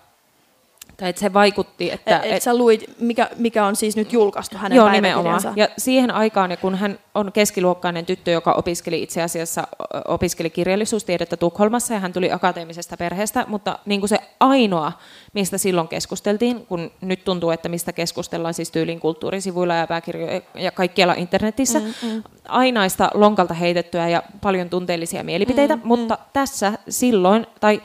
tai 1.01 1.11
että 1.11 1.21
se 1.21 1.33
vaikutti, 1.33 1.91
että... 1.91 2.19
Et, 2.19 2.33
et 2.33 2.43
sä 2.43 2.57
luit, 2.57 2.85
mikä, 2.99 3.31
mikä 3.37 3.67
on 3.67 3.77
siis 3.77 3.97
nyt 3.97 4.13
julkaistu 4.13 4.59
hänen 4.59 4.77
Joo, 4.77 4.89
nimenomaan. 4.89 5.43
Ja 5.57 5.69
siihen 5.79 6.11
aikaan, 6.11 6.57
kun 6.61 6.75
hän 6.75 6.99
on 7.15 7.33
keskiluokkainen 7.33 8.07
tyttö, 8.07 8.31
joka 8.31 8.53
opiskeli 8.53 9.03
itse 9.03 9.23
asiassa 9.23 9.67
opiskeli 10.09 10.51
kirjallisuustiedettä 10.51 11.37
Tukholmassa, 11.37 11.95
ja 11.95 12.01
hän 12.01 12.13
tuli 12.13 12.33
akateemisesta 12.33 12.97
perheestä, 12.97 13.45
mutta 13.49 13.79
niin 13.87 14.01
kuin 14.01 14.09
se 14.09 14.19
ainoa, 14.41 14.93
mistä 15.33 15.59
silloin 15.59 15.89
keskusteltiin, 15.89 16.67
kun 16.67 16.91
nyt 17.01 17.25
tuntuu, 17.25 17.51
että 17.51 17.69
mistä 17.69 17.93
keskustellaan 17.93 18.55
siis 18.55 18.71
tyylin 18.71 19.01
kulttuurisivuilla 19.01 19.75
ja 19.75 19.87
pääkirjoja 19.87 20.41
ja 20.55 20.71
kaikkialla 20.71 21.15
internetissä, 21.15 21.79
mm, 21.79 21.87
mm. 22.03 22.23
ainaista 22.49 23.11
lonkalta 23.15 23.55
heitettyä 23.55 24.09
ja 24.09 24.23
paljon 24.41 24.71
tunteellisia 24.71 25.25
mielipiteitä, 25.25 25.77
mm, 25.77 25.83
mutta 25.85 26.19
tässä 26.33 26.73
silloin, 26.89 27.47
tai 27.61 27.83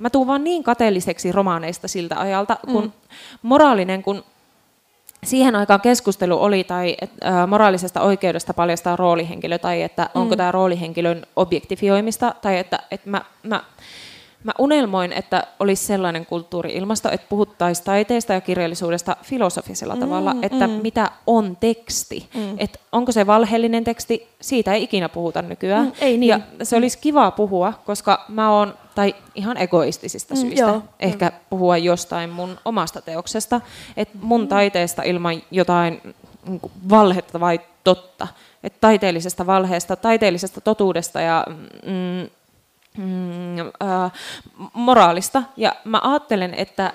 mä 0.00 0.10
tuun 0.10 0.26
vaan 0.26 0.44
niin 0.44 0.62
kateelliseksi 0.62 1.32
romaaneista 1.32 1.88
siltä 1.88 2.20
ajalta, 2.20 2.56
kun 2.70 2.84
mm. 2.84 2.92
moraalinen, 3.42 4.02
kun 4.02 4.24
siihen 5.24 5.56
aikaan 5.56 5.80
keskustelu 5.80 6.42
oli, 6.42 6.64
tai 6.64 6.96
et, 7.00 7.10
ä, 7.24 7.46
moraalisesta 7.46 8.00
oikeudesta 8.00 8.54
paljastaa 8.54 8.96
roolihenkilö, 8.96 9.58
tai 9.58 9.82
että 9.82 10.02
mm. 10.02 10.20
onko 10.20 10.36
tämä 10.36 10.52
roolihenkilön 10.52 11.26
objektifioimista, 11.36 12.34
tai 12.42 12.58
että 12.58 12.78
et 12.90 13.06
mä, 13.06 13.22
mä, 13.42 13.62
mä 14.44 14.52
unelmoin, 14.58 15.12
että 15.12 15.46
olisi 15.58 15.86
sellainen 15.86 16.26
kulttuuri-ilmasto, 16.26 17.10
että 17.10 17.26
puhuttaisiin 17.28 17.84
taiteesta 17.84 18.32
ja 18.32 18.40
kirjallisuudesta 18.40 19.16
filosofisella 19.22 19.94
mm, 19.94 20.00
tavalla, 20.00 20.34
että 20.42 20.66
mm. 20.66 20.72
mitä 20.72 21.10
on 21.26 21.56
teksti, 21.56 22.28
mm. 22.34 22.54
että 22.58 22.78
onko 22.92 23.12
se 23.12 23.26
valheellinen 23.26 23.84
teksti, 23.84 24.28
siitä 24.40 24.74
ei 24.74 24.82
ikinä 24.82 25.08
puhuta 25.08 25.42
nykyään. 25.42 25.84
Mm, 25.84 25.92
ei 26.00 26.18
niin. 26.18 26.28
Ja 26.28 26.40
se 26.62 26.76
olisi 26.76 26.98
kiva 26.98 27.30
puhua, 27.30 27.72
koska 27.86 28.24
mä 28.28 28.50
oon 28.50 28.74
tai 29.00 29.14
ihan 29.34 29.56
egoistisista 29.56 30.34
mm, 30.34 30.40
syistä, 30.40 30.60
joo, 30.60 30.82
ehkä 31.00 31.24
jo. 31.24 31.32
puhua 31.50 31.76
jostain 31.76 32.30
mun 32.30 32.58
omasta 32.64 33.02
teoksesta, 33.02 33.60
että 33.96 34.18
mun 34.22 34.40
mm. 34.40 34.48
taiteesta 34.48 35.02
ilman 35.02 35.42
jotain 35.50 36.00
niin 36.46 36.60
valhetta 36.90 37.40
vai 37.40 37.60
totta, 37.84 38.28
että 38.62 38.78
taiteellisesta 38.80 39.46
valheesta, 39.46 39.96
taiteellisesta 39.96 40.60
totuudesta 40.60 41.20
ja 41.20 41.46
mm, 41.86 42.30
mm, 43.04 43.58
äh, 43.58 44.12
moraalista. 44.72 45.42
Ja 45.56 45.76
mä 45.84 46.00
ajattelen, 46.04 46.54
että 46.54 46.92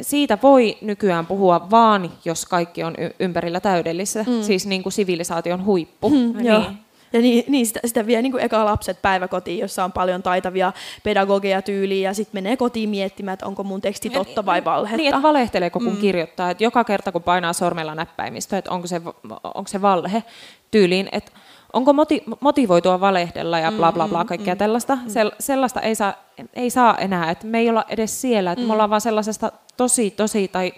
siitä 0.00 0.38
voi 0.42 0.78
nykyään 0.80 1.26
puhua 1.26 1.70
vaan, 1.70 2.12
jos 2.24 2.46
kaikki 2.46 2.84
on 2.84 2.94
ympärillä 3.18 3.60
täydellistä, 3.60 4.22
mm. 4.22 4.42
siis 4.42 4.66
niin 4.66 4.82
kuin 4.82 4.92
sivilisaation 4.92 5.64
huippu. 5.64 6.10
Mm, 6.10 6.16
niin. 6.16 6.46
Joo. 6.46 6.62
Ja 7.12 7.20
niin, 7.20 7.44
niin 7.48 7.66
sitä, 7.66 7.80
sitä 7.84 8.06
vie 8.06 8.22
niin 8.22 8.32
kuin 8.32 8.44
eka 8.44 8.64
lapset 8.64 9.02
päiväkotiin, 9.02 9.58
jossa 9.58 9.84
on 9.84 9.92
paljon 9.92 10.22
taitavia 10.22 10.72
pedagogeja 11.02 11.62
tyyliä, 11.62 12.08
ja 12.08 12.14
sitten 12.14 12.42
menee 12.42 12.56
kotiin 12.56 12.88
miettimään, 12.88 13.34
että 13.34 13.46
onko 13.46 13.64
mun 13.64 13.80
teksti 13.80 14.10
totta 14.10 14.46
vai 14.46 14.64
valhetta. 14.64 14.96
Niin, 14.96 15.14
että 15.14 15.22
valehteleeko 15.22 15.78
kun 15.78 15.92
mm. 15.92 16.00
kirjoittaa, 16.00 16.50
että 16.50 16.64
joka 16.64 16.84
kerta 16.84 17.12
kun 17.12 17.22
painaa 17.22 17.52
sormella 17.52 17.94
näppäimistä, 17.94 18.58
että 18.58 18.70
onko 18.70 18.86
se, 18.86 19.00
onko 19.42 19.68
se 19.68 19.82
valhe 19.82 20.22
tyyliin, 20.70 21.08
että 21.12 21.32
onko 21.72 21.92
moti, 21.92 22.22
motivoitua 22.40 23.00
valehdella 23.00 23.58
ja 23.58 23.72
bla 23.72 23.92
bla 23.92 24.08
bla, 24.08 24.22
mm, 24.22 24.28
kaikkea 24.28 24.54
mm, 24.54 24.58
tällaista. 24.58 24.94
Mm. 24.94 25.08
Sel, 25.10 25.30
sellaista 25.38 25.80
ei 25.80 25.94
saa, 25.94 26.14
ei 26.54 26.70
saa 26.70 26.98
enää, 26.98 27.30
että 27.30 27.46
me 27.46 27.58
ei 27.58 27.70
olla 27.70 27.84
edes 27.88 28.20
siellä, 28.20 28.52
että 28.52 28.62
mm. 28.62 28.66
me 28.68 28.72
ollaan 28.72 28.90
vaan 28.90 29.00
sellaisesta 29.00 29.52
tosi, 29.76 30.10
tosi, 30.10 30.48
tai 30.48 30.72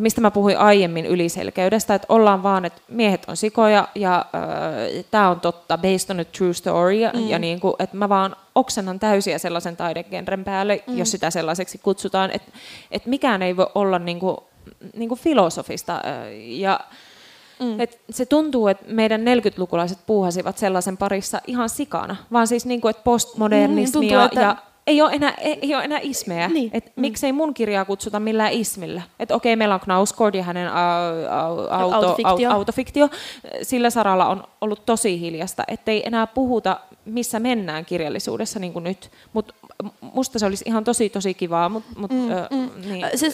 mistä 0.00 0.20
mä 0.20 0.30
puhuin 0.30 0.58
aiemmin 0.58 1.06
yliselkeydestä, 1.06 1.94
että 1.94 2.06
ollaan 2.08 2.42
vaan, 2.42 2.64
että 2.64 2.82
miehet 2.88 3.24
on 3.28 3.36
sikoja 3.36 3.88
ja 3.94 4.26
äh, 4.34 5.04
tämä 5.10 5.30
on 5.30 5.40
totta, 5.40 5.78
based 5.78 6.10
on 6.10 6.20
a 6.20 6.24
true 6.24 6.54
story, 6.54 6.96
mm. 7.14 7.28
ja 7.28 7.38
niin 7.38 7.60
kuin, 7.60 7.74
että 7.78 7.96
mä 7.96 8.08
vaan 8.08 8.36
oksennan 8.54 9.00
täysiä 9.00 9.38
sellaisen 9.38 9.76
taidegenren 9.76 10.44
päälle, 10.44 10.82
mm. 10.86 10.98
jos 10.98 11.10
sitä 11.10 11.30
sellaiseksi 11.30 11.78
kutsutaan, 11.78 12.30
että, 12.30 12.52
että 12.90 13.08
mikään 13.08 13.42
ei 13.42 13.56
voi 13.56 13.66
olla 13.74 13.98
niin 13.98 14.20
kuin, 14.20 14.36
niin 14.94 15.08
kuin 15.08 15.20
filosofista. 15.20 16.02
Ja 16.36 16.80
Mm. 17.60 17.80
Et 17.80 18.00
se 18.10 18.26
tuntuu, 18.26 18.68
että 18.68 18.84
meidän 18.88 19.20
40-lukulaiset 19.20 19.98
puuhasivat 20.06 20.58
sellaisen 20.58 20.96
parissa 20.96 21.40
ihan 21.46 21.68
sikana, 21.68 22.16
vaan 22.32 22.46
siis 22.46 22.66
niin 22.66 22.80
kuin, 22.80 22.90
että 22.90 23.02
postmodernismi 23.02 23.86
mm, 23.86 24.08
tuntuu, 24.08 24.18
että... 24.18 24.40
ja 24.40 24.56
ei 24.86 25.02
ole 25.02 25.12
enää, 25.12 25.34
ei, 25.40 25.58
ei 25.62 25.74
ole 25.74 25.84
enää 25.84 25.98
ismejä. 26.02 26.48
Niin. 26.48 26.70
Et 26.72 26.86
mm. 26.96 27.00
Miksei 27.00 27.32
mun 27.32 27.54
kirjaa 27.54 27.84
kutsuta 27.84 28.20
millään 28.20 28.52
ismillä. 28.52 29.02
Että 29.18 29.34
okei, 29.34 29.56
meillä 29.56 29.74
on 29.74 29.80
Knausgård 29.80 30.36
ja 30.36 30.42
hänen 30.42 30.68
auto, 30.72 31.68
autofiktio. 31.70 32.50
autofiktio. 32.50 33.08
Sillä 33.62 33.90
saralla 33.90 34.26
on 34.28 34.44
ollut 34.60 34.86
tosi 34.86 35.20
hiljasta, 35.20 35.64
ettei 35.68 36.02
enää 36.06 36.26
puhuta, 36.26 36.80
missä 37.04 37.40
mennään 37.40 37.84
kirjallisuudessa 37.84 38.58
niin 38.58 38.72
kuin 38.72 38.84
nyt. 38.84 39.10
Mutta 39.32 39.54
musta 40.00 40.38
se 40.38 40.46
olisi 40.46 40.64
ihan 40.66 40.84
tosi 40.84 41.08
tosi 41.08 41.34
kivaa. 41.34 41.68
Mut, 41.68 41.84
mut, 41.96 42.10
mm, 42.10 42.30
ö, 42.30 42.46
mm. 42.50 42.70
Niin. 42.90 43.06
Se 43.14 43.30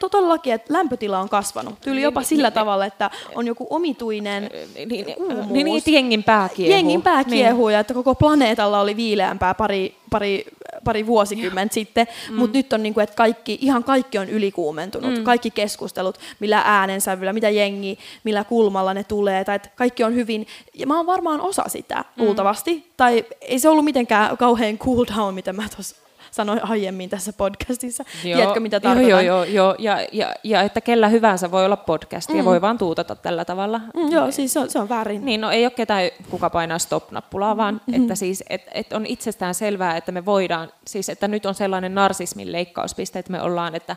todellakin, 0.00 0.52
että 0.52 0.72
lämpötila 0.72 1.18
on 1.18 1.28
kasvanut. 1.28 1.80
Tyyli 1.80 1.96
niin, 1.96 2.04
jopa 2.04 2.20
niin, 2.20 2.28
sillä 2.28 2.48
niin, 2.48 2.54
tavalla, 2.54 2.86
että 2.86 3.10
on 3.34 3.46
joku 3.46 3.66
omituinen 3.70 4.50
niin, 4.74 4.88
niin, 4.88 5.06
niin, 5.48 5.66
niin, 5.66 5.82
jengin 5.86 6.24
pää 6.24 6.48
kiehuu. 6.48 6.72
Jengin 6.72 7.02
niin. 7.26 7.72
ja 7.72 7.80
että 7.80 7.94
koko 7.94 8.14
planeetalla 8.14 8.80
oli 8.80 8.96
viileämpää 8.96 9.54
pari, 9.54 10.01
pari 10.12 10.44
pari 10.84 11.06
vuosikymmentä 11.06 11.74
sitten, 11.74 12.06
mm. 12.30 12.36
mutta 12.36 12.58
nyt 12.58 12.72
on 12.72 12.82
niin 12.82 12.94
kuin, 12.94 13.04
että 13.04 13.16
kaikki, 13.16 13.58
ihan 13.60 13.84
kaikki 13.84 14.18
on 14.18 14.28
ylikuumentunut. 14.28 15.18
Mm. 15.18 15.24
Kaikki 15.24 15.50
keskustelut, 15.50 16.18
millä 16.40 16.62
äänensävyllä, 16.64 17.32
mitä 17.32 17.50
jengi, 17.50 17.98
millä 18.24 18.44
kulmalla 18.44 18.94
ne 18.94 19.04
tulee, 19.04 19.44
tai 19.44 19.56
että 19.56 19.68
kaikki 19.76 20.04
on 20.04 20.14
hyvin, 20.14 20.46
ja 20.74 20.86
mä 20.86 20.96
oon 20.96 21.06
varmaan 21.06 21.40
osa 21.40 21.64
sitä, 21.66 22.04
mm. 22.16 22.24
luultavasti. 22.24 22.92
Tai 22.96 23.24
ei 23.40 23.58
se 23.58 23.68
ollut 23.68 23.84
mitenkään 23.84 24.36
kauhean 24.36 24.78
cool 24.78 25.04
down, 25.16 25.34
mitä 25.34 25.52
mä 25.52 25.68
tuossa 25.76 25.96
sanoin 26.32 26.64
aiemmin 26.64 27.10
tässä 27.10 27.32
podcastissa. 27.32 28.04
Joo, 28.24 28.36
Tiedätkö, 28.36 28.60
mitä 28.60 28.80
tarkoitan? 28.80 29.10
Joo, 29.10 29.20
joo, 29.20 29.44
joo. 29.44 29.74
Ja, 29.78 30.06
ja, 30.12 30.34
ja 30.44 30.62
että 30.62 30.80
kellä 30.80 31.08
hyvänsä 31.08 31.50
voi 31.50 31.64
olla 31.64 31.76
podcast 31.76 32.30
mm. 32.30 32.36
ja 32.36 32.44
voi 32.44 32.60
vaan 32.60 32.78
tuutata 32.78 33.16
tällä 33.16 33.44
tavalla. 33.44 33.80
Mm, 33.94 34.12
joo, 34.12 34.30
siis 34.30 34.52
se 34.52 34.60
on, 34.60 34.70
se 34.70 34.78
on 34.78 34.88
väärin. 34.88 35.24
Niin, 35.24 35.40
no 35.40 35.50
ei 35.50 35.64
ole 35.64 35.70
ketään, 35.70 36.10
kuka 36.30 36.50
painaa 36.50 36.78
stop-nappulaa, 36.78 37.56
vaan 37.56 37.74
mm-hmm. 37.74 38.02
että 38.02 38.14
siis, 38.14 38.44
et, 38.50 38.62
et 38.74 38.92
on 38.92 39.06
itsestään 39.06 39.54
selvää, 39.54 39.96
että 39.96 40.12
me 40.12 40.24
voidaan, 40.24 40.72
siis 40.86 41.08
että 41.08 41.28
nyt 41.28 41.46
on 41.46 41.54
sellainen 41.54 41.94
narsismin 41.94 42.52
leikkauspiste, 42.52 43.18
että 43.18 43.32
me 43.32 43.42
ollaan, 43.42 43.74
että, 43.74 43.96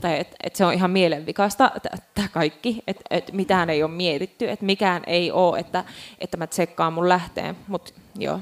tai 0.00 0.20
että, 0.20 0.36
että 0.42 0.56
se 0.56 0.64
on 0.64 0.72
ihan 0.72 0.90
mielenvikasta, 0.90 1.70
tämä 2.14 2.28
kaikki, 2.28 2.82
että, 2.86 3.02
että 3.10 3.32
mitään 3.32 3.70
ei 3.70 3.82
ole 3.82 3.90
mietitty, 3.90 4.50
että 4.50 4.64
mikään 4.64 5.02
ei 5.06 5.32
ole, 5.32 5.58
että, 5.58 5.84
että 6.18 6.36
mä 6.36 6.46
tsekkaan 6.46 6.92
mun 6.92 7.08
lähteen, 7.08 7.56
mutta 7.68 7.92
joo. 8.18 8.40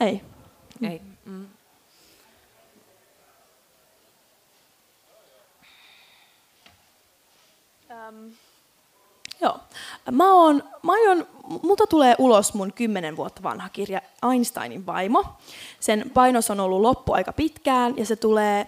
Ei. 0.00 0.20
Ei. 0.82 1.00
Mm. 1.24 1.46
Um, 8.08 8.32
joo. 9.40 9.58
Mä 10.10 10.34
oon, 10.34 10.62
mä 10.82 10.92
oon, 11.08 11.26
multa 11.62 11.86
tulee 11.86 12.14
ulos 12.18 12.54
mun 12.54 12.72
kymmenen 12.72 13.16
vuotta 13.16 13.42
vanha 13.42 13.68
kirja 13.68 14.00
Einsteinin 14.32 14.86
vaimo. 14.86 15.24
Sen 15.80 16.10
painos 16.14 16.50
on 16.50 16.60
ollut 16.60 16.80
loppu 16.80 17.12
aika 17.12 17.32
pitkään 17.32 17.94
ja 17.96 18.06
se 18.06 18.16
tulee, 18.16 18.66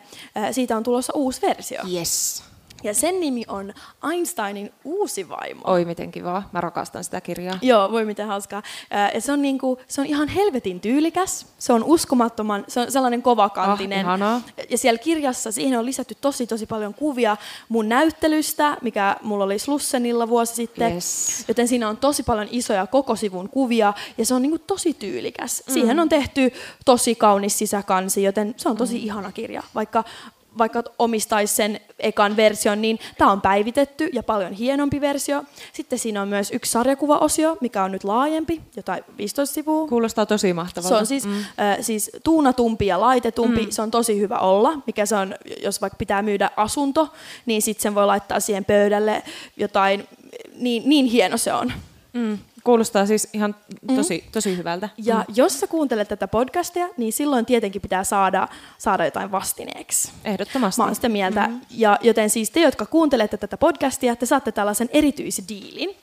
siitä 0.50 0.76
on 0.76 0.82
tulossa 0.82 1.12
uusi 1.16 1.42
versio. 1.42 1.80
Yes. 1.92 2.44
Ja 2.86 2.94
sen 2.94 3.20
nimi 3.20 3.44
on 3.48 3.74
Einsteinin 4.12 4.72
uusi 4.84 5.28
vaimo. 5.28 5.62
Oi 5.64 5.84
miten 5.84 6.10
kiva, 6.10 6.42
mä 6.52 6.60
rakastan 6.60 7.04
sitä 7.04 7.20
kirjaa. 7.20 7.58
Joo, 7.62 7.92
voi 7.92 8.04
miten 8.04 8.26
hauskaa. 8.26 8.62
Ja 9.14 9.20
se, 9.20 9.32
on 9.32 9.42
niinku, 9.42 9.78
se 9.88 10.00
on 10.00 10.06
ihan 10.06 10.28
helvetin 10.28 10.80
tyylikäs, 10.80 11.46
se 11.58 11.72
on 11.72 11.84
uskomattoman, 11.84 12.64
se 12.68 12.80
on 12.80 12.92
sellainen 12.92 13.22
kovakantinen. 13.22 14.06
Ah, 14.06 14.42
ja 14.70 14.78
siellä 14.78 14.98
kirjassa 14.98 15.52
siihen 15.52 15.78
on 15.78 15.86
lisätty 15.86 16.16
tosi 16.20 16.46
tosi 16.46 16.66
paljon 16.66 16.94
kuvia 16.94 17.36
mun 17.68 17.88
näyttelystä, 17.88 18.76
mikä 18.82 19.16
mulla 19.22 19.44
oli 19.44 19.58
Slussenilla 19.58 20.28
vuosi 20.28 20.54
sitten. 20.54 20.92
Yes. 20.92 21.44
Joten 21.48 21.68
siinä 21.68 21.88
on 21.88 21.96
tosi 21.96 22.22
paljon 22.22 22.48
isoja 22.50 22.86
koko 22.86 23.16
sivun 23.16 23.48
kuvia 23.48 23.92
ja 24.18 24.26
se 24.26 24.34
on 24.34 24.42
niinku 24.42 24.58
tosi 24.58 24.94
tyylikäs. 24.94 25.62
Mm. 25.66 25.72
Siihen 25.72 26.00
on 26.00 26.08
tehty 26.08 26.52
tosi 26.84 27.14
kaunis 27.14 27.58
sisäkansi, 27.58 28.22
joten 28.22 28.54
se 28.56 28.68
on 28.68 28.76
tosi 28.76 28.98
mm. 28.98 29.04
ihana 29.04 29.32
kirja. 29.32 29.62
Vaikka 29.74 30.04
vaikka 30.58 30.82
omistaisi 30.98 31.54
sen 31.54 31.80
ekan 31.98 32.36
version, 32.36 32.82
niin 32.82 32.98
tämä 33.18 33.32
on 33.32 33.40
päivitetty 33.40 34.10
ja 34.12 34.22
paljon 34.22 34.52
hienompi 34.52 35.00
versio. 35.00 35.44
Sitten 35.72 35.98
siinä 35.98 36.22
on 36.22 36.28
myös 36.28 36.50
yksi 36.50 36.72
sarjakuvaosio, 36.72 37.56
mikä 37.60 37.84
on 37.84 37.92
nyt 37.92 38.04
laajempi, 38.04 38.60
jotain 38.76 39.04
15 39.18 39.54
sivua. 39.54 39.88
Kuulostaa 39.88 40.26
tosi 40.26 40.52
mahtavalta. 40.52 40.88
Se 40.88 41.00
on 41.00 41.06
siis, 41.06 41.26
mm. 41.26 41.38
äh, 41.38 41.76
siis 41.80 42.10
tuunatumpi 42.24 42.86
ja 42.86 43.00
laitetumpi, 43.00 43.64
mm. 43.64 43.70
se 43.70 43.82
on 43.82 43.90
tosi 43.90 44.20
hyvä 44.20 44.38
olla, 44.38 44.82
mikä 44.86 45.06
se 45.06 45.16
on, 45.16 45.34
jos 45.62 45.80
vaikka 45.80 45.96
pitää 45.96 46.22
myydä 46.22 46.50
asunto, 46.56 47.08
niin 47.46 47.62
sitten 47.62 47.82
sen 47.82 47.94
voi 47.94 48.06
laittaa 48.06 48.40
siihen 48.40 48.64
pöydälle 48.64 49.22
jotain, 49.56 50.08
niin, 50.56 50.82
niin 50.86 51.06
hieno 51.06 51.36
se 51.36 51.52
on. 51.52 51.72
Mm. 52.12 52.38
Kuulostaa 52.66 53.06
siis 53.06 53.28
ihan 53.32 53.54
tosi, 53.96 54.22
mm. 54.26 54.32
tosi 54.32 54.56
hyvältä. 54.56 54.88
Ja 54.98 55.16
mm. 55.16 55.34
jos 55.36 55.60
sä 55.60 55.66
kuuntelet 55.66 56.08
tätä 56.08 56.28
podcastia, 56.28 56.88
niin 56.96 57.12
silloin 57.12 57.46
tietenkin 57.46 57.82
pitää 57.82 58.04
saada, 58.04 58.48
saada 58.78 59.04
jotain 59.04 59.32
vastineeksi. 59.32 60.12
Ehdottomasti. 60.24 60.80
Mä 60.80 60.84
oon 60.84 60.94
sitä 60.94 61.08
mieltä. 61.08 61.46
Mm. 61.46 61.60
Ja, 61.70 61.98
joten 62.02 62.30
siis 62.30 62.50
te, 62.50 62.60
jotka 62.60 62.86
kuuntelette 62.86 63.36
tätä 63.36 63.56
podcastia, 63.56 64.16
te 64.16 64.26
saatte 64.26 64.52
tällaisen 64.52 64.88
erityisdiilin. 64.92 65.96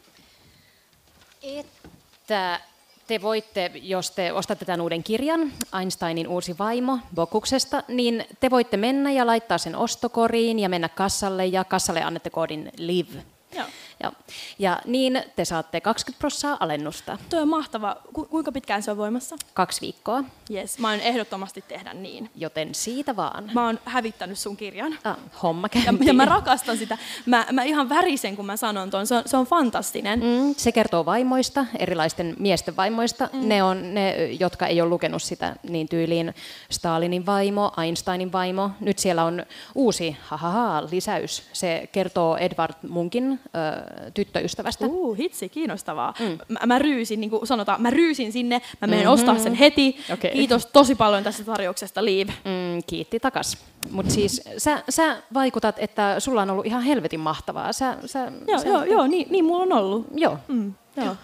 Että 1.44 2.60
te 3.08 3.22
voitte, 3.22 3.72
jos 3.74 4.12
te 4.12 4.34
ostatte 4.34 4.66
tämän 4.66 4.82
uuden 4.82 5.04
kirjan, 5.04 5.52
Einsteinin 5.80 6.28
uusi 6.28 6.58
vaimo 6.60 7.00
Bokuksesta, 7.16 7.84
niin 7.88 8.26
te 8.40 8.50
voitte 8.50 8.78
mennä 8.78 9.12
ja 9.12 9.28
laittaa 9.28 9.58
sen 9.58 9.76
ostokoriin 9.76 10.60
ja 10.60 10.70
mennä 10.70 10.90
kassalle 10.90 11.46
ja 11.46 11.64
kassalle 11.64 12.04
annette 12.04 12.30
koodin 12.30 12.72
LIVE. 12.78 13.24
Joo. 13.56 13.66
Joo. 14.04 14.12
Ja 14.60 14.82
niin 14.86 15.24
te 15.36 15.46
saatte 15.46 15.82
20 15.82 16.20
prosenttia 16.20 16.34
alennusta. 16.60 17.18
Tuo 17.30 17.42
on 17.42 17.48
mahtava. 17.48 17.96
Ku- 18.14 18.26
kuinka 18.26 18.52
pitkään 18.52 18.84
se 18.84 18.92
on 18.92 18.98
voimassa? 18.98 19.36
Kaksi 19.54 19.82
viikkoa. 19.82 20.24
Yes, 20.52 20.80
mä 20.80 20.90
oon 20.90 21.00
ehdottomasti 21.00 21.64
tehdä 21.68 21.94
niin. 21.94 22.30
Joten 22.36 22.76
siitä 22.76 23.16
vaan. 23.16 23.50
Mä 23.54 23.66
oon 23.66 23.80
hävittänyt 23.86 24.40
sun 24.40 24.58
kirjan. 24.58 24.98
Ah, 25.04 25.18
homma 25.44 25.68
ja, 25.86 25.94
ja 26.06 26.14
mä 26.14 26.26
rakastan 26.26 26.78
sitä. 26.78 26.98
Mä, 27.26 27.46
mä 27.52 27.64
ihan 27.64 27.90
värisen, 27.90 28.36
kun 28.36 28.46
mä 28.46 28.58
sanon 28.58 28.90
ton. 28.90 29.08
Se 29.08 29.16
on, 29.16 29.24
se 29.26 29.38
on 29.38 29.46
fantastinen. 29.46 30.20
Mm, 30.20 30.56
se 30.58 30.72
kertoo 30.72 31.06
vaimoista, 31.06 31.66
erilaisten 31.80 32.36
miesten 32.40 32.76
vaimoista. 32.76 33.30
Mm. 33.34 33.48
Ne 33.48 33.64
on 33.64 33.94
ne, 33.94 34.26
jotka 34.26 34.68
ei 34.68 34.82
ole 34.82 34.90
lukenut 34.90 35.24
sitä 35.24 35.56
niin 35.70 35.90
tyyliin 35.90 36.36
Stalinin 36.70 37.26
vaimo, 37.26 37.72
Einsteinin 37.84 38.32
vaimo. 38.32 38.70
Nyt 38.80 39.00
siellä 39.00 39.24
on 39.24 39.46
uusi 39.76 40.18
hahaha, 40.22 40.84
lisäys. 40.92 41.44
Se 41.54 41.90
kertoo 41.92 42.38
Edward 42.38 42.74
Munkin 42.90 43.32
äh, 43.32 43.83
tyttöystävästä. 44.14 44.86
Uh, 44.86 45.18
hitsi, 45.18 45.50
kiinnostavaa. 45.50 46.14
Mm. 46.20 46.38
Mä, 46.48 46.60
mä 46.66 46.80
ryysin, 46.80 47.22
niin 47.22 47.30
kuin 47.30 47.48
sanotaan, 47.48 47.82
mä 47.82 47.90
ryysin 47.90 48.32
sinne, 48.32 48.62
mä 48.82 48.88
menen 48.88 49.00
mm-hmm. 49.00 49.14
ostaa 49.14 49.40
sen 49.40 49.54
heti. 49.54 49.98
Okay. 50.14 50.32
Kiitos 50.32 50.66
tosi 50.66 50.96
paljon 50.96 51.24
tästä 51.24 51.44
tarjouksesta, 51.44 52.06
Liiv. 52.06 52.28
Mm, 52.28 52.84
kiitti 52.88 53.20
takas. 53.20 53.58
Mutta 53.92 54.12
siis 54.12 54.42
sä, 54.58 54.84
sä 54.90 55.18
vaikutat, 55.34 55.76
että 55.80 56.20
sulla 56.20 56.42
on 56.42 56.50
ollut 56.50 56.66
ihan 56.66 56.82
helvetin 56.82 57.20
mahtavaa. 57.20 57.74
Sä, 57.74 57.98
sä, 58.06 58.32
joo, 58.48 58.60
sä, 58.60 58.68
joo, 58.68 58.84
joo 58.84 59.08
niin, 59.08 59.28
niin 59.30 59.46
mulla 59.46 59.64
on 59.64 59.74
ollut. 59.74 60.08
Joo. 60.16 60.38
Mm, 60.48 60.74
joo. 60.98 61.16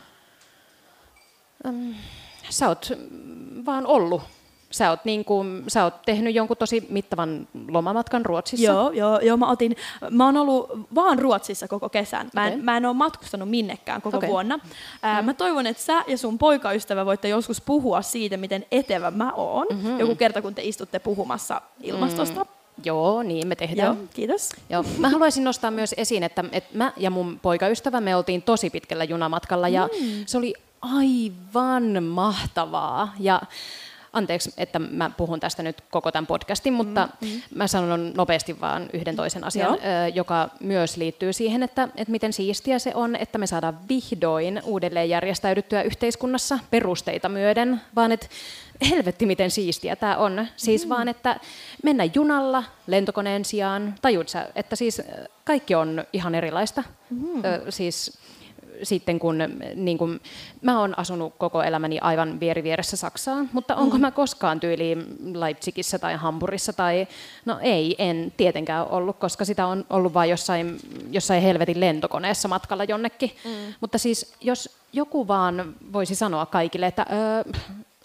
Um, 1.68 1.95
sä 2.49 2.68
oot 2.68 2.91
vaan 3.66 3.88
ollut 3.88 4.22
Sä 4.72 4.89
oot, 4.89 5.05
niin 5.05 5.26
kuin, 5.26 5.63
sä 5.67 5.84
oot 5.84 6.01
tehnyt 6.01 6.36
jonkun 6.36 6.57
tosi 6.57 6.88
mittavan 6.89 7.47
lomamatkan 7.67 8.26
Ruotsissa. 8.26 8.65
Joo, 8.65 8.91
joo, 8.91 9.20
joo 9.20 9.38
mä, 9.38 9.51
otin, 9.51 9.76
mä 10.09 10.26
oon 10.26 10.38
ollut 10.38 10.70
vaan 10.95 11.20
Ruotsissa 11.20 11.67
koko 11.67 11.89
kesän. 11.89 12.30
Mä 12.34 12.47
en, 12.47 12.53
okay. 12.53 12.63
mä 12.63 12.78
en 12.78 12.86
ole 12.86 12.93
matkustanut 12.93 13.49
minnekään 13.49 14.01
koko 14.01 14.17
okay. 14.17 14.30
vuonna. 14.30 14.59
Ää, 15.03 15.22
mm. 15.22 15.26
Mä 15.26 15.34
toivon, 15.34 15.67
että 15.67 15.84
sä 15.84 16.03
ja 16.07 16.17
sun 16.17 16.38
poikaystävä 16.38 17.05
voitte 17.05 17.28
joskus 17.28 17.61
puhua 17.61 18.01
siitä, 18.01 18.38
miten 18.38 18.65
etevä 18.72 19.11
mä 19.11 19.32
oon. 19.34 19.67
Mm-hmm. 19.70 19.99
Joku 19.99 20.15
kerta, 20.15 20.41
kun 20.41 20.55
te 20.55 20.63
istutte 20.63 20.99
puhumassa 20.99 21.61
ilmastosta. 21.84 22.43
Mm. 22.43 22.49
Joo, 22.84 23.24
niin 23.24 23.47
me 23.47 23.55
tehdään. 23.55 23.97
Joo, 23.97 24.07
kiitos. 24.13 24.49
Joo. 24.70 24.86
Mä 24.97 25.09
haluaisin 25.09 25.43
nostaa 25.43 25.72
myös 25.72 25.95
esiin, 25.97 26.24
että, 26.24 26.45
että 26.51 26.78
mä 26.78 26.93
ja 26.97 27.09
mun 27.09 27.39
poikaystävä, 27.41 28.01
me 28.01 28.15
oltiin 28.15 28.41
tosi 28.41 28.70
pitkällä 28.70 29.03
junamatkalla 29.03 29.67
ja 29.67 29.89
mm. 30.01 30.24
se 30.26 30.38
oli 30.38 30.53
aivan 30.82 32.03
mahtavaa. 32.03 33.13
Ja 33.20 33.41
Anteeksi, 34.14 34.53
että 34.57 34.80
mä 34.80 35.12
puhun 35.18 35.39
tästä 35.39 35.64
nyt 35.64 35.82
koko 35.91 36.12
tämän 36.12 36.28
podcastin, 36.28 36.74
mutta 36.74 37.10
mm-hmm. 37.22 37.41
mä 37.55 37.68
sanon 37.68 38.14
nopeasti 38.18 38.62
vaan 38.62 38.89
yhden 38.93 39.16
toisen 39.16 39.43
asian, 39.43 39.68
Joo. 39.70 39.78
joka 40.14 40.49
myös 40.60 40.97
liittyy 40.97 41.34
siihen, 41.34 41.64
että, 41.64 41.89
että 41.95 42.12
miten 42.12 42.34
siistiä 42.34 42.80
se 42.80 42.91
on, 42.95 43.16
että 43.16 43.38
me 43.38 43.47
saadaan 43.47 43.80
vihdoin 43.89 44.62
uudelleen 44.66 45.10
järjestäydyttyä 45.10 45.82
yhteiskunnassa 45.82 46.60
perusteita 46.72 47.30
myöden, 47.30 47.82
vaan 47.95 48.12
että 48.12 48.28
helvetti 48.89 49.26
miten 49.26 49.51
siistiä 49.51 49.95
tämä 49.95 50.18
on. 50.18 50.47
Siis 50.55 50.86
mm. 50.86 50.89
vaan, 50.89 51.07
että 51.07 51.39
mennä 51.84 52.03
junalla 52.16 52.64
lentokoneen 52.88 53.45
sijaan. 53.45 53.95
Tajut 54.01 54.30
sä, 54.30 54.47
että 54.55 54.76
siis 54.76 55.01
kaikki 55.43 55.76
on 55.76 56.03
ihan 56.14 56.36
erilaista. 56.36 56.84
Mm. 57.10 57.45
Ö, 57.45 57.72
siis 57.72 58.20
sitten 58.84 59.19
kun, 59.19 59.38
niin 59.75 59.97
kun 59.97 60.19
mä 60.61 60.80
oon 60.80 60.99
asunut 60.99 61.34
koko 61.38 61.63
elämäni 61.63 61.99
aivan 62.01 62.39
vieri 62.39 62.63
vieressä 62.63 62.97
Saksaan, 62.97 63.49
mutta 63.53 63.75
onko 63.75 63.97
mm. 63.97 64.01
mä 64.01 64.11
koskaan 64.11 64.59
tyyliin 64.59 65.17
Leipzigissä 65.34 65.99
tai 65.99 66.15
Hampurissa 66.15 66.73
tai, 66.73 67.07
no 67.45 67.59
ei, 67.61 67.95
en 67.97 68.34
tietenkään 68.38 68.88
ollut, 68.88 69.17
koska 69.17 69.45
sitä 69.45 69.67
on 69.67 69.86
ollut 69.89 70.13
vain 70.13 70.30
jossain, 70.30 70.77
jossain 71.11 71.41
helvetin 71.41 71.80
lentokoneessa 71.80 72.47
matkalla 72.47 72.84
jonnekin. 72.84 73.32
Mm. 73.45 73.73
Mutta 73.82 73.97
siis 73.97 74.34
jos 74.41 74.77
joku 74.93 75.27
vaan 75.27 75.75
voisi 75.93 76.15
sanoa 76.15 76.45
kaikille, 76.45 76.86
että 76.86 77.05
öö, 77.11 77.53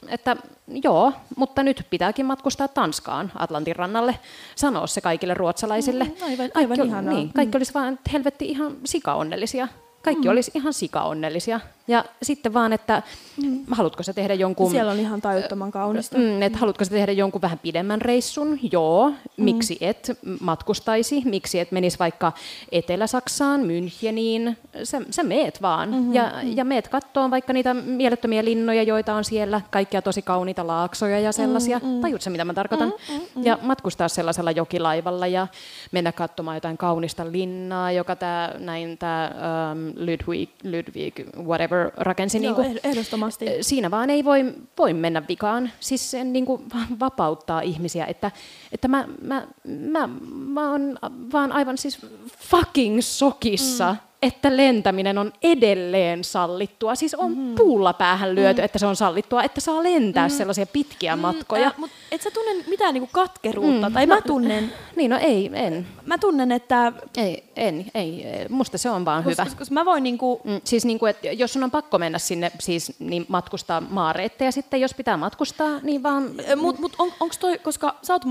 että 0.09 0.37
joo, 0.85 1.13
mutta 1.37 1.63
nyt 1.63 1.87
pitääkin 1.91 2.27
matkustaa 2.27 2.69
Tanskaan 2.69 3.33
Atlantin 3.35 3.77
rannalle, 3.77 4.19
sanoa 4.57 4.87
se 4.87 5.01
kaikille 5.01 5.35
ruotsalaisille. 5.35 6.05
Mm, 6.05 6.13
aivan, 6.23 6.51
aivan 6.55 6.77
kaikki, 6.77 6.89
ihanaa. 6.89 7.15
Niin, 7.15 7.33
kaikki 7.33 7.57
mm. 7.57 7.59
olisi 7.59 7.75
vaan 7.75 7.99
helvetti 8.13 8.49
ihan 8.49 8.77
sikaonnellisia. 8.85 9.69
Kaikki 10.05 10.29
mm. 10.29 10.33
olisi 10.33 10.51
ihan 10.55 10.73
sikaonnellisia. 10.75 11.61
Ja 11.89 12.05
sitten 12.23 12.55
vaan, 12.55 12.73
että 12.73 13.03
mm. 13.43 13.65
haluatko 13.71 14.03
sä 14.03 14.13
tehdä 14.13 14.35
jonkun... 14.35 14.71
Siellä 14.71 14.93
on 14.93 15.01
ihan 15.01 15.21
tajuttoman 15.21 15.71
kaunista. 15.71 16.19
Mm, 16.19 16.43
että 16.43 16.59
haluatko 16.59 16.85
sä 16.85 16.91
tehdä 16.91 17.13
jonkun 17.13 17.43
vähän 17.43 17.59
pidemmän 17.59 18.03
reissun? 18.03 18.59
Joo. 18.73 19.13
Miksi 19.37 19.79
mm. 19.81 19.89
et 19.89 20.19
matkustaisi? 20.41 21.23
Miksi 21.25 21.61
et 21.61 21.73
menisi 21.73 21.99
vaikka 21.99 22.33
Etelä-Saksaan, 22.73 23.61
Müncheniin? 23.61 24.57
Sä, 24.85 25.01
sä 25.11 25.23
meet 25.23 25.63
vaan. 25.63 25.91
Mm-hmm. 25.91 26.15
Ja, 26.15 26.33
ja 26.45 26.65
meet 26.65 26.89
kattoon 26.89 27.31
vaikka 27.31 27.53
niitä 27.53 27.75
mielettömiä 27.75 28.45
linnoja, 28.45 28.83
joita 28.83 29.15
on 29.15 29.25
siellä. 29.25 29.61
Kaikkia 29.71 30.03
tosi 30.03 30.23
kauniita 30.23 30.67
laaksoja 30.67 31.21
ja 31.21 31.33
sellaisia. 31.33 31.79
Mm-hmm. 31.79 32.01
Tajutko 32.01 32.31
mitä 32.31 32.45
mä 32.45 32.55
tarkoitan? 32.55 32.93
Mm-hmm. 33.09 33.45
Ja 33.45 33.59
matkustaa 33.63 34.09
sellaisella 34.09 34.51
jokilaivalla 34.51 35.27
ja 35.27 35.47
mennä 35.93 36.13
katsomaan 36.13 36.57
jotain 36.57 36.79
kaunista 36.79 37.33
linnaa, 37.33 37.93
joka 37.93 38.17
tämä 38.17 38.51
näin 38.59 38.99
tämä 38.99 39.31
um, 39.73 39.93
Ludwig, 39.97 40.51
Ludwig, 40.65 41.21
whatever 41.47 41.74
Whatever 41.75 42.05
rakensi. 42.05 42.39
Joo, 42.43 42.43
niin 42.43 42.55
kuin, 42.55 42.81
ehdottomasti. 42.85 43.47
Siinä 43.61 43.91
vaan 43.91 44.11
ei 44.11 44.25
voi, 44.25 44.55
voi 44.79 44.93
mennä 44.93 45.23
vikaan. 45.29 45.71
Siis 45.81 46.11
se 46.11 46.25
niin 46.25 46.47
kuin, 46.47 46.63
vapauttaa 47.01 47.61
ihmisiä, 47.61 48.07
että, 48.07 48.31
että 48.73 48.89
mä, 48.89 49.09
mä, 49.23 49.47
mä, 49.65 50.09
mä 50.35 50.71
oon 50.71 50.99
vaan 51.33 51.53
aivan 51.53 51.79
siis 51.79 52.07
fucking 52.39 53.01
sokissa. 53.01 53.93
Mm 53.93 54.14
että 54.25 54.57
lentäminen 54.57 55.19
on 55.19 55.33
edelleen 55.43 56.25
sallittua. 56.25 56.95
Siis 56.95 57.15
on 57.15 57.39
mm. 57.39 57.55
puulla 57.55 57.93
päähän 57.93 58.35
lyöty, 58.35 58.61
mm. 58.61 58.65
että 58.65 58.79
se 58.79 58.87
on 58.87 58.97
sallittua, 58.97 59.43
että 59.43 59.61
saa 59.61 59.83
lentää 59.83 60.29
mm. 60.29 60.35
sellaisia 60.35 60.67
pitkiä 60.67 61.17
mm. 61.17 61.23
matkoja. 61.23 61.67
Äh, 61.67 61.75
mutta 61.77 61.97
et 62.13 62.23
sä 62.23 62.31
tunne 62.31 62.65
mitään 62.67 62.95
niinku 62.95 63.09
katkeruutta, 63.13 63.89
mm. 63.89 63.95
tai 63.95 64.07
mä 64.07 64.21
tunnen... 64.21 64.73
Niin, 64.97 65.11
no 65.11 65.19
ei, 65.21 65.51
en. 65.55 65.87
Mä 66.07 66.19
tunnen, 66.19 66.53
että... 66.53 66.93
Ei, 67.17 67.45
en, 67.57 67.87
ei. 67.95 68.25
Musta 68.49 68.79
se 68.79 68.91
on 68.91 69.05
vaan 69.05 69.25
hyvä. 69.25 69.47
Koska 69.59 69.75
mä 69.75 69.85
voin 69.85 70.03
niinku... 70.03 70.41
Mm, 70.45 70.61
siis 70.65 70.85
niinku, 70.85 71.07
että 71.07 71.33
jos 71.33 71.53
sun 71.53 71.65
on 71.65 71.71
pakko 71.71 71.99
mennä 71.99 72.19
sinne, 72.19 72.53
siis 72.61 72.93
niin 72.99 73.27
matkustaa 73.29 73.81
maareittejä 73.81 74.51
sitten, 74.51 74.81
jos 74.81 74.95
pitää 74.95 75.17
matkustaa, 75.17 75.81
niin 75.83 76.03
vaan... 76.03 76.31
Mutta 76.57 76.81
mut 76.81 76.93
on, 76.99 77.13
onko 77.21 77.35
toi, 77.41 77.59
koska 77.59 77.95
sä 78.03 78.13
oot 78.13 78.25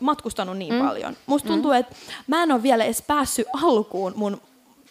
matkustanut 0.00 0.58
niin 0.58 0.74
mm. 0.74 0.86
paljon, 0.86 1.16
musta 1.26 1.48
tuntuu, 1.48 1.70
mm. 1.70 1.76
että 1.76 1.96
mä 2.26 2.42
en 2.42 2.52
ole 2.52 2.62
vielä 2.62 2.84
edes 2.84 3.02
päässyt 3.02 3.46
alkuun 3.62 4.12
mun 4.16 4.40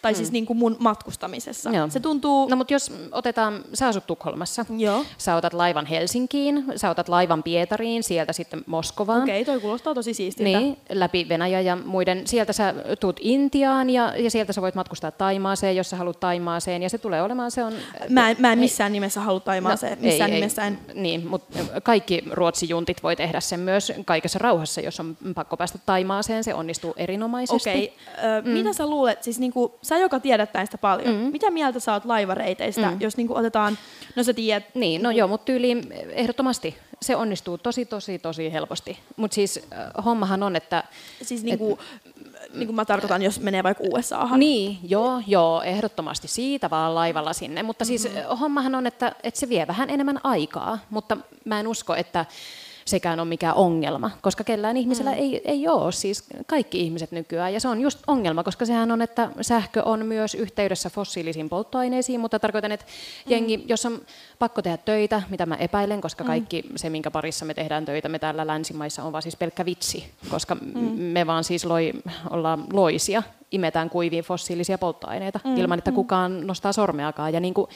tai 0.02 0.14
siis 0.14 0.28
mm. 0.28 0.32
niin 0.32 0.46
kuin 0.46 0.56
mun 0.56 0.76
matkustamisessa. 0.78 1.70
Joo. 1.70 1.88
Se 1.90 2.00
tuntuu... 2.00 2.48
No 2.48 2.56
mutta 2.56 2.72
jos 2.72 2.92
otetaan, 3.12 3.64
sä 3.74 3.88
asut 3.88 4.06
Tukholmassa, 4.06 4.66
Joo. 4.78 5.04
sä 5.18 5.36
otat 5.36 5.52
laivan 5.52 5.86
Helsinkiin, 5.86 6.64
sä 6.76 6.90
otat 6.90 7.08
laivan 7.08 7.42
Pietariin, 7.42 8.02
sieltä 8.02 8.32
sitten 8.32 8.64
Moskovaan. 8.66 9.22
Okei, 9.22 9.42
okay, 9.42 9.54
toi 9.54 9.60
kuulostaa 9.60 9.94
tosi 9.94 10.14
siistiltä. 10.14 10.58
Niin, 10.58 10.76
läpi 10.90 11.26
Venäjä 11.28 11.60
ja 11.60 11.76
muiden. 11.76 12.26
Sieltä 12.26 12.52
sä 12.52 12.74
tuut 13.00 13.16
Intiaan 13.20 13.90
ja, 13.90 14.16
ja 14.16 14.30
sieltä 14.30 14.52
sä 14.52 14.62
voit 14.62 14.74
matkustaa 14.74 15.10
Taimaaseen, 15.10 15.76
jos 15.76 15.90
sä 15.90 15.96
haluat 15.96 16.20
Taimaaseen 16.20 16.82
ja 16.82 16.90
se 16.90 16.98
tulee 16.98 17.22
olemaan, 17.22 17.50
se 17.50 17.64
on... 17.64 17.72
Mä 18.08 18.30
en, 18.30 18.36
mä 18.38 18.52
en 18.52 18.58
missään 18.58 18.90
ei, 18.90 18.92
nimessä 18.92 19.20
halua 19.20 19.40
Taimaaseen, 19.40 19.98
no, 19.98 20.04
missään 20.06 20.30
ei, 20.30 20.34
nimessä 20.34 20.66
en. 20.66 20.78
Niin, 20.94 21.26
mutta 21.26 21.58
kaikki 21.82 22.22
ruotsijuntit 22.30 23.02
voi 23.02 23.16
tehdä 23.16 23.40
sen 23.40 23.60
myös 23.60 23.92
kaikessa 24.04 24.38
rauhassa, 24.38 24.80
jos 24.80 25.00
on 25.00 25.16
pakko 25.34 25.56
päästä 25.56 25.78
Taimaaseen, 25.86 26.44
se 26.44 26.54
onnistuu 26.54 26.94
erinomaisesti. 26.96 27.70
Okei, 27.70 27.96
okay. 28.18 28.42
mm. 28.42 28.50
mitä 28.50 28.72
sä 28.72 28.86
luulet, 28.86 29.22
siis 29.22 29.38
niinku, 29.38 29.78
sä 29.88 29.98
joka 29.98 30.20
tiedät 30.20 30.54
näistä 30.54 30.78
paljon. 30.78 31.14
Mm. 31.14 31.20
Mitä 31.32 31.50
mieltä 31.50 31.80
sä 31.80 31.92
oot 31.92 32.04
laivareiteistä, 32.04 32.90
mm. 32.90 33.00
jos 33.00 33.16
niinku 33.16 33.36
otetaan, 33.36 33.78
no 34.16 34.22
sä 34.22 34.34
tiedät... 34.34 34.64
Niin, 34.74 35.02
no 35.02 35.10
joo, 35.10 35.28
mutta 35.28 35.44
tyyliin 35.44 35.92
ehdottomasti 35.92 36.76
se 37.02 37.16
onnistuu 37.16 37.58
tosi, 37.58 37.84
tosi, 37.84 38.18
tosi 38.18 38.52
helposti. 38.52 38.98
Mutta 39.16 39.34
siis 39.34 39.60
äh, 39.72 40.04
hommahan 40.04 40.42
on, 40.42 40.56
että... 40.56 40.84
Siis 41.22 41.42
niinku, 41.42 41.78
et, 41.80 42.54
niin 42.54 42.66
kuin 42.66 42.76
mä 42.76 42.84
tarkoitan, 42.84 43.22
jos 43.22 43.40
menee 43.40 43.62
vaikka 43.62 43.84
USAhan. 43.92 44.40
Niin, 44.40 44.78
joo, 44.82 45.22
joo, 45.26 45.62
ehdottomasti 45.62 46.28
siitä 46.28 46.70
vaan 46.70 46.94
laivalla 46.94 47.32
sinne. 47.32 47.62
Mutta 47.62 47.84
siis 47.84 48.04
mm-hmm. 48.04 48.38
hommahan 48.38 48.74
on, 48.74 48.86
että, 48.86 49.12
että 49.22 49.40
se 49.40 49.48
vie 49.48 49.66
vähän 49.66 49.90
enemmän 49.90 50.20
aikaa, 50.24 50.78
mutta 50.90 51.16
mä 51.44 51.60
en 51.60 51.68
usko, 51.68 51.94
että 51.94 52.26
sekään 52.88 53.20
ole 53.20 53.28
mikään 53.28 53.54
ongelma, 53.54 54.10
koska 54.22 54.44
kellään 54.44 54.76
ihmisellä 54.76 55.10
mm. 55.10 55.18
ei, 55.18 55.40
ei 55.44 55.68
ole, 55.68 55.92
siis 55.92 56.24
kaikki 56.46 56.80
ihmiset 56.80 57.12
nykyään. 57.12 57.52
Ja 57.52 57.60
se 57.60 57.68
on 57.68 57.80
just 57.80 57.98
ongelma, 58.06 58.44
koska 58.44 58.64
sehän 58.64 58.90
on, 58.90 59.02
että 59.02 59.30
sähkö 59.40 59.82
on 59.84 60.06
myös 60.06 60.34
yhteydessä 60.34 60.90
fossiilisiin 60.90 61.48
polttoaineisiin, 61.48 62.20
mutta 62.20 62.38
tarkoitan, 62.38 62.72
että 62.72 62.86
mm. 62.86 63.32
jengi, 63.32 63.64
jos 63.68 63.86
on 63.86 64.00
pakko 64.38 64.62
tehdä 64.62 64.76
töitä, 64.76 65.22
mitä 65.30 65.46
mä 65.46 65.56
epäilen, 65.56 66.00
koska 66.00 66.24
mm. 66.24 66.28
kaikki 66.28 66.64
se, 66.76 66.90
minkä 66.90 67.10
parissa 67.10 67.44
me 67.44 67.54
tehdään 67.54 67.84
töitä, 67.84 68.08
me 68.08 68.18
täällä 68.18 68.46
länsimaissa 68.46 69.02
on 69.02 69.12
vaan 69.12 69.22
siis 69.22 69.36
pelkkä 69.36 69.64
vitsi, 69.64 70.10
koska 70.30 70.54
mm. 70.54 70.80
me 71.00 71.26
vaan 71.26 71.44
siis 71.44 71.64
loi, 71.64 71.92
ollaan 72.30 72.64
loisia, 72.72 73.22
imetään 73.52 73.90
kuiviin 73.90 74.24
fossiilisia 74.24 74.78
polttoaineita 74.78 75.40
mm. 75.44 75.56
ilman, 75.56 75.78
että 75.78 75.90
mm. 75.90 75.94
kukaan 75.94 76.46
nostaa 76.46 76.72
sormeakaan. 76.72 77.32
Ja 77.32 77.40
niin 77.40 77.54
kuin, 77.54 77.68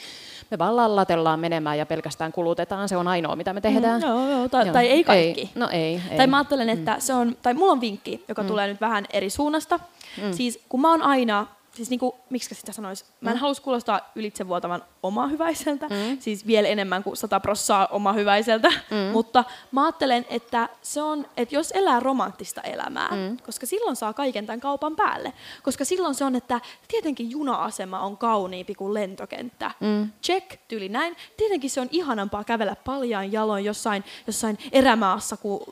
me 0.51 0.57
vaan 0.57 0.75
lallatellaan 0.75 1.39
menemään 1.39 1.77
ja 1.77 1.85
pelkästään 1.85 2.31
kulutetaan. 2.31 2.89
Se 2.89 2.97
on 2.97 3.07
ainoa, 3.07 3.35
mitä 3.35 3.53
me 3.53 3.61
tehdään. 3.61 4.01
Mm, 4.01 4.07
joo, 4.07 4.29
joo, 4.29 4.49
tai, 4.49 4.65
joo. 4.65 4.73
tai 4.73 4.85
ei 4.87 5.03
kaikki. 5.03 5.41
Ei, 5.41 5.49
no 5.55 5.69
ei, 5.69 6.01
ei. 6.11 6.17
Tai 6.17 6.27
mä 6.27 6.37
ajattelen, 6.37 6.69
että 6.69 6.93
mm. 6.93 7.01
se 7.01 7.13
on, 7.13 7.37
tai 7.41 7.53
mulla 7.53 7.71
on 7.71 7.81
vinkki, 7.81 8.25
joka 8.27 8.41
mm. 8.41 8.47
tulee 8.47 8.67
nyt 8.67 8.81
vähän 8.81 9.05
eri 9.13 9.29
suunnasta. 9.29 9.79
Mm. 10.21 10.33
Siis 10.33 10.59
kun 10.69 10.81
mä 10.81 10.91
oon 10.91 11.01
aina 11.01 11.47
siis 11.73 11.89
niinku, 11.89 12.15
miksi 12.29 12.55
sitä 12.55 12.71
sanoisi, 12.71 13.05
mä 13.21 13.29
en 13.29 13.35
mm. 13.35 13.39
halus 13.39 13.59
kuulostaa 13.59 14.11
ylitsevuotavan 14.15 14.83
oma 15.03 15.27
hyväiseltä, 15.27 15.87
mm. 15.87 16.17
siis 16.19 16.47
vielä 16.47 16.67
enemmän 16.67 17.03
kuin 17.03 17.17
sata 17.17 17.39
prossaa 17.39 17.87
oma 17.91 18.13
hyväiseltä, 18.13 18.69
mm. 18.69 19.11
mutta 19.11 19.43
mä 19.71 19.83
ajattelen, 19.83 20.25
että 20.29 20.69
se 20.81 21.01
on, 21.01 21.25
että 21.37 21.55
jos 21.55 21.71
elää 21.71 21.99
romanttista 21.99 22.61
elämää, 22.61 23.09
mm. 23.11 23.37
koska 23.37 23.65
silloin 23.65 23.95
saa 23.95 24.13
kaiken 24.13 24.45
tämän 24.45 24.59
kaupan 24.59 24.95
päälle, 24.95 25.33
koska 25.63 25.85
silloin 25.85 26.15
se 26.15 26.25
on, 26.25 26.35
että 26.35 26.61
tietenkin 26.87 27.31
juna-asema 27.31 27.99
on 27.99 28.17
kauniimpi 28.17 28.75
kuin 28.75 28.93
lentokenttä, 28.93 29.71
mm. 29.79 30.11
check, 30.23 30.59
tyli 30.67 30.89
näin, 30.89 31.15
tietenkin 31.37 31.69
se 31.69 31.81
on 31.81 31.89
ihanampaa 31.91 32.43
kävellä 32.43 32.75
paljaan 32.75 33.31
jaloin 33.31 33.65
jossain, 33.65 34.03
jossain 34.27 34.57
erämaassa 34.71 35.37
kuin 35.37 35.63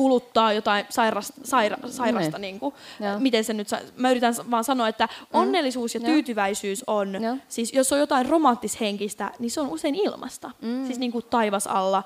kuluttaa 0.00 0.52
jotain 0.52 0.86
sairasta, 0.88 1.40
saira, 1.44 1.76
sairasta 1.86 2.38
niin 2.38 2.60
kuin, 2.60 2.74
miten 3.18 3.44
se 3.44 3.52
nyt, 3.52 3.68
mä 3.96 4.10
yritän 4.10 4.34
vaan 4.50 4.64
sanoa, 4.64 4.88
että 4.88 5.06
mm. 5.06 5.40
onnellisuus 5.40 5.94
ja 5.94 6.00
tyytyväisyys 6.00 6.84
on, 6.86 7.22
ja. 7.22 7.36
siis 7.48 7.72
jos 7.72 7.92
on 7.92 7.98
jotain 7.98 8.28
romanttishenkistä, 8.28 9.30
niin 9.38 9.50
se 9.50 9.60
on 9.60 9.68
usein 9.68 9.94
ilmasta. 9.94 10.50
Mm. 10.62 10.86
Siis 10.86 10.98
niin 10.98 11.12
kuin 11.12 11.24
taivas 11.30 11.66
alla, 11.66 12.02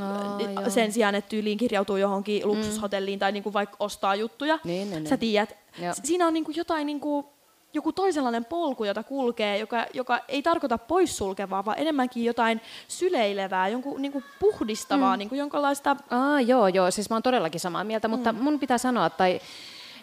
oh, 0.00 0.68
sen 0.68 0.92
sijaan, 0.92 1.14
että 1.14 1.28
tyyliin 1.28 1.58
kirjautuu 1.58 1.96
johonkin 1.96 2.46
luksushotelliin 2.46 3.16
mm. 3.16 3.20
tai 3.20 3.32
niin 3.32 3.42
kuin 3.42 3.52
vaikka 3.52 3.76
ostaa 3.78 4.14
juttuja. 4.14 4.58
Niin, 4.64 4.90
niin, 4.90 5.02
niin. 5.02 5.08
Sä 5.08 5.16
tiedät, 5.16 5.56
siinä 6.02 6.26
on 6.26 6.34
niin 6.34 6.44
kuin 6.44 6.56
jotain 6.56 6.86
niin 6.86 7.00
kuin, 7.00 7.26
joku 7.74 7.92
toisenlainen 7.92 8.44
polku, 8.44 8.84
jota 8.84 9.02
kulkee, 9.02 9.58
joka, 9.58 9.86
joka 9.94 10.20
ei 10.28 10.42
tarkoita 10.42 10.78
poissulkevaa, 10.78 11.64
vaan 11.64 11.78
enemmänkin 11.78 12.24
jotain 12.24 12.60
syleilevää, 12.88 13.68
jonkun 13.68 14.02
niin 14.02 14.12
kuin 14.12 14.24
puhdistavaa, 14.38 15.16
mm. 15.16 15.18
niin 15.18 15.28
kuin 15.28 15.38
jonkinlaista... 15.38 15.96
Aa, 16.10 16.40
joo, 16.40 16.68
joo, 16.68 16.90
siis 16.90 17.10
mä 17.10 17.16
oon 17.16 17.22
todellakin 17.22 17.60
samaa 17.60 17.84
mieltä, 17.84 18.08
mm. 18.08 18.12
mutta 18.12 18.32
mun 18.32 18.58
pitää 18.58 18.78
sanoa, 18.78 19.10
tai 19.10 19.40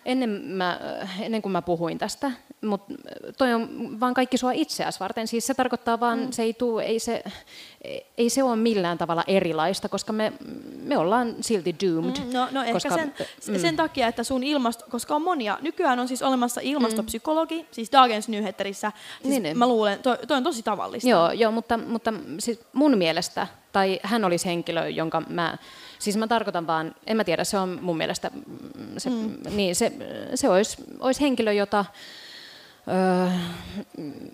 ennen, 0.08 0.30
mä, 0.30 0.80
ennen 1.20 1.42
kuin 1.42 1.52
mä 1.52 1.62
puhuin 1.62 1.98
tästä, 1.98 2.32
mutta 2.62 2.94
toi 3.38 3.54
on 3.54 3.70
vaan 4.00 4.14
kaikki 4.14 4.38
sua 4.38 4.52
itseäsi 4.52 5.00
varten. 5.00 5.28
Siis 5.28 5.48
se 5.48 5.54
tarkoittaa 5.54 6.00
vaan, 6.00 6.20
mm. 6.20 6.32
se 6.32 6.44
ei, 6.44 6.54
tuu, 6.54 6.80
ei, 6.80 7.00
se, 7.00 7.24
ei 8.18 8.30
se 8.30 8.44
ole 8.44 8.56
millään 8.56 8.98
tavalla 8.98 9.24
erilaista, 9.28 9.90
koska 9.90 10.14
me, 10.14 10.34
me 10.84 10.98
ollaan 10.98 11.36
silti 11.42 11.76
doomed. 11.86 12.20
Mm, 12.26 12.34
no, 12.34 12.48
no 12.52 12.64
koska, 12.74 12.96
ehkä 12.96 13.14
sen, 13.40 13.54
mm. 13.54 13.60
sen 13.60 13.76
takia, 13.76 14.08
että 14.08 14.24
sun 14.24 14.44
ilmasto, 14.44 14.86
koska 14.90 15.16
on 15.16 15.22
monia, 15.22 15.58
nykyään 15.62 16.00
on 16.00 16.08
siis 16.08 16.22
olemassa 16.22 16.62
ilmastopsykologi, 16.64 17.62
mm. 17.62 17.68
siis 17.72 17.92
Dagens 17.92 18.28
Nyheterissä, 18.28 18.92
siis 19.22 19.30
niin, 19.30 19.44
niin. 19.44 19.58
mä 19.58 19.68
luulen, 19.68 20.00
toi, 20.00 20.18
toi 20.28 20.38
on 20.38 20.44
tosi 20.44 20.64
tavallista. 20.64 21.10
Joo, 21.10 21.32
joo 21.32 21.52
mutta, 21.52 21.78
mutta 21.78 22.14
siis 22.40 22.60
mun 22.74 22.98
mielestä, 22.98 23.48
tai 23.72 24.00
hän 24.04 24.26
olisi 24.26 24.46
henkilö, 24.46 24.90
jonka 24.90 25.22
mä 25.30 25.58
Siis 26.00 26.18
mä 26.18 26.28
tarkoitan 26.28 26.68
vaan, 26.68 26.96
en 27.08 27.18
mä 27.18 27.24
tiedä, 27.24 27.44
se 27.44 27.58
on 27.58 27.80
mun 27.82 27.98
mielestä, 27.98 28.32
se, 28.98 29.10
mm. 29.10 29.38
niin, 29.50 29.76
se, 29.76 29.92
se 30.36 30.50
olisi, 30.50 30.78
olisi 31.00 31.22
henkilö, 31.22 31.54
jota 31.54 31.86
öö, 32.88 33.30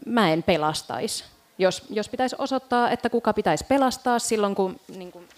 mä 0.05 0.34
en 0.34 0.43
pelastaisi. 0.43 1.24
Jos, 1.57 1.84
jos 1.89 2.09
pitäisi 2.09 2.36
osoittaa, 2.39 2.91
että 2.91 3.09
kuka 3.09 3.34
pitäisi 3.34 3.66
pelastaa 3.68 4.20
silloin, 4.20 4.55
kun... 4.55 4.80
Niin 4.88 5.11
kuin, 5.11 5.30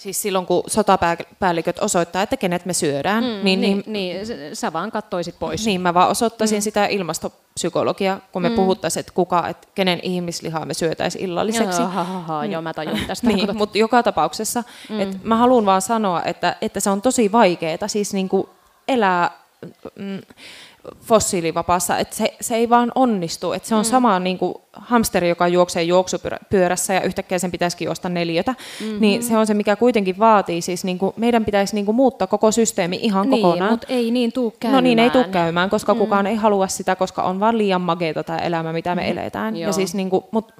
Siis 0.00 0.22
silloin, 0.22 0.46
kun 0.46 0.62
sotapäälliköt 0.66 1.78
osoittaa, 1.78 2.22
että 2.22 2.36
kenet 2.36 2.66
me 2.66 2.72
syödään, 2.72 3.24
mm, 3.24 3.30
niin, 3.30 3.60
niin, 3.60 3.82
niin, 3.86 4.26
niin 4.26 4.56
sä 4.56 4.72
vaan 4.72 4.90
kattoisit 4.90 5.38
pois. 5.38 5.66
Niin, 5.66 5.80
mä 5.80 5.94
vaan 5.94 6.08
osoittaisin 6.08 6.58
mm. 6.58 6.62
sitä 6.62 6.86
ilmastopsykologiaa, 6.86 8.20
kun 8.32 8.42
me 8.42 8.48
mm. 8.48 8.54
puhuttaisiin, 8.54 9.00
että 9.00 9.12
kuka, 9.12 9.48
että 9.48 9.68
kenen 9.74 10.00
ihmislihaa 10.02 10.66
me 10.66 10.74
syötäisiin 10.74 11.24
illalliseksi. 11.24 11.80
Joo, 11.80 11.90
ha, 11.90 12.04
ha, 12.04 12.20
ha, 12.20 12.42
mm. 12.44 12.50
joo 12.50 12.62
mä 12.62 12.74
tajun 12.74 12.98
tästä. 13.06 13.26
niin, 13.32 13.56
mutta 13.56 13.78
joka 13.78 14.02
tapauksessa, 14.02 14.64
mm. 14.88 15.00
että 15.00 15.16
mä 15.22 15.36
haluan 15.36 15.66
vaan 15.66 15.82
sanoa, 15.82 16.22
että, 16.22 16.56
että 16.60 16.80
se 16.80 16.90
on 16.90 17.02
tosi 17.02 17.32
vaikeaa, 17.32 17.88
siis 17.88 18.12
niin 18.12 18.28
kuin 18.28 18.46
elää... 18.88 19.30
Mm, 19.98 20.20
fossiilivapaassa, 21.00 21.98
että 21.98 22.16
se, 22.16 22.34
se 22.40 22.54
ei 22.54 22.70
vaan 22.70 22.92
onnistu. 22.94 23.52
Että 23.52 23.68
se 23.68 23.74
on 23.74 23.80
mm. 23.80 23.90
sama 23.90 24.18
niin 24.18 24.38
kuin 24.38 24.54
hamsteri, 24.72 25.28
joka 25.28 25.48
juoksee 25.48 25.82
juoksupyörässä 25.82 26.94
ja 26.94 27.00
yhtäkkiä 27.00 27.38
sen 27.38 27.50
pitäisikin 27.50 27.86
juosta 27.86 28.08
neljötä, 28.08 28.54
mm-hmm. 28.80 29.00
niin 29.00 29.22
se 29.22 29.36
on 29.36 29.46
se, 29.46 29.54
mikä 29.54 29.76
kuitenkin 29.76 30.18
vaatii. 30.18 30.62
Siis 30.62 30.84
niin 30.84 30.98
kuin, 30.98 31.12
meidän 31.16 31.44
pitäisi 31.44 31.74
niin 31.74 31.86
kuin 31.86 31.96
muuttaa 31.96 32.26
koko 32.26 32.52
systeemi 32.52 32.98
ihan 33.02 33.30
niin, 33.30 33.42
kokonaan. 33.42 33.70
mutta 33.70 33.86
ei 33.90 34.10
niin 34.10 34.32
tuu 34.32 34.54
käymään. 34.60 34.84
No 34.84 34.88
niin, 34.88 34.98
ei 34.98 35.10
tule 35.10 35.24
käymään, 35.24 35.70
koska 35.70 35.94
mm. 35.94 35.98
kukaan 35.98 36.26
ei 36.26 36.36
halua 36.36 36.68
sitä, 36.68 36.96
koska 36.96 37.22
on 37.22 37.40
vaan 37.40 37.58
liian 37.58 37.80
makeeta 37.80 38.24
tämä 38.24 38.38
elämä, 38.38 38.72
mitä 38.72 38.94
me 38.94 39.02
mm. 39.02 39.08
eletään. 39.08 39.56
Ja 39.56 39.72
siis 39.72 39.94
niin 39.94 40.10
kuin, 40.10 40.24
mut, 40.30 40.52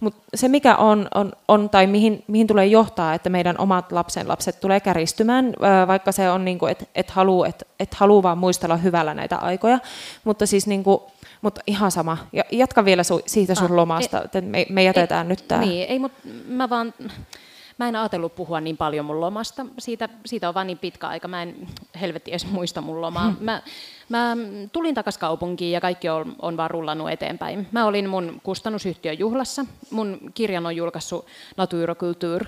mut 0.00 0.14
se, 0.34 0.48
mikä 0.48 0.76
on, 0.76 1.08
on, 1.14 1.32
on 1.48 1.70
tai 1.70 1.86
mihin, 1.86 2.24
mihin 2.26 2.46
tulee 2.46 2.66
johtaa, 2.66 3.14
että 3.14 3.30
meidän 3.30 3.56
omat 3.58 3.92
lapsen 3.92 4.28
lapset 4.28 4.60
tulee 4.60 4.80
käristymään, 4.80 5.52
vaikka 5.86 6.12
se 6.12 6.30
on, 6.30 6.44
niin 6.44 6.58
kuin, 6.58 6.72
että 6.72 6.84
et 6.94 7.10
haluaa 7.10 7.46
et, 7.46 7.66
et 7.80 7.94
haluu 7.94 8.22
vaan 8.22 8.38
muistella 8.38 8.76
hyvällä 8.76 9.14
näitä 9.14 9.36
aikoja, 9.36 9.75
mutta 10.24 10.46
siis 10.46 10.66
niin 10.66 10.84
kuin, 10.84 11.00
mutta 11.42 11.60
ihan 11.66 11.90
sama. 11.90 12.18
Ja 12.32 12.44
jatka 12.52 12.84
vielä 12.84 13.02
su, 13.02 13.20
siitä 13.26 13.54
sun 13.54 13.70
ah, 13.70 13.76
lomasta, 13.76 14.22
että 14.22 14.40
me, 14.40 14.66
me 14.68 14.82
jätetään 14.82 15.26
ei, 15.26 15.28
nyt 15.28 15.48
tämä. 15.48 15.60
Niin, 15.60 15.88
ei, 15.88 15.98
mutta 15.98 16.28
mä 16.48 16.70
vaan... 16.70 16.94
Mä 17.78 17.88
en 17.88 17.96
ajatellut 17.96 18.34
puhua 18.34 18.60
niin 18.60 18.76
paljon 18.76 19.04
mun 19.04 19.20
lomasta. 19.20 19.66
Siitä, 19.78 20.08
siitä 20.26 20.48
on 20.48 20.54
vaan 20.54 20.66
niin 20.66 20.78
pitkä 20.78 21.08
aika. 21.08 21.28
Mä 21.28 21.42
en 21.42 21.68
helvetti 22.00 22.30
edes 22.30 22.46
muista 22.46 22.80
mun 22.80 23.00
lomaa. 23.00 23.34
Mä, 23.40 23.62
Mä 24.08 24.36
tulin 24.72 24.94
takaisin 24.94 25.20
kaupunkiin 25.20 25.72
ja 25.72 25.80
kaikki 25.80 26.08
on, 26.08 26.36
on 26.42 26.56
vaan 26.56 26.70
rullannut 26.70 27.10
eteenpäin. 27.10 27.68
Mä 27.72 27.86
olin 27.86 28.08
mun 28.08 28.40
kustannusyhtiön 28.42 29.18
juhlassa. 29.18 29.64
Mun 29.90 30.18
kirjan 30.34 30.66
on 30.66 30.76
julkaissut 30.76 31.26
Natura 31.56 31.94
Culture. 31.94 32.46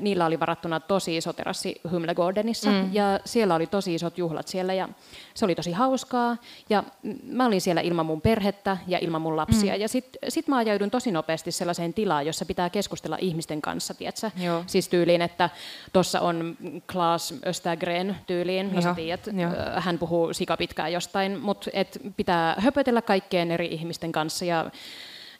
niillä 0.00 0.26
oli 0.26 0.40
varattuna 0.40 0.80
tosi 0.80 1.16
iso 1.16 1.32
terassi 1.32 1.80
Hymlegårdenissa 1.90 2.70
mm. 2.70 2.88
ja 2.92 3.20
siellä 3.24 3.54
oli 3.54 3.66
tosi 3.66 3.94
isot 3.94 4.18
juhlat 4.18 4.48
siellä 4.48 4.74
ja 4.74 4.88
se 5.34 5.44
oli 5.44 5.54
tosi 5.54 5.72
hauskaa. 5.72 6.36
Ja 6.70 6.84
mä 7.22 7.46
olin 7.46 7.60
siellä 7.60 7.80
ilman 7.80 8.06
mun 8.06 8.20
perhettä 8.20 8.76
ja 8.86 8.98
ilman 8.98 9.22
mun 9.22 9.36
lapsia. 9.36 9.74
Mm. 9.74 9.80
Ja 9.80 9.88
sit, 9.88 10.16
sit 10.28 10.48
mä 10.48 10.56
ajaudun 10.56 10.90
tosi 10.90 11.12
nopeasti 11.12 11.52
sellaiseen 11.52 11.94
tilaan, 11.94 12.26
jossa 12.26 12.44
pitää 12.44 12.70
keskustella 12.70 13.18
ihmisten 13.20 13.62
kanssa, 13.62 13.94
tiedätkö? 13.94 14.30
Joo. 14.36 14.64
Siis 14.66 14.88
tyyliin, 14.88 15.22
että 15.22 15.50
tuossa 15.92 16.20
on 16.20 16.56
Klaas 16.92 17.34
Östergren 17.46 18.16
tyyliin, 18.26 18.82
sä 18.82 18.94
tiedät, 18.94 19.28
hän 19.76 19.98
puhuu 19.98 20.34
sika 20.34 20.57
pitkään 20.58 20.92
jostain, 20.92 21.38
mutta 21.40 21.70
et 21.72 21.98
pitää 22.16 22.54
höpötellä 22.58 23.02
kaikkien 23.02 23.50
eri 23.50 23.66
ihmisten 23.66 24.12
kanssa 24.12 24.44
ja 24.44 24.70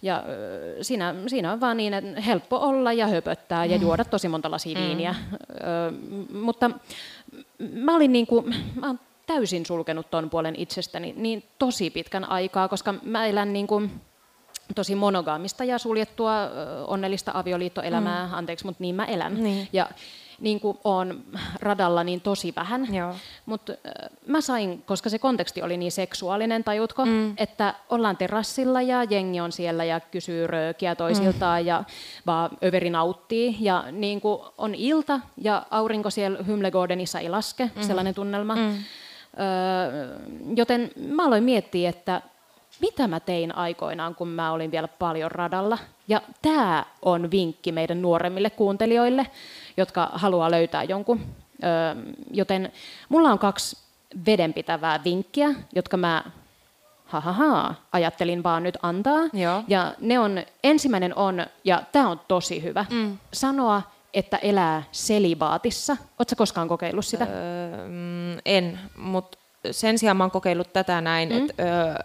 ja 0.02 0.24
siinä, 0.82 1.14
siinä 1.26 1.52
on 1.52 1.60
vaan 1.60 1.76
niin, 1.76 1.94
että 1.94 2.20
helppo 2.20 2.56
olla 2.56 2.92
ja 2.92 3.06
höpöttää 3.06 3.64
ja 3.64 3.76
mm. 3.76 3.82
juoda 3.82 4.04
tosi 4.04 4.28
monta 4.28 4.50
lasia 4.50 4.78
mm. 4.78 4.84
viiniä. 4.84 5.14
Ö, 5.40 5.92
mutta 6.32 6.70
mä 7.72 7.96
olin 7.96 8.12
niin 8.12 8.26
kuin, 8.26 8.54
mä 8.80 8.86
olen 8.86 9.00
täysin 9.26 9.66
sulkenut 9.66 10.10
tuon 10.10 10.30
puolen 10.30 10.54
itsestäni 10.56 11.14
niin 11.16 11.42
tosi 11.58 11.90
pitkän 11.90 12.30
aikaa, 12.30 12.68
koska 12.68 12.94
mä 13.02 13.26
elän 13.26 13.52
niin 13.52 13.66
kuin 13.66 13.90
tosi 14.74 14.94
monogaamista 14.94 15.64
ja 15.64 15.78
suljettua 15.78 16.32
onnellista 16.86 17.32
avioliittoelämää, 17.34 18.26
mm. 18.26 18.34
anteeksi, 18.34 18.66
mutta 18.66 18.82
niin 18.82 18.94
mä 18.94 19.04
elän. 19.04 19.42
Niin. 19.42 19.68
Ja 19.72 19.88
niin 20.40 20.60
kuin 20.60 20.78
on 20.84 21.20
radalla 21.60 22.04
niin 22.04 22.20
tosi 22.20 22.52
vähän. 22.56 22.86
Mutta 23.46 23.72
mä 24.26 24.40
sain, 24.40 24.82
koska 24.82 25.10
se 25.10 25.18
konteksti 25.18 25.62
oli 25.62 25.76
niin 25.76 25.92
seksuaalinen, 25.92 26.64
tajutko, 26.64 27.06
mm. 27.06 27.34
että 27.36 27.74
ollaan 27.90 28.16
terassilla 28.16 28.82
ja 28.82 29.04
jengi 29.04 29.40
on 29.40 29.52
siellä 29.52 29.84
ja 29.84 30.00
kysyy 30.00 30.46
röökiä 30.46 30.94
toisiltaan 30.94 31.62
mm. 31.62 31.66
ja 31.66 31.84
vaan 32.26 32.50
överi 32.64 32.90
nauttii. 32.90 33.56
Ja 33.60 33.84
niin 33.92 34.20
kuin 34.20 34.40
on 34.58 34.74
ilta 34.74 35.20
ja 35.36 35.66
aurinko 35.70 36.10
siellä 36.10 36.38
Hymlegårdenissa 36.46 37.20
ei 37.20 37.28
laske, 37.28 37.70
mm. 37.76 37.82
sellainen 37.82 38.14
tunnelma. 38.14 38.56
Mm. 38.56 38.74
Öö, 39.40 40.18
joten 40.56 40.90
mä 40.96 41.26
aloin 41.26 41.44
miettiä, 41.44 41.90
että 41.90 42.22
mitä 42.80 43.08
mä 43.08 43.20
tein 43.20 43.54
aikoinaan, 43.54 44.14
kun 44.14 44.28
mä 44.28 44.52
olin 44.52 44.70
vielä 44.70 44.88
paljon 44.88 45.30
radalla. 45.30 45.78
Ja 46.08 46.22
tämä 46.42 46.84
on 47.02 47.30
vinkki 47.30 47.72
meidän 47.72 48.02
nuoremmille 48.02 48.50
kuuntelijoille, 48.50 49.26
jotka 49.78 50.10
haluaa 50.12 50.50
löytää 50.50 50.82
jonkun. 50.82 51.20
Joten 52.30 52.72
mulla 53.08 53.30
on 53.30 53.38
kaksi 53.38 53.78
vedenpitävää 54.26 55.04
vinkkiä, 55.04 55.48
jotka 55.74 55.96
mä 55.96 56.24
ha, 57.04 57.20
ha, 57.20 57.32
ha, 57.32 57.74
ajattelin 57.92 58.42
vaan 58.42 58.62
nyt 58.62 58.78
antaa. 58.82 59.20
Joo. 59.32 59.62
Ja 59.68 59.94
ne 60.00 60.18
on, 60.18 60.42
ensimmäinen 60.64 61.14
on, 61.14 61.46
ja 61.64 61.82
tämä 61.92 62.08
on 62.08 62.20
tosi 62.28 62.62
hyvä, 62.62 62.86
mm. 62.90 63.18
sanoa, 63.32 63.82
että 64.14 64.36
elää 64.36 64.82
selibaatissa. 64.92 65.96
Oletko 66.18 66.34
koskaan 66.36 66.68
kokeillut 66.68 67.06
sitä? 67.06 67.24
Öö, 67.24 67.88
mm, 67.88 68.38
en, 68.44 68.78
mutta 68.96 69.38
sen 69.70 69.98
sijaan 69.98 70.16
mä 70.16 70.24
oon 70.24 70.30
kokeillut 70.30 70.72
tätä 70.72 71.00
näin, 71.00 71.28
mm. 71.28 71.36
et, 71.36 71.54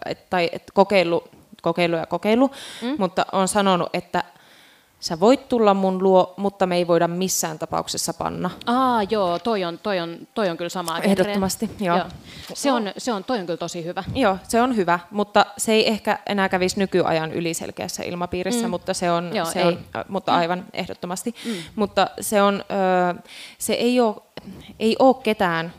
et, 0.06 0.30
tai 0.30 0.50
et 0.52 0.62
kokeilu, 0.74 1.24
kokeilu 1.62 1.96
ja 1.96 2.06
kokeilu, 2.06 2.50
mm. 2.82 2.94
mutta 2.98 3.26
on 3.32 3.48
sanonut, 3.48 3.88
että 3.92 4.24
sä 5.04 5.20
voit 5.20 5.48
tulla 5.48 5.74
mun 5.74 6.02
luo, 6.02 6.34
mutta 6.36 6.66
me 6.66 6.76
ei 6.76 6.86
voida 6.86 7.08
missään 7.08 7.58
tapauksessa 7.58 8.14
panna. 8.14 8.50
Aa, 8.66 9.02
joo, 9.02 9.38
toi 9.38 9.64
on, 9.64 9.78
toi 9.78 10.00
on, 10.00 10.18
toi 10.34 10.48
on 10.48 10.56
kyllä 10.56 10.68
sama. 10.68 10.98
Ehdottomasti, 10.98 11.70
joo. 11.80 11.96
joo. 11.96 12.06
Se, 12.54 12.72
on, 12.72 12.92
se 12.98 13.12
on, 13.12 13.24
toi 13.24 13.38
on 13.38 13.46
kyllä 13.46 13.56
tosi 13.56 13.84
hyvä. 13.84 14.04
Joo, 14.14 14.38
se 14.48 14.60
on 14.60 14.76
hyvä, 14.76 14.98
mutta 15.10 15.46
se 15.58 15.72
ei 15.72 15.88
ehkä 15.88 16.18
enää 16.26 16.48
kävisi 16.48 16.78
nykyajan 16.78 17.32
yliselkeässä 17.32 18.02
ilmapiirissä, 18.02 18.66
mm. 18.66 18.70
mutta 18.70 18.94
se 18.94 19.10
on, 19.10 19.30
joo, 19.34 19.46
se 19.46 19.60
ei. 19.60 19.66
on 19.66 19.78
mutta 20.08 20.32
mm. 20.32 20.38
aivan 20.38 20.58
mm. 20.58 20.66
ehdottomasti. 20.72 21.34
Mm. 21.46 21.52
Mutta 21.76 22.10
se, 22.20 22.42
on, 22.42 22.64
se 23.58 23.72
ei 23.72 24.00
ole, 24.00 24.16
ei 24.78 24.96
ole 24.98 25.16
ketään, 25.22 25.72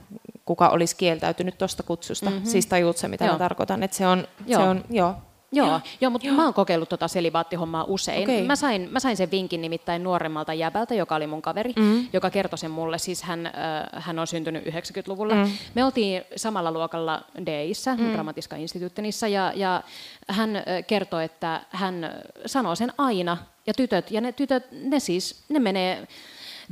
kuka 0.45 0.69
olisi 0.69 0.95
kieltäytynyt 0.95 1.57
tuosta 1.57 1.84
kutsusta. 1.84 2.30
Mm-hmm. 2.30 2.45
Siis 2.45 2.65
tajuut 2.65 2.97
se, 2.97 3.07
mitä 3.07 3.26
joo. 3.26 3.34
mä 3.34 3.39
tarkoitan. 3.39 3.84
Että 3.84 3.97
se 3.97 4.07
on, 4.07 4.28
joo. 4.47 4.61
Se 4.61 4.67
on, 4.67 4.84
joo, 4.89 5.15
Joo, 5.56 5.68
joo, 5.68 5.82
joo 6.01 6.12
mutta 6.12 6.28
joo. 6.28 6.36
mä 6.36 6.43
oon 6.43 6.53
kokeillut 6.53 6.89
tota 6.89 7.08
selibaattihommaa 7.08 7.84
usein. 7.88 8.24
Okay. 8.24 8.43
Mä, 8.43 8.56
sain, 8.56 8.88
mä 8.91 8.99
sain 8.99 9.18
sen 9.18 9.32
vinkin 9.32 9.62
nimittäin 9.62 10.03
nuoremmalta 10.03 10.53
jäbältä, 10.53 10.95
joka 10.95 11.16
oli 11.16 11.28
mun 11.28 11.41
kaveri, 11.41 11.74
mm. 11.76 12.08
joka 12.14 12.30
kertoi 12.30 12.58
sen 12.58 12.72
mulle. 12.72 12.97
Siis 12.97 13.24
hän, 13.24 13.45
äh, 13.45 13.53
hän 13.93 14.20
on 14.20 14.28
syntynyt 14.28 14.66
90-luvulla. 14.66 15.36
Mm. 15.36 15.51
Me 15.76 15.84
oltiin 15.84 16.22
samalla 16.36 16.72
luokalla 16.72 17.22
DIssä, 17.45 17.95
mm. 17.95 18.14
Dramatiska 18.14 18.56
instituuttenissa, 18.56 19.28
ja, 19.28 19.51
ja 19.56 19.84
hän 20.28 20.64
kertoi, 20.88 21.24
että 21.24 21.62
hän 21.70 22.12
sanoo 22.45 22.76
sen 22.76 22.93
aina. 22.97 23.38
Ja 23.68 23.74
tytöt, 23.74 24.12
ja 24.12 24.22
ne 24.22 24.32
tytöt, 24.32 24.64
ne 24.72 24.99
siis, 24.99 25.43
ne 25.49 25.60
menee 25.60 26.08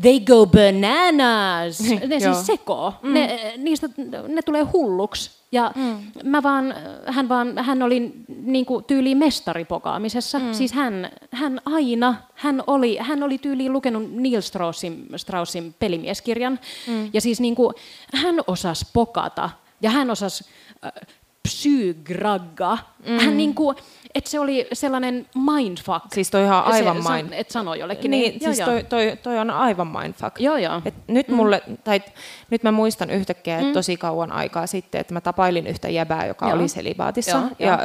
they 0.02 0.20
go 0.20 0.46
bananas. 0.46 1.80
Ne 2.08 2.20
siis 2.20 2.46
sekoo. 2.46 2.94
Mm. 3.02 3.14
Ne, 3.14 3.54
niistä, 3.58 3.90
ne 4.28 4.42
tulee 4.42 4.64
hulluksi. 4.64 5.43
Ja 5.54 5.72
mm. 5.76 6.30
mä 6.30 6.44
vaan, 6.44 6.76
hän, 7.06 7.30
vaan, 7.30 7.58
hän 7.58 7.82
oli 7.84 8.14
niin 8.44 8.66
kuin 8.66 8.84
tyyli 8.84 9.16
mestaripokaamisessa. 9.16 10.40
Mm. 10.40 10.54
Siis 10.54 10.74
hän, 10.74 11.10
hän 11.32 11.62
aina, 11.66 12.16
hän 12.36 12.64
oli, 12.68 12.98
hän 12.98 13.24
oli 13.24 13.38
tyyliin 13.38 13.74
lukenut 13.74 14.12
Neil 14.12 14.42
Straussin, 14.42 15.08
Straussin 15.16 15.76
pelimieskirjan. 15.80 16.60
Mm. 16.88 17.10
Ja 17.14 17.22
siis 17.22 17.40
niin 17.40 17.56
kuin, 17.56 17.76
hän 18.14 18.36
osasi 18.48 18.86
pokata 18.94 19.50
ja 19.82 19.90
hän 19.90 20.12
osasi 20.12 20.46
äh, 20.86 20.92
psygragga. 21.48 22.78
Mm. 23.08 23.20
Hän 23.20 23.38
niin 23.38 23.56
kuin, 23.56 23.78
että 24.16 24.30
se 24.30 24.40
oli 24.40 24.68
sellainen 24.74 25.26
mindfuck. 25.36 26.06
Siis 26.14 26.32
toi 26.32 26.44
ihan 26.44 26.64
aivan 26.64 27.04
se, 27.04 27.10
mind... 27.10 27.30
Et 27.32 27.50
sano 27.50 27.74
jollekin. 27.74 28.12
Niin, 28.12 28.30
niin 28.30 28.40
siis 28.40 28.60
joo, 28.60 28.70
toi, 28.70 28.84
toi, 28.84 29.18
toi, 29.24 29.40
on 29.40 29.50
aivan 29.50 29.88
mindfuck. 29.88 30.40
Joo, 30.40 30.58
joo. 30.58 30.82
Et 30.86 30.94
nyt, 31.08 31.28
mm. 31.28 31.36
mulle, 31.36 31.62
tai, 31.84 32.02
nyt 32.50 32.64
mä 32.64 32.72
muistan 32.72 33.10
yhtäkkiä, 33.10 33.56
että 33.56 33.68
mm. 33.68 33.74
tosi 33.74 33.98
kauan 33.98 34.32
aikaa 34.32 34.68
sitten, 34.68 35.02
että 35.02 35.14
mä 35.14 35.22
tapailin 35.22 35.68
yhtä 35.68 35.90
jäbää, 35.90 36.26
joka 36.26 36.46
joo. 36.46 36.56
oli 36.56 36.68
selibaatissa, 36.68 37.38
joo, 37.38 37.50
ja, 37.60 37.68
joo, 37.68 37.80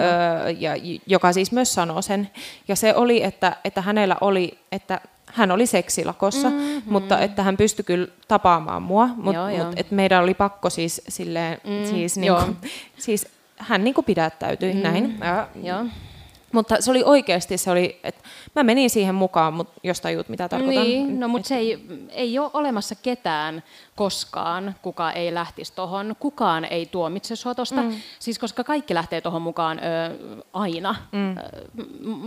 ö, 0.47 0.51
ja, 0.51 0.73
joka 1.07 1.33
siis 1.33 1.53
myös 1.53 1.75
sanoi 1.75 2.03
sen. 2.03 2.31
Ja 2.69 2.77
se 2.77 2.95
oli, 2.95 3.23
että, 3.23 3.57
että 3.65 3.81
hänellä 3.81 4.17
oli, 4.21 4.59
että 4.73 5.01
hän 5.27 5.51
oli 5.51 5.67
seksilakossa, 5.67 6.51
mm-hmm. 6.51 6.83
mutta 6.87 7.19
että 7.19 7.43
hän 7.43 7.57
pystyi 7.57 7.85
kyllä 7.85 8.09
tapaamaan 8.29 8.83
mua, 8.83 9.07
mutta 9.17 9.41
mut, 9.65 9.73
et 9.77 9.91
meidän 9.91 10.23
oli 10.23 10.35
pakko 10.35 10.71
siis 10.71 11.03
silleen, 11.09 11.61
mm, 11.65 11.91
siis, 11.91 12.17
niinku, 12.17 12.43
siis 12.99 13.29
hän 13.59 13.85
niinku 13.85 14.03
pidättäytyi 14.03 14.75
mm. 14.75 14.81
näin. 14.81 15.19
Ja, 15.21 15.49
Joo. 15.63 15.85
Mutta 16.53 16.77
se 16.81 16.91
oli 16.91 17.03
oikeasti, 17.05 17.59
se 17.59 17.71
oli, 17.71 18.01
että 18.05 18.21
mä 18.57 18.63
menin 18.63 18.91
siihen 18.91 19.15
mukaan, 19.15 19.55
mutta 19.55 19.81
jos 19.83 20.01
tajut 20.01 20.29
mitä 20.29 20.49
tarkoitan. 20.49 20.85
Niin, 20.85 21.21
no 21.21 21.29
mutta 21.29 21.49
se 21.49 21.57
ei, 21.57 21.87
ei 22.11 22.39
ole 22.39 22.51
olemassa 22.53 22.95
ketään 22.95 23.63
koskaan, 23.97 24.75
kuka 24.83 25.13
ei 25.13 25.35
lähtisi 25.35 25.73
tuohon. 25.75 26.17
Kukaan 26.21 26.65
ei 26.65 26.87
tuomitse 26.87 27.37
sua 27.37 27.55
tosta. 27.55 27.83
Mm. 27.83 27.93
Siis 28.19 28.39
koska 28.39 28.65
kaikki 28.65 28.95
lähtee 28.95 29.21
tuohon 29.21 29.43
mukaan 29.43 29.79
ö, 29.79 30.43
aina. 30.53 30.95
Mm. 31.13 31.37
Ö, 31.39 31.43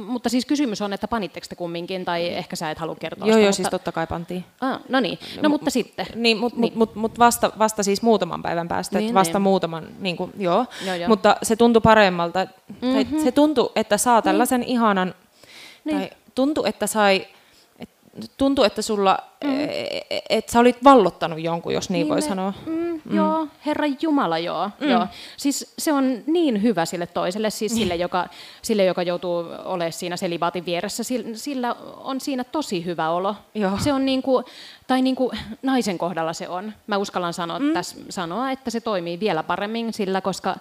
mutta 0.05 0.29
siis 0.29 0.45
kysymys 0.45 0.81
on, 0.81 0.93
että 0.93 1.07
panitteko 1.07 1.45
te 1.49 1.55
kumminkin, 1.55 2.05
tai 2.05 2.29
ehkä 2.29 2.55
sä 2.55 2.71
et 2.71 2.77
halua 2.77 2.95
kertoa 2.95 3.27
Joo, 3.27 3.33
sitä, 3.33 3.39
joo, 3.39 3.47
mutta... 3.47 3.55
siis 3.55 3.69
totta 3.69 3.91
kai 3.91 4.07
pantiin. 4.07 4.45
Ah, 4.61 4.79
no 4.89 4.99
niin, 4.99 5.19
no 5.41 5.49
M- 5.49 5.51
mutta 5.51 5.69
sitten. 5.69 6.05
Niin, 6.15 6.37
mutta 6.37 6.59
niin. 6.59 6.73
mut, 6.75 6.95
mut 6.95 7.19
vasta, 7.19 7.51
vasta 7.59 7.83
siis 7.83 8.01
muutaman 8.01 8.41
päivän 8.41 8.67
päästä, 8.67 8.99
niin, 8.99 9.13
vasta 9.13 9.37
niin. 9.37 9.43
muutaman, 9.43 9.87
niin 9.99 10.17
kuin, 10.17 10.31
joo. 10.37 10.65
joo, 10.85 10.95
joo. 10.95 11.07
Mutta 11.07 11.35
se 11.43 11.55
tuntui 11.55 11.81
paremmalta, 11.81 12.47
mm-hmm. 12.81 12.93
tai 12.93 13.21
se 13.23 13.31
tuntui, 13.31 13.71
että 13.75 13.97
saa 13.97 14.10
tällaisen 14.21 14.61
niin. 14.61 14.69
ihanan, 14.69 15.15
niin. 15.85 15.97
tai 15.97 16.09
tuntui, 16.35 16.69
että 16.69 16.87
sai 16.87 17.27
tuntuu, 18.37 18.63
että 18.63 18.81
sulla, 18.81 19.17
mm. 19.43 19.67
että 20.29 20.51
sä 20.51 20.59
olit 20.59 20.83
vallottanut 20.83 21.39
jonkun, 21.39 21.73
jos 21.73 21.89
niin, 21.89 21.93
niin 21.93 22.09
voi 22.09 22.17
me, 22.17 22.21
sanoa. 22.21 22.53
Mm, 22.65 23.01
mm. 23.05 23.15
Joo, 23.15 23.47
Herra 23.65 23.85
Jumala, 24.01 24.37
joo, 24.39 24.69
mm. 24.79 24.89
joo. 24.89 25.07
Siis 25.37 25.73
se 25.77 25.93
on 25.93 26.17
niin 26.27 26.61
hyvä 26.61 26.85
sille 26.85 27.07
toiselle, 27.07 27.49
siis 27.49 27.71
sille, 27.71 27.93
niin. 27.93 28.01
joka, 28.01 28.27
sille 28.61 28.85
joka 28.85 29.03
joutuu 29.03 29.45
olemaan 29.65 29.93
siinä 29.93 30.17
selibaatin 30.17 30.65
vieressä, 30.65 31.03
sillä 31.33 31.75
on 31.97 32.19
siinä 32.19 32.43
tosi 32.43 32.85
hyvä 32.85 33.09
olo. 33.09 33.35
Joo. 33.55 33.77
Se 33.79 33.93
on 33.93 34.05
niin 34.05 34.21
kuin, 34.21 34.45
tai 34.91 35.01
niin 35.01 35.15
kuin 35.15 35.37
naisen 35.61 35.97
kohdalla 35.97 36.33
se 36.33 36.49
on. 36.49 36.73
Mä 36.87 36.97
uskallan 36.97 37.33
sanoa, 37.33 37.59
mm. 37.59 37.73
tässä, 37.73 37.95
sanoa, 38.09 38.51
että 38.51 38.69
se 38.69 38.81
toimii 38.81 39.19
vielä 39.19 39.43
paremmin 39.43 39.93
sillä, 39.93 40.21
koska 40.21 40.55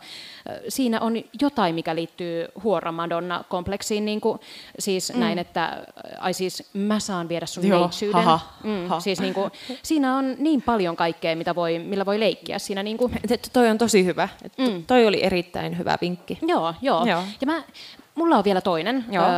siinä 0.68 1.00
on 1.00 1.14
jotain, 1.40 1.74
mikä 1.74 1.94
liittyy 1.94 2.46
huora 2.62 2.92
Madonna-kompleksiin, 2.92 4.04
niin 4.04 4.20
kuin, 4.20 4.40
siis 4.78 5.12
mm. 5.12 5.20
näin, 5.20 5.38
että 5.38 5.86
ai 6.18 6.34
siis 6.34 6.70
mä 6.72 7.00
saan 7.00 7.28
viedä 7.28 7.46
sun 7.46 7.66
Joo, 7.66 7.80
neitsyyden. 7.80 8.24
Haha, 8.24 8.40
mm, 8.64 8.88
ha. 8.88 9.00
siis 9.00 9.20
niin 9.20 9.34
kuin, 9.34 9.50
siinä 9.82 10.16
on 10.16 10.36
niin 10.38 10.62
paljon 10.62 10.96
kaikkea, 10.96 11.36
mitä 11.36 11.54
voi, 11.54 11.78
millä 11.78 12.06
voi 12.06 12.20
leikkiä 12.20 12.58
siinä. 12.58 12.82
Niin 12.82 12.96
kuin. 12.96 13.12
Toi 13.52 13.68
on 13.68 13.78
tosi 13.78 14.04
hyvä. 14.04 14.28
Mm. 14.58 14.84
Toi 14.86 15.06
oli 15.06 15.22
erittäin 15.22 15.78
hyvä 15.78 15.98
vinkki. 16.00 16.38
Joo, 16.42 16.74
joo. 16.82 17.06
joo. 17.06 17.22
Ja 17.40 17.46
mä, 17.46 17.62
Mulla 18.14 18.36
on 18.36 18.44
vielä 18.44 18.60
toinen 18.60 19.04
Joo. 19.10 19.24
Ö, 19.24 19.28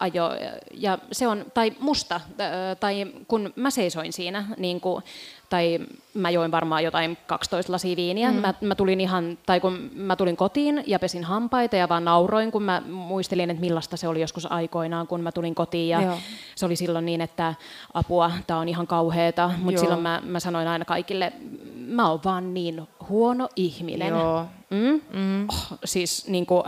ajo, 0.00 0.30
ja 0.74 0.98
se 1.12 1.28
on, 1.28 1.44
tai 1.54 1.72
musta, 1.80 2.20
ö, 2.40 2.74
tai 2.74 3.06
kun 3.28 3.52
mä 3.56 3.70
seisoin 3.70 4.12
siinä, 4.12 4.44
niin 4.56 4.80
kuin, 4.80 5.04
tai 5.50 5.78
mä 6.14 6.30
join 6.30 6.50
varmaan 6.50 6.84
jotain 6.84 7.18
12 7.26 7.72
lasia 7.72 7.96
viiniä. 7.96 8.30
Mm. 8.30 8.36
Mä, 8.36 8.54
mä, 8.60 8.74
tulin 8.74 9.00
ihan, 9.00 9.38
tai 9.46 9.60
kun 9.60 9.90
mä 9.94 10.16
tulin 10.16 10.36
kotiin 10.36 10.84
ja 10.86 10.98
pesin 10.98 11.24
hampaita 11.24 11.76
ja 11.76 11.88
vaan 11.88 12.04
nauroin, 12.04 12.52
kun 12.52 12.62
mä 12.62 12.82
muistelin, 12.90 13.50
että 13.50 13.60
millaista 13.60 13.96
se 13.96 14.08
oli 14.08 14.20
joskus 14.20 14.52
aikoinaan, 14.52 15.06
kun 15.06 15.20
mä 15.20 15.32
tulin 15.32 15.54
kotiin. 15.54 15.88
Ja 15.88 16.02
Joo. 16.02 16.18
se 16.54 16.66
oli 16.66 16.76
silloin 16.76 17.06
niin, 17.06 17.20
että 17.20 17.54
apua, 17.94 18.30
tää 18.46 18.56
on 18.56 18.68
ihan 18.68 18.86
kauheeta. 18.86 19.50
Mutta 19.58 19.80
silloin 19.80 20.02
mä, 20.02 20.22
mä 20.24 20.40
sanoin 20.40 20.68
aina 20.68 20.84
kaikille, 20.84 21.32
mä 21.76 22.10
oon 22.10 22.20
vaan 22.24 22.54
niin 22.54 22.88
huono 23.10 23.48
ihminen. 23.56 24.08
Joo. 24.08 24.46
Mm? 24.70 25.18
Mm. 25.18 25.48
Oh, 25.48 25.78
siis 25.84 26.28
niin 26.28 26.46
kuin, 26.46 26.62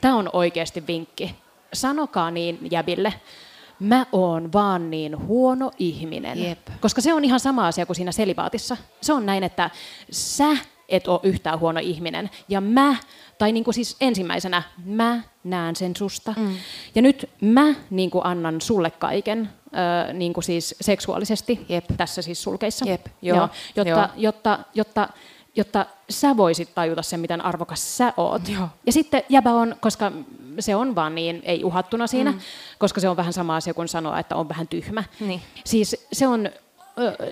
tämä 0.00 0.16
on 0.16 0.30
oikeasti 0.32 0.86
vinkki. 0.86 1.34
Sanokaa 1.72 2.30
niin 2.30 2.58
jäbille 2.70 3.12
mä 3.82 4.06
oon 4.12 4.52
vaan 4.52 4.90
niin 4.90 5.26
huono 5.26 5.70
ihminen. 5.78 6.44
Jep. 6.44 6.58
Koska 6.80 7.00
se 7.00 7.14
on 7.14 7.24
ihan 7.24 7.40
sama 7.40 7.66
asia 7.66 7.86
kuin 7.86 7.96
siinä 7.96 8.12
selibaatissa. 8.12 8.76
Se 9.00 9.12
on 9.12 9.26
näin, 9.26 9.44
että 9.44 9.70
sä 10.10 10.56
et 10.88 11.08
ole 11.08 11.20
yhtään 11.22 11.60
huono 11.60 11.80
ihminen. 11.82 12.30
Ja 12.48 12.60
mä, 12.60 12.96
tai 13.38 13.52
niin 13.52 13.64
kuin 13.64 13.74
siis 13.74 13.96
ensimmäisenä, 14.00 14.62
mä 14.84 15.20
näen 15.44 15.76
sen 15.76 15.96
susta. 15.96 16.34
Mm. 16.36 16.56
Ja 16.94 17.02
nyt 17.02 17.30
mä 17.40 17.74
niin 17.90 18.10
kuin 18.10 18.26
annan 18.26 18.60
sulle 18.60 18.90
kaiken, 18.90 19.50
äh, 19.66 20.14
niin 20.14 20.32
kuin 20.32 20.44
siis 20.44 20.74
seksuaalisesti, 20.80 21.66
Jep. 21.68 21.84
tässä 21.96 22.22
siis 22.22 22.42
sulkeissa. 22.42 22.84
Jep. 22.88 23.06
Joo. 23.22 23.36
Joo, 23.36 23.48
jotta, 23.76 23.90
Joo. 23.90 23.98
Jotta, 23.98 24.10
jotta, 24.16 24.58
jotta 24.74 25.08
sä 26.10 26.36
voisit 26.36 26.74
tajuta 26.74 27.02
sen, 27.02 27.20
miten 27.20 27.40
arvokas 27.40 27.96
sä 27.96 28.12
oot. 28.16 28.48
Joo. 28.48 28.68
Ja 28.86 28.92
sitten 28.92 29.22
jäbä 29.28 29.52
on, 29.52 29.76
koska 29.80 30.12
se 30.60 30.76
on 30.76 30.94
vaan 30.94 31.14
niin, 31.14 31.42
ei 31.44 31.64
uhattuna 31.64 32.06
siinä, 32.06 32.32
mm. 32.32 32.38
koska 32.78 33.00
se 33.00 33.08
on 33.08 33.16
vähän 33.16 33.32
sama 33.32 33.56
asia 33.56 33.74
kuin 33.74 33.88
sanoa, 33.88 34.18
että 34.18 34.36
on 34.36 34.48
vähän 34.48 34.68
tyhmä. 34.68 35.04
Niin. 35.20 35.42
Siis 35.64 36.06
se 36.12 36.26
on 36.26 36.50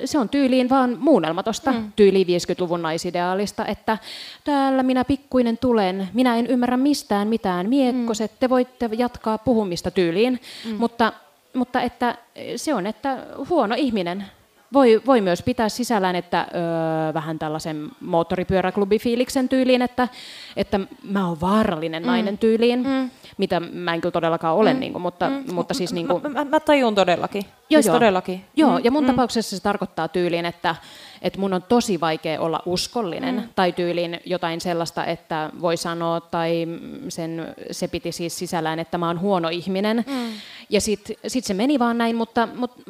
se 0.04 0.18
on 0.18 0.28
tyyliin 0.28 0.70
vaan 0.70 0.96
muunnelma 1.00 1.42
tuosta 1.42 1.72
mm. 1.72 1.92
tyyliin 1.96 2.26
50-luvun 2.26 2.82
naisideaalista, 2.82 3.66
että 3.66 3.98
täällä 4.44 4.82
minä 4.82 5.04
pikkuinen 5.04 5.58
tulen, 5.58 6.08
minä 6.12 6.36
en 6.36 6.46
ymmärrä 6.46 6.76
mistään 6.76 7.28
mitään, 7.28 7.68
miekkoset, 7.68 8.30
mm. 8.30 8.36
te 8.40 8.48
voitte 8.48 8.90
jatkaa 8.92 9.38
puhumista 9.38 9.90
tyyliin, 9.90 10.40
mm. 10.64 10.74
mutta, 10.76 11.12
mutta 11.54 11.80
että 11.80 12.18
se 12.56 12.74
on, 12.74 12.86
että 12.86 13.26
huono 13.48 13.74
ihminen 13.78 14.24
voi, 14.72 15.02
voi 15.06 15.20
myös 15.20 15.42
pitää 15.42 15.68
sisällään, 15.68 16.16
että 16.16 16.46
öö, 16.54 17.14
vähän 17.14 17.38
tällaisen 17.38 17.88
moottoripyöräklubifiiliksen 18.00 19.48
tyyliin, 19.48 19.82
että, 19.82 20.08
että 20.56 20.80
mä 21.02 21.28
oon 21.28 21.40
vaarallinen 21.40 22.02
mm. 22.02 22.06
nainen 22.06 22.38
tyyliin, 22.38 22.86
mm. 22.86 23.10
mitä 23.36 23.60
mä 23.60 23.94
en 23.94 24.00
kyllä 24.00 24.12
todellakaan 24.12 24.56
ole, 24.56 24.74
mm. 24.74 24.80
niin 24.80 24.92
kuin, 24.92 25.02
mutta, 25.02 25.30
mm. 25.30 25.54
mutta 25.54 25.74
siis... 25.74 25.92
Niin 25.92 26.08
kuin... 26.08 26.22
mä, 26.22 26.28
mä, 26.28 26.44
mä 26.44 26.60
tajun 26.60 26.94
todellakin. 26.94 27.44
Joo, 27.70 27.82
siis 27.82 27.86
joo. 27.86 27.96
todellakin. 27.96 28.44
Joo, 28.56 28.78
mm. 28.78 28.84
ja 28.84 28.90
mun 28.90 29.04
mm. 29.04 29.06
tapauksessa 29.06 29.56
se 29.56 29.62
tarkoittaa 29.62 30.08
tyyliin, 30.08 30.46
että, 30.46 30.76
että 31.22 31.38
mun 31.40 31.52
on 31.52 31.62
tosi 31.62 32.00
vaikea 32.00 32.40
olla 32.40 32.62
uskollinen 32.66 33.34
mm. 33.34 33.48
tai 33.54 33.72
tyyliin 33.72 34.20
jotain 34.26 34.60
sellaista, 34.60 35.04
että 35.04 35.50
voi 35.60 35.76
sanoa 35.76 36.20
tai 36.20 36.66
sen, 37.08 37.54
se 37.70 37.88
piti 37.88 38.12
siis 38.12 38.38
sisällään, 38.38 38.78
että 38.78 38.98
mä 38.98 39.06
oon 39.06 39.20
huono 39.20 39.48
ihminen. 39.48 40.04
Mm. 40.06 40.32
Ja 40.70 40.80
sitten 40.80 41.16
sit 41.26 41.44
se 41.44 41.54
meni 41.54 41.78
vaan 41.78 41.98
näin, 41.98 42.16
mutta, 42.16 42.48
mutta 42.54 42.82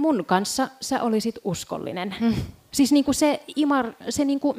mun 0.00 0.24
kanssa 0.24 0.68
sä 0.80 1.02
olisit 1.02 1.38
uskollinen. 1.44 2.14
Mm. 2.20 2.34
Siis 2.72 2.92
niinku 2.92 3.12
se, 3.12 3.42
imar, 3.56 3.92
se 4.08 4.24
niinku, 4.24 4.56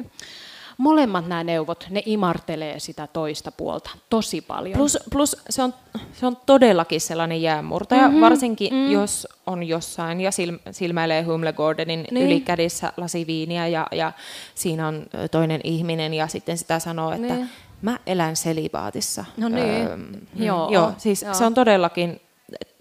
molemmat 0.78 1.26
nämä 1.26 1.44
neuvot, 1.44 1.86
ne 1.90 2.02
imartelee 2.06 2.80
sitä 2.80 3.06
toista 3.06 3.52
puolta 3.52 3.90
tosi 4.10 4.40
paljon. 4.40 4.76
Plus, 4.76 4.98
plus 5.10 5.36
se, 5.50 5.62
on, 5.62 5.74
se 6.12 6.26
on 6.26 6.36
todellakin 6.46 7.00
sellainen 7.00 7.42
jäänmurtaja, 7.42 8.02
mm-hmm. 8.08 8.20
varsinkin 8.20 8.74
mm. 8.74 8.90
jos 8.90 9.28
on 9.46 9.62
jossain 9.62 10.20
ja 10.20 10.30
silmäilee 10.70 11.22
Humlegordenin 11.22 12.04
niin. 12.10 12.26
ylikädissä 12.26 12.92
lasi 12.96 13.26
viiniä 13.26 13.66
ja, 13.66 13.86
ja 13.92 14.12
siinä 14.54 14.88
on 14.88 15.06
toinen 15.30 15.60
ihminen 15.64 16.14
ja 16.14 16.26
sitten 16.26 16.58
sitä 16.58 16.78
sanoo, 16.78 17.12
että 17.12 17.34
niin. 17.34 17.50
mä 17.82 17.98
elän 18.06 18.36
selibaatissa. 18.36 19.24
No 19.36 19.48
niin, 19.48 19.86
öö, 19.86 19.96
joo. 20.36 20.70
joo. 20.70 20.92
Siis 20.98 21.22
joo. 21.22 21.34
se 21.34 21.44
on 21.44 21.54
todellakin 21.54 22.20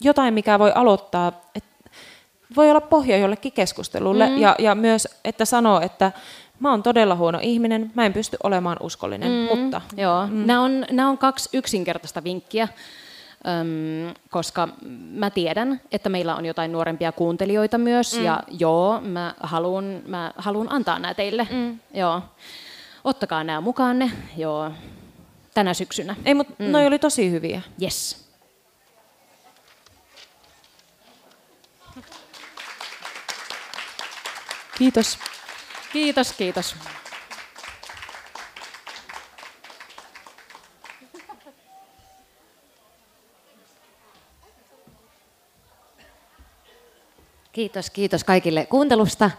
jotain, 0.01 0.34
mikä 0.34 0.59
voi 0.59 0.72
aloittaa, 0.76 1.41
että 1.55 1.70
voi 2.55 2.69
olla 2.69 2.81
pohja 2.81 3.17
jollekin 3.17 3.51
keskustelulle 3.51 4.29
mm. 4.29 4.37
ja, 4.37 4.55
ja 4.59 4.75
myös, 4.75 5.07
että 5.25 5.45
sanoo, 5.45 5.81
että 5.81 6.11
mä 6.59 6.71
oon 6.71 6.83
todella 6.83 7.15
huono 7.15 7.39
ihminen, 7.41 7.91
mä 7.95 8.05
en 8.05 8.13
pysty 8.13 8.37
olemaan 8.43 8.77
uskollinen, 8.79 9.31
mm. 9.31 9.59
mutta... 9.59 9.81
Joo, 9.97 10.27
mm. 10.27 10.45
nämä, 10.45 10.61
on, 10.61 10.85
nämä 10.91 11.09
on 11.09 11.17
kaksi 11.17 11.49
yksinkertaista 11.53 12.23
vinkkiä, 12.23 12.67
Öm, 13.47 14.13
koska 14.29 14.67
mä 15.11 15.29
tiedän, 15.29 15.81
että 15.91 16.09
meillä 16.09 16.35
on 16.35 16.45
jotain 16.45 16.71
nuorempia 16.71 17.11
kuuntelijoita 17.11 17.77
myös, 17.77 18.17
mm. 18.17 18.23
ja 18.23 18.43
joo, 18.59 19.01
mä 19.01 19.33
haluan 19.39 20.01
mä 20.07 20.31
haluun 20.35 20.71
antaa 20.71 20.99
nämä 20.99 21.13
teille. 21.13 21.47
Mm. 21.51 21.79
Joo. 21.93 22.21
Ottakaa 23.03 23.43
nämä 23.43 23.61
mukaanne, 23.61 24.11
joo, 24.37 24.71
tänä 25.53 25.73
syksynä. 25.73 26.15
Ei, 26.25 26.33
mutta 26.33 26.53
mm. 26.59 26.71
noi 26.71 26.87
oli 26.87 26.99
tosi 26.99 27.31
hyviä. 27.31 27.61
Yes. 27.81 28.20
Kiitos. 34.82 35.19
Kiitos, 35.93 36.34
kiitos. 36.34 36.75
Kiitos, 47.51 47.89
kiitos 47.89 48.23
kaikille 48.23 48.65
kuuntelusta. 48.65 49.32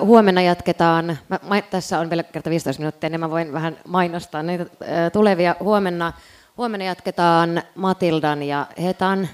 Huomenna 0.00 0.42
jatketaan, 0.42 1.18
mä, 1.28 1.38
mä, 1.48 1.62
tässä 1.62 2.00
on 2.00 2.10
vielä 2.10 2.22
kerta 2.22 2.50
15 2.50 2.80
minuuttia, 2.80 3.10
niin 3.10 3.20
mä 3.20 3.30
voin 3.30 3.52
vähän 3.52 3.78
mainostaa 3.88 4.42
niitä 4.42 4.66
tulevia. 5.12 5.56
Huomenna, 5.60 6.12
huomenna 6.56 6.86
jatketaan 6.86 7.62
Matildan 7.74 8.42
ja 8.42 8.66
Hetan 8.82 9.28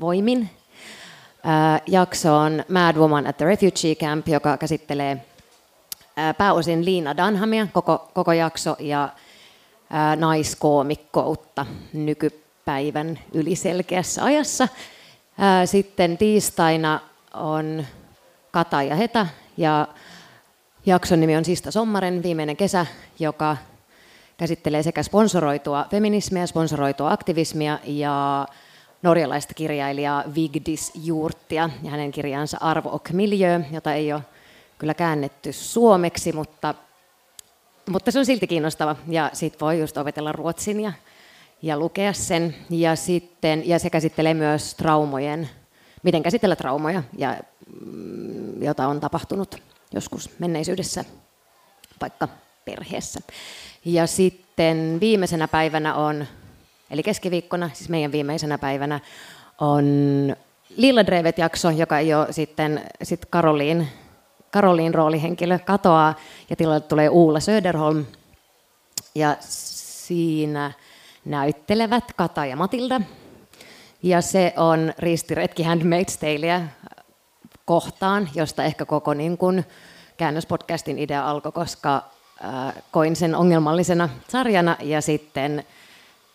voimin. 0.00 0.50
Jakso 1.86 2.36
on 2.36 2.64
Mad 2.68 2.96
Woman 2.96 3.26
at 3.26 3.36
the 3.36 3.44
Refugee 3.44 3.94
Camp, 3.94 4.28
joka 4.28 4.56
käsittelee 4.56 5.24
pääosin 6.38 6.84
Liina 6.84 7.16
Danhamia 7.16 7.66
koko, 7.72 8.10
koko 8.14 8.32
jakso 8.32 8.76
ja 8.78 9.08
naiskoomikkoutta 10.16 11.66
nykypäivän 11.92 13.18
yliselkeässä 13.32 14.24
ajassa. 14.24 14.68
Sitten 15.64 16.18
tiistaina 16.18 17.00
on 17.34 17.86
Kata 18.50 18.82
ja 18.82 18.96
Heta 18.96 19.26
ja 19.56 19.88
jakson 20.86 21.20
nimi 21.20 21.36
on 21.36 21.44
Sista 21.44 21.70
Sommaren, 21.70 22.22
viimeinen 22.22 22.56
kesä, 22.56 22.86
joka 23.18 23.56
käsittelee 24.36 24.82
sekä 24.82 25.02
sponsoroitua 25.02 25.86
feminismiä, 25.90 26.46
sponsoroitua 26.46 27.12
aktivismia 27.12 27.78
ja 27.84 28.46
norjalaista 29.04 29.54
kirjailijaa 29.54 30.24
Vigdis 30.34 30.92
Juurtia 30.94 31.70
ja 31.82 31.90
hänen 31.90 32.12
kirjansa 32.12 32.58
Arvo 32.60 32.88
och 32.88 33.10
miljö, 33.12 33.60
jota 33.72 33.94
ei 33.94 34.12
ole 34.12 34.22
kyllä 34.78 34.94
käännetty 34.94 35.52
suomeksi, 35.52 36.32
mutta, 36.32 36.74
mutta 37.90 38.10
se 38.10 38.18
on 38.18 38.26
silti 38.26 38.46
kiinnostava. 38.46 38.96
Ja 39.08 39.30
sitten 39.32 39.60
voi 39.60 39.80
just 39.80 39.96
opetella 39.96 40.32
ruotsin 40.32 40.80
ja, 40.80 40.92
ja 41.62 41.78
lukea 41.78 42.12
sen. 42.12 42.54
Ja, 42.70 42.96
sitten, 42.96 43.68
ja 43.68 43.78
se 43.78 43.90
käsittelee 43.90 44.34
myös 44.34 44.74
traumojen, 44.74 45.48
miten 46.02 46.22
käsitellä 46.22 46.56
traumoja, 46.56 47.02
ja, 47.18 47.36
mm, 47.84 48.62
jota 48.62 48.88
on 48.88 49.00
tapahtunut 49.00 49.62
joskus 49.92 50.30
menneisyydessä, 50.38 51.04
vaikka 52.00 52.28
perheessä. 52.64 53.20
Ja 53.84 54.06
sitten 54.06 54.98
viimeisenä 55.00 55.48
päivänä 55.48 55.94
on, 55.94 56.26
eli 56.90 57.02
keskiviikkona, 57.02 57.70
siis 57.72 57.88
meidän 57.88 58.12
viimeisenä 58.12 58.58
päivänä, 58.58 59.00
on 59.58 59.84
Lilla 60.76 61.06
Drevet-jakso, 61.06 61.70
joka 61.70 61.98
ole 62.14 62.32
sitten 62.32 62.82
sit 63.02 63.24
Karoliin, 63.30 63.88
Karoliin 64.50 64.94
roolihenkilö, 64.94 65.58
katoaa 65.58 66.14
ja 66.50 66.56
tilalle 66.56 66.80
tulee 66.80 67.08
Uula 67.08 67.40
Söderholm. 67.40 68.04
Ja 69.14 69.36
siinä 69.40 70.72
näyttelevät 71.24 72.04
Kata 72.16 72.46
ja 72.46 72.56
Matilda. 72.56 73.00
Ja 74.02 74.20
se 74.20 74.52
on 74.56 74.92
ristiretki 74.98 75.62
Handmaid's 75.62 76.18
Taleä 76.20 76.68
kohtaan, 77.64 78.28
josta 78.34 78.64
ehkä 78.64 78.84
koko 78.84 79.14
niin 79.14 79.38
kuin, 79.38 79.64
käännöspodcastin 80.16 80.98
idea 80.98 81.30
alkoi, 81.30 81.52
koska 81.52 82.02
äh, 82.44 82.74
koin 82.90 83.16
sen 83.16 83.34
ongelmallisena 83.34 84.08
sarjana 84.28 84.76
ja 84.80 85.00
sitten, 85.00 85.64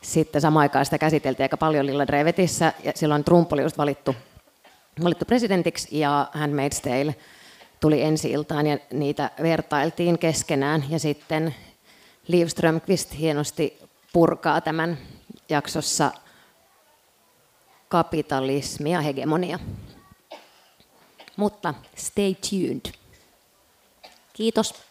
sitten 0.02 0.42
samaan 0.42 0.62
aikaan 0.62 0.86
sitä 0.86 0.98
käsiteltiin 0.98 1.46
aika 1.46 1.58
paljon 1.58 1.86
Lilla 1.86 2.08
Drevetissä 2.08 2.74
ja 2.84 2.92
silloin 2.96 3.24
Trump 3.24 3.54
oli 3.54 3.62
just 3.62 3.78
valittu, 3.78 4.16
valittu 5.04 5.26
presidentiksi 5.26 6.00
ja 6.00 6.28
Handmaid's 6.36 6.82
Tale 6.82 7.16
tuli 7.80 8.02
ensi 8.02 8.32
iltaan 8.32 8.68
ja 8.68 8.78
niitä 8.94 9.32
vertailtiin 9.42 10.20
keskenään 10.20 10.84
ja 10.90 11.00
sitten 11.00 11.56
Liv 12.28 12.48
Strömqvist 12.48 13.18
hienosti 13.18 13.80
purkaa 14.14 14.62
tämän 14.62 14.98
jaksossa 15.50 16.12
kapitalismi 17.90 18.92
ja 18.92 19.02
hegemonia. 19.02 19.60
Mutta 21.36 21.74
stay 21.96 22.36
tuned. 22.50 22.94
Kiitos. 24.34 24.89